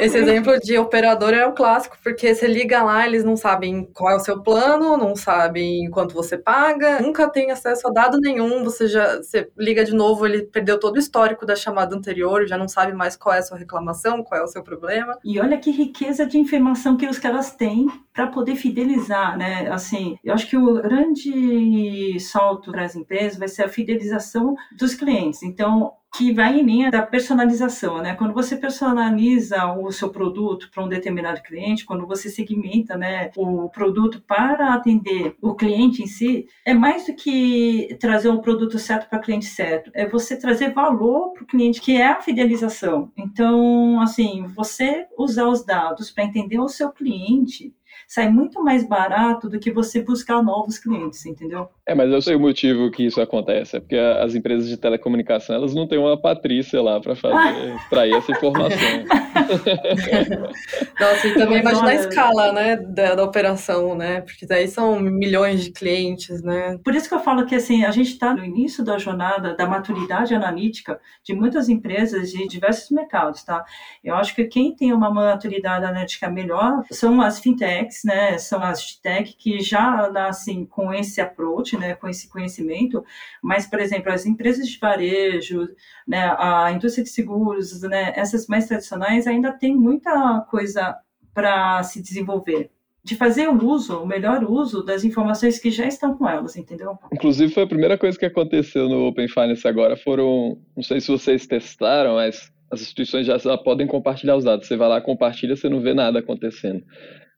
Esse 0.00 0.18
exemplo 0.18 0.58
de 0.58 0.76
operador 0.78 1.32
é 1.32 1.46
o 1.46 1.52
clássico, 1.52 1.96
porque 2.02 2.34
você 2.34 2.46
liga 2.46 2.82
lá, 2.82 3.06
eles 3.06 3.24
não 3.24 3.36
sabem 3.36 3.88
qual 3.92 4.12
é 4.12 4.16
o 4.16 4.20
seu 4.20 4.42
plano, 4.42 4.96
não 4.96 5.14
sabem 5.14 5.88
quanto 5.90 6.14
você 6.14 6.36
paga, 6.36 7.00
nunca 7.00 7.28
tem 7.28 7.50
acesso 7.50 7.88
a 7.88 7.90
dado 7.92 8.18
nenhum, 8.18 8.64
você 8.64 8.88
já 8.88 9.16
você 9.16 9.48
liga 9.56 9.84
de 9.84 9.94
novo, 9.94 10.26
ele 10.26 10.42
perdeu 10.42 10.78
todo 10.78 10.96
o 10.96 10.98
histórico 10.98 11.46
da 11.46 11.56
chamada 11.56 11.94
anterior, 11.96 12.46
já 12.46 12.58
não 12.58 12.68
sabe 12.68 12.92
mais 12.92 13.16
qual 13.16 13.34
é 13.34 13.38
a 13.38 13.42
sua 13.42 13.58
reclamação, 13.58 14.22
qual 14.22 14.40
é 14.40 14.44
o 14.44 14.48
seu 14.48 14.62
problema. 14.62 15.18
E 15.24 15.40
olha 15.40 15.58
que 15.58 15.70
riqueza 15.70 16.26
de 16.26 16.38
informação 16.38 16.96
que 16.96 17.06
os 17.06 17.18
caras 17.18 17.52
têm 17.52 17.86
para 18.12 18.28
poder 18.28 18.56
fidelizar, 18.56 19.36
né? 19.36 19.68
Assim, 19.70 20.16
eu 20.22 20.34
acho 20.34 20.48
que 20.48 20.56
o 20.56 20.80
grande 20.80 22.18
salto 22.20 22.70
para 22.70 22.84
as 22.84 22.94
empresas 22.94 23.38
vai 23.38 23.48
ser 23.48 23.64
a 23.64 23.68
fidelização 23.68 24.54
dos 24.78 24.94
clientes. 24.94 25.42
Então, 25.42 25.92
que 26.16 26.32
vai 26.32 26.60
em 26.60 26.62
linha 26.62 26.90
da 26.90 27.02
personalização, 27.02 28.00
né? 28.00 28.14
Quando 28.14 28.32
você 28.32 28.56
personaliza 28.56 29.66
o 29.74 29.90
seu 29.90 30.10
produto 30.10 30.70
para 30.72 30.84
um 30.84 30.88
determinado 30.88 31.42
cliente, 31.42 31.84
quando 31.84 32.06
você 32.06 32.28
segmenta, 32.28 32.96
né, 32.96 33.30
o 33.36 33.68
produto 33.68 34.22
para 34.26 34.74
atender 34.74 35.34
o 35.42 35.54
cliente 35.54 36.02
em 36.02 36.06
si, 36.06 36.46
é 36.64 36.72
mais 36.72 37.06
do 37.06 37.14
que 37.14 37.96
trazer 37.98 38.28
um 38.28 38.40
produto 38.40 38.78
certo 38.78 39.08
para 39.08 39.18
o 39.18 39.22
cliente 39.22 39.46
certo, 39.46 39.90
é 39.92 40.08
você 40.08 40.36
trazer 40.38 40.72
valor 40.72 41.32
para 41.32 41.42
o 41.42 41.46
cliente, 41.46 41.80
que 41.80 41.96
é 41.96 42.06
a 42.06 42.20
fidelização. 42.20 43.10
Então, 43.16 44.00
assim, 44.00 44.46
você 44.54 45.06
usar 45.18 45.48
os 45.48 45.64
dados 45.64 46.10
para 46.10 46.24
entender 46.24 46.60
o 46.60 46.68
seu 46.68 46.90
cliente 46.90 47.74
sai 48.14 48.28
muito 48.28 48.62
mais 48.62 48.86
barato 48.86 49.48
do 49.48 49.58
que 49.58 49.72
você 49.72 50.00
buscar 50.00 50.40
novos 50.40 50.78
clientes, 50.78 51.26
entendeu? 51.26 51.68
É, 51.84 51.96
mas 51.96 52.12
eu 52.12 52.22
sei 52.22 52.36
o 52.36 52.40
motivo 52.40 52.88
que 52.88 53.04
isso 53.04 53.20
acontece, 53.20 53.76
é 53.76 53.80
porque 53.80 53.96
as 53.96 54.36
empresas 54.36 54.68
de 54.68 54.76
telecomunicação, 54.76 55.56
elas 55.56 55.74
não 55.74 55.88
têm 55.88 55.98
uma 55.98 56.16
Patrícia 56.16 56.80
lá 56.80 57.00
para 57.00 57.16
fazer, 57.16 57.34
extrair 57.74 58.14
essa 58.14 58.30
informação. 58.30 58.78
Nossa, 61.00 61.26
e 61.26 61.34
também 61.34 61.58
imagina 61.58 61.88
a 61.88 61.94
escala, 61.94 62.52
né, 62.52 62.76
da, 62.76 63.16
da, 63.16 63.24
operação, 63.24 63.96
né, 63.96 64.20
porque 64.20 64.46
daí 64.46 64.68
são 64.68 65.00
milhões 65.00 65.64
de 65.64 65.72
clientes, 65.72 66.40
né. 66.40 66.78
Por 66.84 66.94
isso 66.94 67.08
que 67.08 67.14
eu 67.16 67.20
falo 67.20 67.44
que, 67.44 67.56
assim, 67.56 67.84
a 67.84 67.90
gente 67.90 68.12
está 68.12 68.32
no 68.32 68.44
início 68.44 68.84
da 68.84 68.96
jornada 68.96 69.56
da 69.56 69.66
maturidade 69.66 70.32
analítica 70.32 71.00
de 71.24 71.34
muitas 71.34 71.68
empresas 71.68 72.30
de 72.30 72.46
diversos 72.46 72.90
mercados, 72.90 73.42
tá? 73.42 73.64
Eu 74.04 74.14
acho 74.14 74.36
que 74.36 74.44
quem 74.44 74.72
tem 74.72 74.92
uma 74.92 75.10
maturidade 75.10 75.84
analítica 75.84 76.30
melhor 76.30 76.84
são 76.92 77.20
as 77.20 77.40
fintechs, 77.40 78.03
né, 78.04 78.38
são 78.38 78.62
as 78.62 78.94
tech 78.96 79.34
que 79.36 79.60
já 79.60 80.10
nascem 80.10 80.64
com 80.64 80.92
esse 80.92 81.20
approach, 81.20 81.76
né, 81.76 81.94
com 81.94 82.08
esse 82.08 82.28
conhecimento, 82.28 83.04
mas, 83.42 83.66
por 83.66 83.80
exemplo, 83.80 84.12
as 84.12 84.26
empresas 84.26 84.68
de 84.68 84.78
varejo, 84.78 85.68
né, 86.06 86.34
a 86.38 86.70
indústria 86.72 87.04
de 87.04 87.10
seguros, 87.10 87.82
né, 87.82 88.12
essas 88.16 88.46
mais 88.46 88.66
tradicionais 88.66 89.26
ainda 89.26 89.52
tem 89.52 89.74
muita 89.74 90.40
coisa 90.50 90.96
para 91.32 91.82
se 91.82 92.00
desenvolver 92.00 92.70
de 93.04 93.16
fazer 93.16 93.48
o 93.48 93.62
uso, 93.62 94.02
o 94.02 94.06
melhor 94.06 94.42
uso 94.44 94.82
das 94.82 95.04
informações 95.04 95.58
que 95.58 95.70
já 95.70 95.86
estão 95.86 96.16
com 96.16 96.26
elas, 96.26 96.56
entendeu? 96.56 96.98
Inclusive 97.12 97.52
foi 97.52 97.64
a 97.64 97.66
primeira 97.66 97.98
coisa 97.98 98.18
que 98.18 98.24
aconteceu 98.24 98.88
no 98.88 99.08
Open 99.08 99.28
Finance 99.28 99.68
agora, 99.68 99.94
foram, 99.94 100.56
não 100.74 100.82
sei 100.82 101.02
se 101.02 101.08
vocês 101.08 101.46
testaram, 101.46 102.14
mas 102.14 102.50
as 102.70 102.80
instituições 102.80 103.26
já 103.26 103.58
podem 103.58 103.86
compartilhar 103.86 104.36
os 104.36 104.44
dados. 104.44 104.66
Você 104.66 104.76
vai 104.76 104.88
lá, 104.88 105.00
compartilha, 105.00 105.54
você 105.54 105.68
não 105.68 105.80
vê 105.80 105.94
nada 105.94 106.18
acontecendo. 106.18 106.82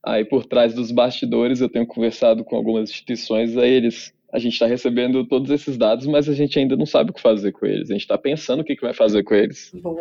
Aí 0.07 0.25
por 0.25 0.47
trás 0.47 0.73
dos 0.73 0.93
bastidores 0.93 1.61
eu 1.61 1.69
tenho 1.69 1.85
conversado 1.85 2.45
com 2.45 2.55
algumas 2.55 2.89
instituições, 2.89 3.57
aí 3.57 3.73
eles 3.73 4.15
a 4.33 4.39
gente 4.39 4.53
está 4.53 4.67
recebendo 4.67 5.25
todos 5.25 5.51
esses 5.51 5.77
dados, 5.77 6.07
mas 6.07 6.29
a 6.29 6.35
gente 6.35 6.59
ainda 6.59 6.77
não 6.77 6.87
sabe 6.87 7.11
o 7.11 7.15
que 7.15 7.21
fazer 7.21 7.53
com 7.53 7.65
eles. 7.65 7.91
A 7.91 7.95
gente 7.95 8.03
está 8.03 8.19
pensando 8.19 8.61
o 8.61 8.65
que, 8.65 8.77
que 8.77 8.83
vai 8.83 8.93
fazer 8.93 9.23
com 9.23 9.35
eles. 9.35 9.71
Boa. 9.75 9.99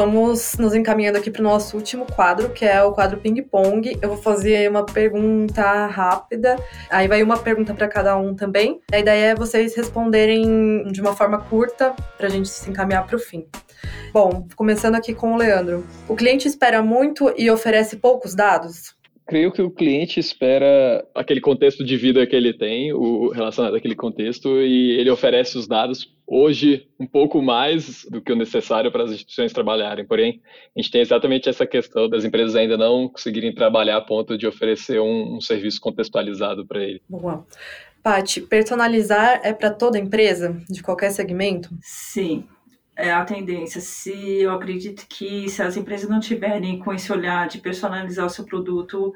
Vamos 0.00 0.56
nos 0.56 0.74
encaminhando 0.74 1.18
aqui 1.18 1.30
para 1.30 1.42
o 1.42 1.44
nosso 1.44 1.76
último 1.76 2.06
quadro, 2.06 2.48
que 2.48 2.64
é 2.64 2.82
o 2.82 2.90
quadro 2.90 3.18
ping-pong. 3.18 3.98
Eu 4.00 4.08
vou 4.08 4.16
fazer 4.16 4.70
uma 4.70 4.86
pergunta 4.86 5.62
rápida, 5.88 6.56
aí 6.88 7.06
vai 7.06 7.22
uma 7.22 7.36
pergunta 7.36 7.74
para 7.74 7.86
cada 7.86 8.16
um 8.16 8.34
também. 8.34 8.80
A 8.90 8.98
ideia 8.98 9.32
é 9.32 9.34
vocês 9.34 9.76
responderem 9.76 10.90
de 10.90 11.02
uma 11.02 11.14
forma 11.14 11.42
curta 11.42 11.94
para 12.16 12.28
a 12.28 12.30
gente 12.30 12.48
se 12.48 12.70
encaminhar 12.70 13.06
para 13.06 13.16
o 13.16 13.18
fim. 13.18 13.46
Bom, 14.10 14.48
começando 14.56 14.94
aqui 14.94 15.12
com 15.12 15.34
o 15.34 15.36
Leandro. 15.36 15.86
O 16.08 16.16
cliente 16.16 16.48
espera 16.48 16.80
muito 16.80 17.30
e 17.36 17.50
oferece 17.50 17.96
poucos 17.96 18.34
dados? 18.34 18.98
Creio 19.30 19.52
que 19.52 19.62
o 19.62 19.70
cliente 19.70 20.18
espera 20.18 21.06
aquele 21.14 21.40
contexto 21.40 21.84
de 21.84 21.96
vida 21.96 22.26
que 22.26 22.34
ele 22.34 22.52
tem, 22.52 22.92
o 22.92 23.28
relacionado 23.28 23.76
àquele 23.76 23.94
contexto, 23.94 24.60
e 24.60 24.98
ele 24.98 25.08
oferece 25.08 25.56
os 25.56 25.68
dados 25.68 26.12
hoje 26.26 26.88
um 26.98 27.06
pouco 27.06 27.40
mais 27.40 28.04
do 28.10 28.20
que 28.20 28.32
o 28.32 28.36
necessário 28.36 28.90
para 28.90 29.04
as 29.04 29.12
instituições 29.12 29.52
trabalharem. 29.52 30.04
Porém, 30.04 30.40
a 30.76 30.80
gente 30.80 30.90
tem 30.90 31.00
exatamente 31.00 31.48
essa 31.48 31.64
questão 31.64 32.08
das 32.08 32.24
empresas 32.24 32.56
ainda 32.56 32.76
não 32.76 33.08
conseguirem 33.08 33.54
trabalhar 33.54 33.98
a 33.98 34.00
ponto 34.00 34.36
de 34.36 34.48
oferecer 34.48 35.00
um, 35.00 35.36
um 35.36 35.40
serviço 35.40 35.80
contextualizado 35.80 36.66
para 36.66 36.82
ele. 36.82 37.00
Boa. 37.08 37.46
Paty, 38.02 38.40
personalizar 38.40 39.42
é 39.44 39.52
para 39.52 39.70
toda 39.70 39.96
empresa, 39.96 40.60
de 40.68 40.82
qualquer 40.82 41.12
segmento? 41.12 41.68
Sim, 41.80 42.42
é 43.00 43.12
a 43.12 43.24
tendência. 43.24 43.80
Se 43.80 44.12
eu 44.40 44.52
acredito 44.52 45.06
que 45.08 45.48
se 45.48 45.62
as 45.62 45.76
empresas 45.76 46.08
não 46.08 46.20
tiverem 46.20 46.78
com 46.78 46.92
esse 46.92 47.12
olhar 47.12 47.48
de 47.48 47.58
personalizar 47.58 48.26
o 48.26 48.30
seu 48.30 48.44
produto 48.44 49.12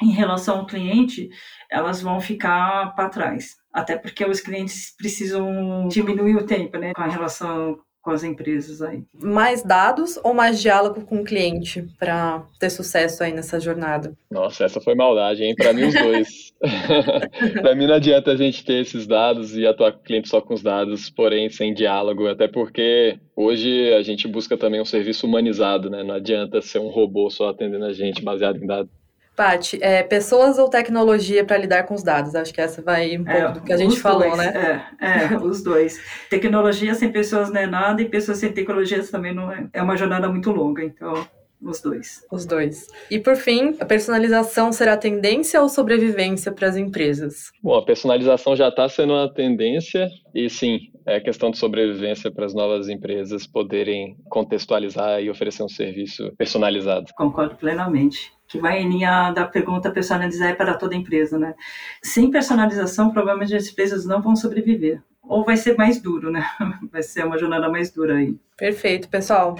em 0.00 0.10
relação 0.10 0.58
ao 0.58 0.66
cliente, 0.66 1.28
elas 1.70 2.00
vão 2.00 2.20
ficar 2.20 2.94
para 2.94 3.08
trás. 3.08 3.56
Até 3.72 3.96
porque 3.96 4.24
os 4.24 4.40
clientes 4.40 4.94
precisam 4.96 5.88
diminuir 5.88 6.36
o 6.36 6.46
tempo, 6.46 6.78
né, 6.78 6.92
com 6.94 7.02
a 7.02 7.08
relação 7.08 7.78
com 8.04 8.10
as 8.10 8.22
empresas 8.22 8.82
aí. 8.82 9.02
Mais 9.14 9.62
dados 9.62 10.20
ou 10.22 10.34
mais 10.34 10.60
diálogo 10.60 11.00
com 11.06 11.22
o 11.22 11.24
cliente 11.24 11.88
para 11.98 12.44
ter 12.60 12.68
sucesso 12.68 13.24
aí 13.24 13.32
nessa 13.32 13.58
jornada? 13.58 14.12
Nossa, 14.30 14.64
essa 14.64 14.78
foi 14.78 14.94
maldade, 14.94 15.42
hein? 15.42 15.54
Para 15.56 15.72
mim 15.72 15.84
os 15.84 15.94
dois. 15.94 16.52
para 17.62 17.74
mim 17.74 17.86
não 17.86 17.94
adianta 17.94 18.32
a 18.32 18.36
gente 18.36 18.62
ter 18.62 18.82
esses 18.82 19.06
dados 19.06 19.56
e 19.56 19.66
atuar 19.66 19.92
com 19.92 20.00
o 20.00 20.02
cliente 20.02 20.28
só 20.28 20.40
com 20.42 20.52
os 20.52 20.62
dados, 20.62 21.08
porém 21.08 21.48
sem 21.48 21.72
diálogo, 21.72 22.28
até 22.28 22.46
porque 22.46 23.18
hoje 23.34 23.94
a 23.94 24.02
gente 24.02 24.28
busca 24.28 24.56
também 24.56 24.82
um 24.82 24.84
serviço 24.84 25.26
humanizado, 25.26 25.88
né? 25.88 26.02
Não 26.02 26.14
adianta 26.14 26.60
ser 26.60 26.80
um 26.80 26.88
robô 26.88 27.30
só 27.30 27.48
atendendo 27.48 27.86
a 27.86 27.92
gente 27.94 28.22
baseado 28.22 28.62
em 28.62 28.66
dados. 28.66 28.92
Paty, 29.36 29.78
é, 29.82 30.02
pessoas 30.02 30.58
ou 30.58 30.68
tecnologia 30.68 31.44
para 31.44 31.56
lidar 31.56 31.84
com 31.84 31.94
os 31.94 32.02
dados? 32.02 32.34
Acho 32.34 32.54
que 32.54 32.60
essa 32.60 32.80
vai 32.80 33.16
um 33.16 33.24
pouco 33.24 33.38
é, 33.38 33.52
do 33.52 33.60
que 33.62 33.72
a 33.72 33.76
gente 33.76 33.98
falou, 33.98 34.20
dois, 34.20 34.38
né? 34.38 34.86
É, 35.00 35.34
é, 35.34 35.36
os 35.42 35.62
dois. 35.62 36.00
Tecnologia 36.30 36.94
sem 36.94 37.10
pessoas 37.10 37.50
não 37.50 37.60
é 37.60 37.66
nada 37.66 38.00
e 38.00 38.08
pessoas 38.08 38.38
sem 38.38 38.52
tecnologias 38.52 39.10
também 39.10 39.34
não 39.34 39.50
é. 39.50 39.66
É 39.72 39.82
uma 39.82 39.96
jornada 39.96 40.28
muito 40.28 40.50
longa, 40.50 40.84
então 40.84 41.26
os 41.64 41.80
dois. 41.80 42.24
Os 42.30 42.44
dois. 42.44 42.86
E 43.10 43.18
por 43.18 43.36
fim, 43.36 43.74
a 43.80 43.84
personalização 43.84 44.70
será 44.70 44.96
tendência 44.96 45.60
ou 45.62 45.68
sobrevivência 45.68 46.52
para 46.52 46.68
as 46.68 46.76
empresas? 46.76 47.50
Bom, 47.62 47.74
a 47.74 47.84
personalização 47.84 48.54
já 48.54 48.68
está 48.68 48.88
sendo 48.88 49.14
uma 49.14 49.32
tendência 49.32 50.08
e 50.34 50.48
sim, 50.50 50.92
é 51.06 51.20
questão 51.20 51.50
de 51.50 51.58
sobrevivência 51.58 52.30
para 52.30 52.44
as 52.44 52.54
novas 52.54 52.88
empresas 52.88 53.46
poderem 53.46 54.16
contextualizar 54.28 55.22
e 55.22 55.30
oferecer 55.30 55.62
um 55.62 55.68
serviço 55.68 56.32
personalizado. 56.36 57.06
Concordo 57.16 57.56
plenamente 57.56 58.32
que 58.54 58.60
vai 58.60 58.80
em 58.80 58.88
linha 58.88 59.32
da 59.32 59.44
pergunta 59.44 59.90
personalizar 59.90 60.50
é 60.50 60.54
para 60.54 60.74
toda 60.74 60.94
empresa, 60.94 61.36
né? 61.36 61.56
Sem 62.00 62.30
personalização, 62.30 63.10
provavelmente 63.10 63.56
as 63.56 63.68
empresas 63.68 64.06
não 64.06 64.22
vão 64.22 64.36
sobreviver. 64.36 65.02
Ou 65.24 65.44
vai 65.44 65.56
ser 65.56 65.76
mais 65.76 66.00
duro, 66.00 66.30
né? 66.30 66.44
Vai 66.92 67.02
ser 67.02 67.24
uma 67.24 67.36
jornada 67.36 67.68
mais 67.68 67.90
dura 67.90 68.16
aí. 68.16 68.36
Perfeito, 68.56 69.08
pessoal. 69.08 69.56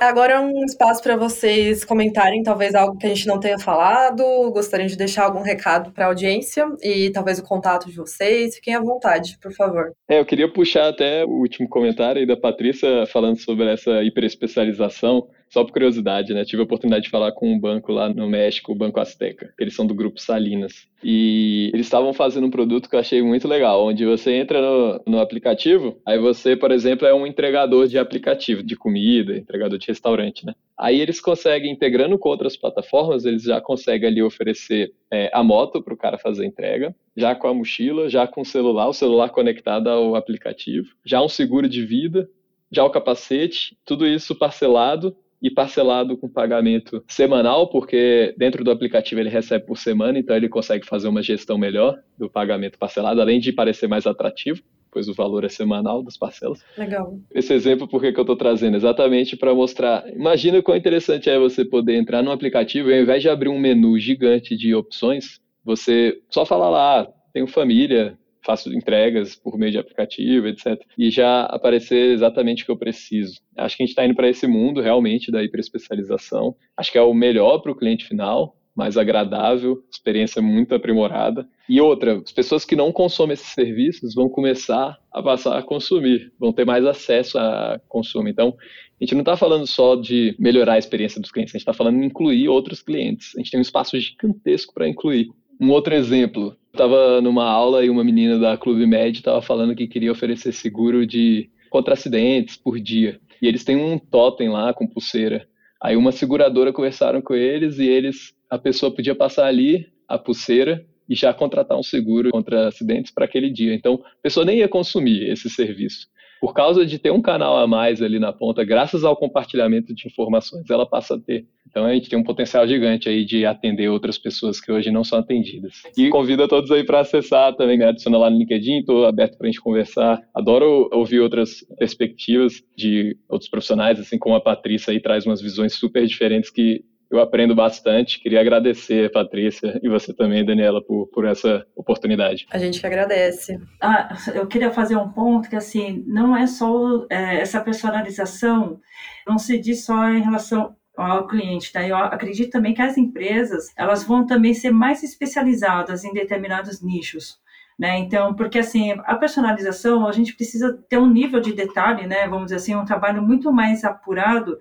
Agora 0.00 0.32
é 0.32 0.40
um 0.40 0.64
espaço 0.64 1.02
para 1.02 1.14
vocês 1.14 1.84
comentarem 1.84 2.42
talvez 2.42 2.74
algo 2.74 2.96
que 2.96 3.06
a 3.06 3.10
gente 3.10 3.26
não 3.26 3.38
tenha 3.38 3.58
falado, 3.58 4.24
gostariam 4.50 4.86
de 4.86 4.96
deixar 4.96 5.24
algum 5.24 5.42
recado 5.42 5.92
para 5.92 6.06
a 6.06 6.08
audiência 6.08 6.66
e 6.82 7.10
talvez 7.10 7.38
o 7.38 7.44
contato 7.44 7.86
de 7.86 7.96
vocês. 7.96 8.56
Fiquem 8.56 8.74
à 8.74 8.80
vontade, 8.80 9.38
por 9.40 9.52
favor. 9.52 9.92
É, 10.08 10.18
eu 10.18 10.24
queria 10.24 10.50
puxar 10.50 10.88
até 10.88 11.24
o 11.24 11.28
último 11.28 11.68
comentário 11.68 12.18
aí 12.18 12.26
da 12.26 12.36
Patrícia 12.36 13.06
falando 13.06 13.38
sobre 13.38 13.70
essa 13.70 14.02
hiperespecialização. 14.02 15.28
Só 15.50 15.64
por 15.64 15.72
curiosidade, 15.72 16.32
né? 16.32 16.44
Tive 16.44 16.62
a 16.62 16.64
oportunidade 16.64 17.04
de 17.04 17.10
falar 17.10 17.32
com 17.32 17.52
um 17.52 17.58
banco 17.58 17.90
lá 17.90 18.08
no 18.08 18.28
México, 18.28 18.70
o 18.70 18.74
Banco 18.74 19.00
Azteca, 19.00 19.52
eles 19.58 19.74
são 19.74 19.84
do 19.84 19.94
grupo 19.94 20.20
Salinas. 20.20 20.88
E 21.02 21.70
eles 21.74 21.86
estavam 21.86 22.12
fazendo 22.12 22.46
um 22.46 22.50
produto 22.50 22.88
que 22.88 22.94
eu 22.94 23.00
achei 23.00 23.20
muito 23.20 23.48
legal, 23.48 23.84
onde 23.84 24.04
você 24.06 24.32
entra 24.34 24.60
no, 24.60 25.02
no 25.06 25.18
aplicativo, 25.18 25.98
aí 26.06 26.18
você, 26.18 26.54
por 26.54 26.70
exemplo, 26.70 27.06
é 27.06 27.12
um 27.12 27.26
entregador 27.26 27.88
de 27.88 27.98
aplicativo, 27.98 28.62
de 28.62 28.76
comida, 28.76 29.36
entregador 29.36 29.76
de 29.76 29.88
restaurante, 29.88 30.46
né? 30.46 30.54
Aí 30.78 31.00
eles 31.00 31.20
conseguem, 31.20 31.72
integrando 31.72 32.16
com 32.16 32.28
outras 32.28 32.56
plataformas, 32.56 33.24
eles 33.24 33.42
já 33.42 33.60
conseguem 33.60 34.08
ali 34.08 34.22
oferecer 34.22 34.92
é, 35.10 35.30
a 35.32 35.42
moto 35.42 35.82
para 35.82 35.92
o 35.92 35.96
cara 35.96 36.16
fazer 36.16 36.46
entrega, 36.46 36.94
já 37.16 37.34
com 37.34 37.48
a 37.48 37.54
mochila, 37.54 38.08
já 38.08 38.26
com 38.26 38.42
o 38.42 38.46
celular, 38.46 38.88
o 38.88 38.94
celular 38.94 39.30
conectado 39.30 39.88
ao 39.88 40.14
aplicativo, 40.14 40.94
já 41.04 41.20
um 41.20 41.28
seguro 41.28 41.68
de 41.68 41.84
vida, 41.84 42.28
já 42.70 42.84
o 42.84 42.90
capacete, 42.90 43.76
tudo 43.84 44.06
isso 44.06 44.34
parcelado 44.34 45.16
e 45.42 45.50
parcelado 45.50 46.16
com 46.16 46.28
pagamento 46.28 47.02
semanal, 47.08 47.68
porque 47.68 48.34
dentro 48.36 48.62
do 48.62 48.70
aplicativo 48.70 49.20
ele 49.20 49.30
recebe 49.30 49.64
por 49.64 49.78
semana, 49.78 50.18
então 50.18 50.36
ele 50.36 50.48
consegue 50.48 50.86
fazer 50.86 51.08
uma 51.08 51.22
gestão 51.22 51.56
melhor 51.56 51.98
do 52.18 52.28
pagamento 52.28 52.78
parcelado, 52.78 53.20
além 53.20 53.40
de 53.40 53.52
parecer 53.52 53.88
mais 53.88 54.06
atrativo, 54.06 54.62
pois 54.90 55.08
o 55.08 55.14
valor 55.14 55.44
é 55.44 55.48
semanal 55.48 56.02
das 56.02 56.16
parcelas. 56.16 56.62
Legal. 56.76 57.18
Esse 57.32 57.54
exemplo, 57.54 57.88
por 57.88 58.00
que 58.00 58.08
eu 58.08 58.20
estou 58.20 58.36
trazendo? 58.36 58.76
Exatamente 58.76 59.36
para 59.36 59.54
mostrar. 59.54 60.04
Imagina 60.12 60.62
quão 60.62 60.76
interessante 60.76 61.30
é 61.30 61.38
você 61.38 61.64
poder 61.64 61.96
entrar 61.96 62.22
no 62.22 62.32
aplicativo 62.32 62.90
e 62.90 62.94
ao 62.94 63.02
invés 63.02 63.22
de 63.22 63.28
abrir 63.28 63.48
um 63.48 63.58
menu 63.58 63.98
gigante 63.98 64.56
de 64.56 64.74
opções, 64.74 65.40
você 65.64 66.20
só 66.28 66.44
fala 66.44 66.68
lá, 66.68 67.00
ah, 67.00 67.08
tenho 67.32 67.46
família, 67.46 68.18
faço 68.42 68.72
entregas 68.72 69.36
por 69.36 69.58
meio 69.58 69.72
de 69.72 69.78
aplicativo, 69.78 70.48
etc. 70.48 70.80
E 70.96 71.10
já 71.10 71.42
aparecer 71.44 72.12
exatamente 72.12 72.62
o 72.62 72.66
que 72.66 72.72
eu 72.72 72.78
preciso. 72.78 73.40
Acho 73.56 73.76
que 73.76 73.82
a 73.82 73.86
gente 73.86 73.92
está 73.92 74.04
indo 74.04 74.14
para 74.14 74.28
esse 74.28 74.46
mundo 74.46 74.80
realmente 74.80 75.30
da 75.30 75.42
hiperespecialização. 75.42 76.54
Acho 76.76 76.92
que 76.92 76.98
é 76.98 77.02
o 77.02 77.14
melhor 77.14 77.58
para 77.58 77.72
o 77.72 77.76
cliente 77.76 78.06
final, 78.06 78.56
mais 78.74 78.96
agradável, 78.96 79.82
experiência 79.92 80.40
muito 80.40 80.74
aprimorada. 80.74 81.46
E 81.68 81.80
outra, 81.80 82.18
as 82.18 82.32
pessoas 82.32 82.64
que 82.64 82.76
não 82.76 82.92
consomem 82.92 83.34
esses 83.34 83.52
serviços 83.52 84.14
vão 84.14 84.28
começar 84.28 84.98
a 85.12 85.22
passar 85.22 85.58
a 85.58 85.62
consumir, 85.62 86.32
vão 86.38 86.52
ter 86.52 86.64
mais 86.64 86.84
acesso 86.84 87.38
a 87.38 87.80
consumo. 87.88 88.28
Então, 88.28 88.56
a 89.00 89.04
gente 89.04 89.14
não 89.14 89.20
está 89.20 89.36
falando 89.36 89.66
só 89.66 89.96
de 89.96 90.36
melhorar 90.38 90.74
a 90.74 90.78
experiência 90.78 91.20
dos 91.20 91.30
clientes, 91.30 91.54
a 91.54 91.58
gente 91.58 91.62
está 91.62 91.72
falando 91.72 91.98
de 91.98 92.06
incluir 92.06 92.48
outros 92.48 92.82
clientes. 92.82 93.34
A 93.34 93.38
gente 93.38 93.50
tem 93.50 93.58
um 93.58 93.62
espaço 93.62 93.98
gigantesco 93.98 94.74
para 94.74 94.88
incluir. 94.88 95.28
Um 95.60 95.70
outro 95.70 95.94
exemplo, 95.94 96.56
estava 96.72 97.20
numa 97.20 97.44
aula 97.44 97.84
e 97.84 97.90
uma 97.90 98.04
menina 98.04 98.38
da 98.38 98.56
Clube 98.56 98.86
Med 98.86 99.18
estava 99.18 99.42
falando 99.42 99.74
que 99.74 99.86
queria 99.86 100.12
oferecer 100.12 100.52
seguro 100.52 101.06
de 101.06 101.50
contra 101.68 101.94
acidentes 101.94 102.56
por 102.56 102.78
dia. 102.80 103.20
E 103.40 103.46
eles 103.46 103.64
têm 103.64 103.76
um 103.76 103.98
totem 103.98 104.48
lá 104.48 104.72
com 104.74 104.86
pulseira. 104.86 105.46
Aí 105.82 105.96
uma 105.96 106.12
seguradora 106.12 106.72
conversaram 106.72 107.22
com 107.22 107.34
eles 107.34 107.78
e 107.78 107.86
eles 107.86 108.34
a 108.48 108.58
pessoa 108.58 108.94
podia 108.94 109.14
passar 109.14 109.46
ali 109.46 109.86
a 110.08 110.18
pulseira 110.18 110.84
e 111.08 111.14
já 111.14 111.32
contratar 111.32 111.78
um 111.78 111.82
seguro 111.82 112.30
contra 112.30 112.68
acidentes 112.68 113.12
para 113.12 113.24
aquele 113.24 113.50
dia. 113.50 113.74
Então, 113.74 114.00
a 114.04 114.22
pessoa 114.22 114.44
nem 114.44 114.58
ia 114.58 114.68
consumir 114.68 115.28
esse 115.30 115.48
serviço. 115.48 116.06
Por 116.40 116.54
causa 116.54 116.86
de 116.86 116.98
ter 116.98 117.10
um 117.10 117.20
canal 117.20 117.58
a 117.58 117.66
mais 117.66 118.00
ali 118.00 118.18
na 118.18 118.32
ponta, 118.32 118.64
graças 118.64 119.04
ao 119.04 119.14
compartilhamento 119.14 119.94
de 119.94 120.06
informações, 120.06 120.70
ela 120.70 120.86
passa 120.86 121.14
a 121.14 121.18
ter. 121.18 121.46
Então 121.68 121.84
a 121.84 121.94
gente 121.94 122.08
tem 122.08 122.18
um 122.18 122.24
potencial 122.24 122.66
gigante 122.66 123.08
aí 123.08 123.24
de 123.24 123.46
atender 123.46 123.88
outras 123.88 124.18
pessoas 124.18 124.60
que 124.60 124.72
hoje 124.72 124.90
não 124.90 125.04
são 125.04 125.18
atendidas. 125.18 125.82
E 125.96 126.08
convido 126.08 126.42
a 126.42 126.48
todos 126.48 126.70
aí 126.70 126.82
para 126.82 127.00
acessar 127.00 127.54
também, 127.54 127.78
me 127.78 127.84
adiciona 127.84 128.18
lá 128.18 128.28
no 128.30 128.38
LinkedIn, 128.38 128.78
estou 128.78 129.06
aberto 129.06 129.36
para 129.36 129.46
a 129.46 129.50
gente 129.50 129.60
conversar. 129.60 130.20
Adoro 130.34 130.88
ouvir 130.92 131.20
outras 131.20 131.64
perspectivas 131.78 132.62
de 132.76 133.16
outros 133.28 133.48
profissionais, 133.48 134.00
assim 134.00 134.18
como 134.18 134.34
a 134.34 134.40
Patrícia 134.40 134.92
aí 134.92 135.00
traz 135.00 135.26
umas 135.26 135.40
visões 135.40 135.74
super 135.74 136.04
diferentes 136.06 136.50
que 136.50 136.82
eu 137.10 137.20
aprendo 137.20 137.54
bastante. 137.54 138.20
Queria 138.20 138.40
agradecer, 138.40 139.10
Patrícia, 139.10 139.80
e 139.82 139.88
você 139.88 140.14
também, 140.14 140.44
Daniela, 140.44 140.82
por, 140.82 141.08
por 141.08 141.26
essa 141.26 141.66
oportunidade. 141.74 142.46
A 142.50 142.58
gente 142.58 142.80
que 142.80 142.86
agradece. 142.86 143.60
Ah, 143.80 144.16
eu 144.34 144.46
queria 144.46 144.70
fazer 144.70 144.96
um 144.96 145.08
ponto 145.08 145.48
que, 145.48 145.56
assim, 145.56 146.04
não 146.06 146.36
é 146.36 146.46
só 146.46 147.06
é, 147.10 147.40
essa 147.40 147.60
personalização, 147.60 148.80
não 149.26 149.38
se 149.38 149.58
diz 149.58 149.84
só 149.84 150.08
em 150.08 150.22
relação 150.22 150.76
ao 150.96 151.26
cliente, 151.26 151.72
tá? 151.72 151.86
Eu 151.86 151.96
acredito 151.96 152.50
também 152.50 152.74
que 152.74 152.82
as 152.82 152.96
empresas, 152.96 153.72
elas 153.76 154.04
vão 154.04 154.26
também 154.26 154.54
ser 154.54 154.70
mais 154.70 155.02
especializadas 155.02 156.04
em 156.04 156.12
determinados 156.12 156.82
nichos. 156.82 157.40
Né? 157.80 157.98
Então, 157.98 158.34
porque 158.34 158.58
assim, 158.58 158.92
a 159.06 159.14
personalização, 159.14 160.06
a 160.06 160.12
gente 160.12 160.36
precisa 160.36 160.70
ter 160.86 160.98
um 160.98 161.08
nível 161.08 161.40
de 161.40 161.54
detalhe, 161.54 162.06
né? 162.06 162.28
Vamos 162.28 162.44
dizer 162.44 162.56
assim, 162.56 162.74
um 162.74 162.84
trabalho 162.84 163.22
muito 163.22 163.50
mais 163.50 163.84
apurado 163.84 164.58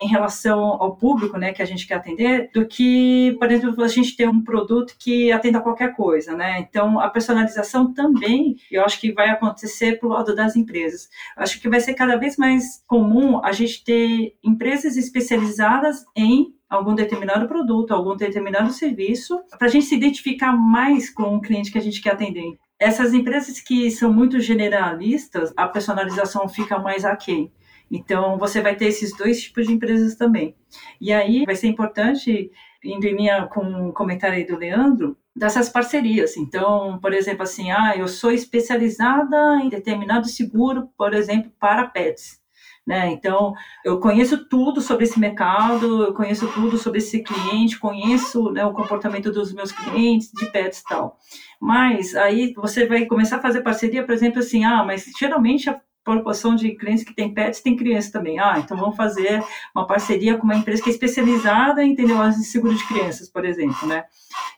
em 0.00 0.06
relação 0.06 0.60
ao 0.60 0.96
público, 0.96 1.36
né, 1.36 1.52
que 1.52 1.60
a 1.60 1.64
gente 1.66 1.86
quer 1.86 1.94
atender, 1.94 2.48
do 2.54 2.66
que, 2.66 3.36
por 3.38 3.50
exemplo, 3.50 3.84
a 3.84 3.88
gente 3.88 4.16
ter 4.16 4.26
um 4.28 4.42
produto 4.42 4.94
que 4.98 5.30
atenda 5.30 5.60
qualquer 5.60 5.94
coisa, 5.94 6.34
né? 6.34 6.60
Então, 6.60 6.98
a 6.98 7.10
personalização 7.10 7.92
também, 7.92 8.56
eu 8.70 8.82
acho 8.82 8.98
que 8.98 9.12
vai 9.12 9.28
acontecer 9.28 9.98
pro 9.98 10.08
lado 10.08 10.34
das 10.34 10.56
empresas. 10.56 11.10
Acho 11.36 11.60
que 11.60 11.68
vai 11.68 11.80
ser 11.80 11.92
cada 11.94 12.16
vez 12.16 12.36
mais 12.36 12.82
comum 12.86 13.44
a 13.44 13.52
gente 13.52 13.84
ter 13.84 14.36
empresas 14.42 14.96
especializadas 14.96 16.04
em 16.16 16.54
algum 16.70 16.94
determinado 16.94 17.48
produto, 17.48 17.92
algum 17.92 18.16
determinado 18.16 18.72
serviço, 18.72 19.42
para 19.58 19.66
a 19.66 19.70
gente 19.70 19.86
se 19.86 19.96
identificar 19.96 20.52
mais 20.52 21.10
com 21.10 21.36
o 21.36 21.40
cliente 21.40 21.72
que 21.72 21.78
a 21.78 21.82
gente 21.82 22.00
quer 22.00 22.12
atender. 22.12 22.56
Essas 22.78 23.12
empresas 23.12 23.60
que 23.60 23.90
são 23.90 24.12
muito 24.12 24.38
generalistas, 24.38 25.52
a 25.56 25.66
personalização 25.66 26.48
fica 26.48 26.78
mais 26.78 27.04
aquém. 27.04 27.52
Então, 27.90 28.38
você 28.38 28.62
vai 28.62 28.76
ter 28.76 28.86
esses 28.86 29.14
dois 29.16 29.42
tipos 29.42 29.66
de 29.66 29.72
empresas 29.72 30.14
também. 30.14 30.54
E 31.00 31.12
aí, 31.12 31.44
vai 31.44 31.56
ser 31.56 31.66
importante, 31.66 32.52
indo 32.84 33.04
em 33.04 33.16
linha 33.16 33.46
com 33.48 33.88
o 33.88 33.92
comentário 33.92 34.36
aí 34.36 34.46
do 34.46 34.56
Leandro, 34.56 35.18
dessas 35.34 35.68
parcerias. 35.68 36.36
Então, 36.36 37.00
por 37.02 37.12
exemplo, 37.12 37.42
assim, 37.42 37.72
ah, 37.72 37.94
eu 37.96 38.06
sou 38.06 38.30
especializada 38.30 39.56
em 39.56 39.68
determinado 39.68 40.28
seguro, 40.28 40.88
por 40.96 41.12
exemplo, 41.12 41.52
para 41.58 41.88
pets. 41.88 42.40
Né? 42.86 43.10
Então, 43.12 43.52
eu 43.84 44.00
conheço 44.00 44.48
tudo 44.48 44.80
sobre 44.80 45.04
esse 45.04 45.20
mercado, 45.20 46.04
eu 46.04 46.14
conheço 46.14 46.50
tudo 46.52 46.76
sobre 46.78 46.98
esse 46.98 47.22
cliente, 47.22 47.78
conheço 47.78 48.50
né, 48.50 48.64
o 48.64 48.72
comportamento 48.72 49.30
dos 49.30 49.52
meus 49.52 49.70
clientes, 49.70 50.32
de 50.32 50.46
pets 50.46 50.80
e 50.80 50.84
tal. 50.84 51.18
Mas 51.60 52.16
aí 52.16 52.52
você 52.54 52.86
vai 52.86 53.04
começar 53.04 53.36
a 53.36 53.42
fazer 53.42 53.62
parceria, 53.62 54.04
por 54.04 54.12
exemplo, 54.12 54.40
assim, 54.40 54.64
ah, 54.64 54.82
mas 54.82 55.04
geralmente 55.18 55.68
a 55.68 55.80
proporção 56.02 56.56
de 56.56 56.74
clientes 56.74 57.04
que 57.04 57.14
tem 57.14 57.32
pets 57.32 57.60
tem 57.60 57.76
criança 57.76 58.10
também. 58.10 58.38
Ah, 58.38 58.58
então 58.58 58.76
vamos 58.76 58.96
fazer 58.96 59.44
uma 59.74 59.86
parceria 59.86 60.36
com 60.36 60.44
uma 60.44 60.56
empresa 60.56 60.82
que 60.82 60.88
é 60.88 60.92
especializada 60.92 61.84
em 61.84 61.92
entender 61.92 62.32
seguro 62.42 62.74
de 62.74 62.86
crianças, 62.86 63.28
por 63.28 63.44
exemplo, 63.44 63.86
né? 63.86 64.04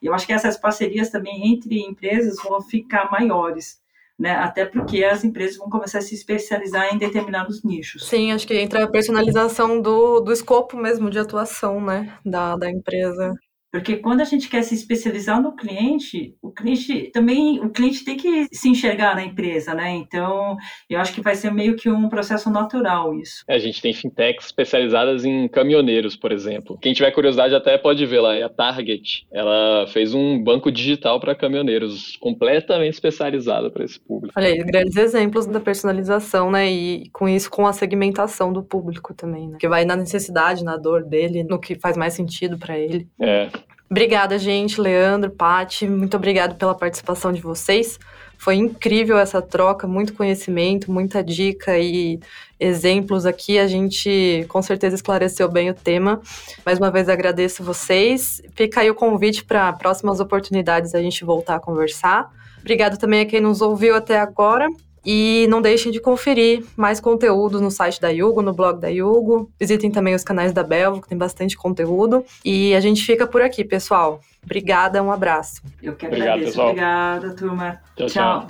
Eu 0.00 0.14
acho 0.14 0.26
que 0.26 0.32
essas 0.32 0.56
parcerias 0.56 1.10
também 1.10 1.52
entre 1.52 1.80
empresas 1.80 2.36
vão 2.42 2.60
ficar 2.62 3.10
maiores. 3.10 3.81
Né? 4.22 4.30
Até 4.30 4.64
porque 4.64 5.02
as 5.02 5.24
empresas 5.24 5.56
vão 5.56 5.68
começar 5.68 5.98
a 5.98 6.00
se 6.00 6.14
especializar 6.14 6.94
em 6.94 6.96
determinados 6.96 7.64
nichos. 7.64 8.06
Sim, 8.08 8.30
acho 8.30 8.46
que 8.46 8.54
entra 8.54 8.84
a 8.84 8.88
personalização 8.88 9.82
do, 9.82 10.20
do 10.20 10.32
escopo 10.32 10.76
mesmo 10.76 11.10
de 11.10 11.18
atuação, 11.18 11.84
né, 11.84 12.16
da, 12.24 12.54
da 12.56 12.70
empresa. 12.70 13.34
Porque 13.72 13.96
quando 13.96 14.20
a 14.20 14.24
gente 14.24 14.50
quer 14.50 14.62
se 14.62 14.74
especializar 14.74 15.40
no 15.40 15.56
cliente, 15.56 16.34
o 16.42 16.50
cliente 16.50 17.10
também, 17.10 17.58
o 17.58 17.70
cliente 17.70 18.04
tem 18.04 18.18
que 18.18 18.46
se 18.52 18.68
enxergar 18.68 19.14
na 19.14 19.24
empresa, 19.24 19.72
né? 19.72 19.90
Então, 19.92 20.58
eu 20.90 21.00
acho 21.00 21.14
que 21.14 21.22
vai 21.22 21.34
ser 21.34 21.50
meio 21.50 21.74
que 21.74 21.88
um 21.88 22.06
processo 22.06 22.50
natural 22.50 23.18
isso. 23.18 23.42
É, 23.48 23.54
a 23.54 23.58
gente 23.58 23.80
tem 23.80 23.94
fintechs 23.94 24.44
especializadas 24.46 25.24
em 25.24 25.48
caminhoneiros, 25.48 26.14
por 26.14 26.32
exemplo. 26.32 26.78
Quem 26.82 26.92
tiver 26.92 27.10
curiosidade 27.12 27.54
até 27.54 27.78
pode 27.78 28.04
ver 28.04 28.20
lá, 28.20 28.34
é 28.34 28.42
a 28.42 28.48
Target. 28.50 29.26
Ela 29.32 29.86
fez 29.86 30.12
um 30.12 30.42
banco 30.42 30.70
digital 30.70 31.18
para 31.18 31.34
caminhoneiros, 31.34 32.18
completamente 32.18 32.92
especializado 32.92 33.70
para 33.70 33.84
esse 33.84 33.98
público. 33.98 34.34
Olha 34.36 34.48
aí, 34.48 34.58
grandes 34.58 34.96
exemplos 34.96 35.46
da 35.46 35.60
personalização, 35.60 36.50
né? 36.50 36.70
E 36.70 37.08
com 37.10 37.26
isso, 37.26 37.50
com 37.50 37.66
a 37.66 37.72
segmentação 37.72 38.52
do 38.52 38.62
público 38.62 39.14
também, 39.14 39.48
né? 39.48 39.56
Que 39.58 39.66
vai 39.68 39.86
na 39.86 39.96
necessidade, 39.96 40.62
na 40.62 40.76
dor 40.76 41.04
dele, 41.04 41.42
no 41.42 41.58
que 41.58 41.74
faz 41.74 41.96
mais 41.96 42.12
sentido 42.12 42.58
para 42.58 42.78
ele. 42.78 43.08
É. 43.18 43.48
Obrigada, 43.92 44.38
gente, 44.38 44.80
Leandro, 44.80 45.30
Pati, 45.30 45.86
muito 45.86 46.16
obrigado 46.16 46.54
pela 46.54 46.74
participação 46.74 47.30
de 47.30 47.42
vocês. 47.42 48.00
Foi 48.38 48.54
incrível 48.54 49.18
essa 49.18 49.42
troca, 49.42 49.86
muito 49.86 50.14
conhecimento, 50.14 50.90
muita 50.90 51.22
dica 51.22 51.78
e 51.78 52.18
exemplos 52.58 53.26
aqui. 53.26 53.58
A 53.58 53.66
gente 53.66 54.46
com 54.48 54.62
certeza 54.62 54.94
esclareceu 54.96 55.46
bem 55.46 55.68
o 55.68 55.74
tema. 55.74 56.22
Mais 56.64 56.78
uma 56.78 56.90
vez 56.90 57.06
agradeço 57.06 57.62
vocês. 57.62 58.40
Fica 58.54 58.80
aí 58.80 58.90
o 58.90 58.94
convite 58.94 59.44
para 59.44 59.70
próximas 59.74 60.20
oportunidades 60.20 60.94
a 60.94 61.02
gente 61.02 61.22
voltar 61.22 61.56
a 61.56 61.60
conversar. 61.60 62.32
Obrigado 62.60 62.96
também 62.96 63.20
a 63.20 63.26
quem 63.26 63.42
nos 63.42 63.60
ouviu 63.60 63.94
até 63.94 64.18
agora. 64.18 64.68
E 65.04 65.46
não 65.48 65.60
deixem 65.60 65.90
de 65.90 66.00
conferir 66.00 66.64
mais 66.76 67.00
conteúdos 67.00 67.60
no 67.60 67.70
site 67.70 68.00
da 68.00 68.08
Yugo, 68.08 68.42
no 68.42 68.52
blog 68.52 68.80
da 68.80 68.88
Yugo. 68.88 69.50
Visitem 69.58 69.90
também 69.90 70.14
os 70.14 70.24
canais 70.24 70.52
da 70.52 70.62
Belvo, 70.62 71.02
que 71.02 71.08
tem 71.08 71.18
bastante 71.18 71.56
conteúdo. 71.56 72.24
E 72.44 72.74
a 72.74 72.80
gente 72.80 73.04
fica 73.04 73.26
por 73.26 73.42
aqui, 73.42 73.64
pessoal. 73.64 74.20
Obrigada, 74.44 75.02
um 75.02 75.10
abraço. 75.10 75.62
Eu 75.82 75.94
que 75.94 76.06
Obrigado, 76.06 76.28
agradeço. 76.28 76.50
Pessoal. 76.50 76.68
Obrigada, 76.68 77.34
turma. 77.34 77.80
tchau. 77.96 78.06
tchau. 78.08 78.46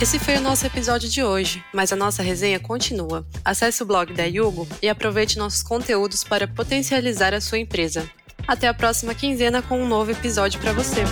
Esse 0.00 0.16
foi 0.20 0.36
o 0.36 0.40
nosso 0.40 0.64
episódio 0.64 1.08
de 1.08 1.24
hoje, 1.24 1.62
mas 1.74 1.92
a 1.92 1.96
nossa 1.96 2.22
resenha 2.22 2.60
continua. 2.60 3.26
Acesse 3.44 3.82
o 3.82 3.86
blog 3.86 4.12
da 4.12 4.24
Yugo 4.24 4.66
e 4.80 4.88
aproveite 4.88 5.36
nossos 5.36 5.60
conteúdos 5.60 6.22
para 6.22 6.46
potencializar 6.46 7.34
a 7.34 7.40
sua 7.40 7.58
empresa. 7.58 8.08
Até 8.46 8.68
a 8.68 8.74
próxima 8.74 9.12
quinzena 9.12 9.60
com 9.60 9.82
um 9.82 9.88
novo 9.88 10.12
episódio 10.12 10.60
para 10.60 10.72
você. 10.72 11.02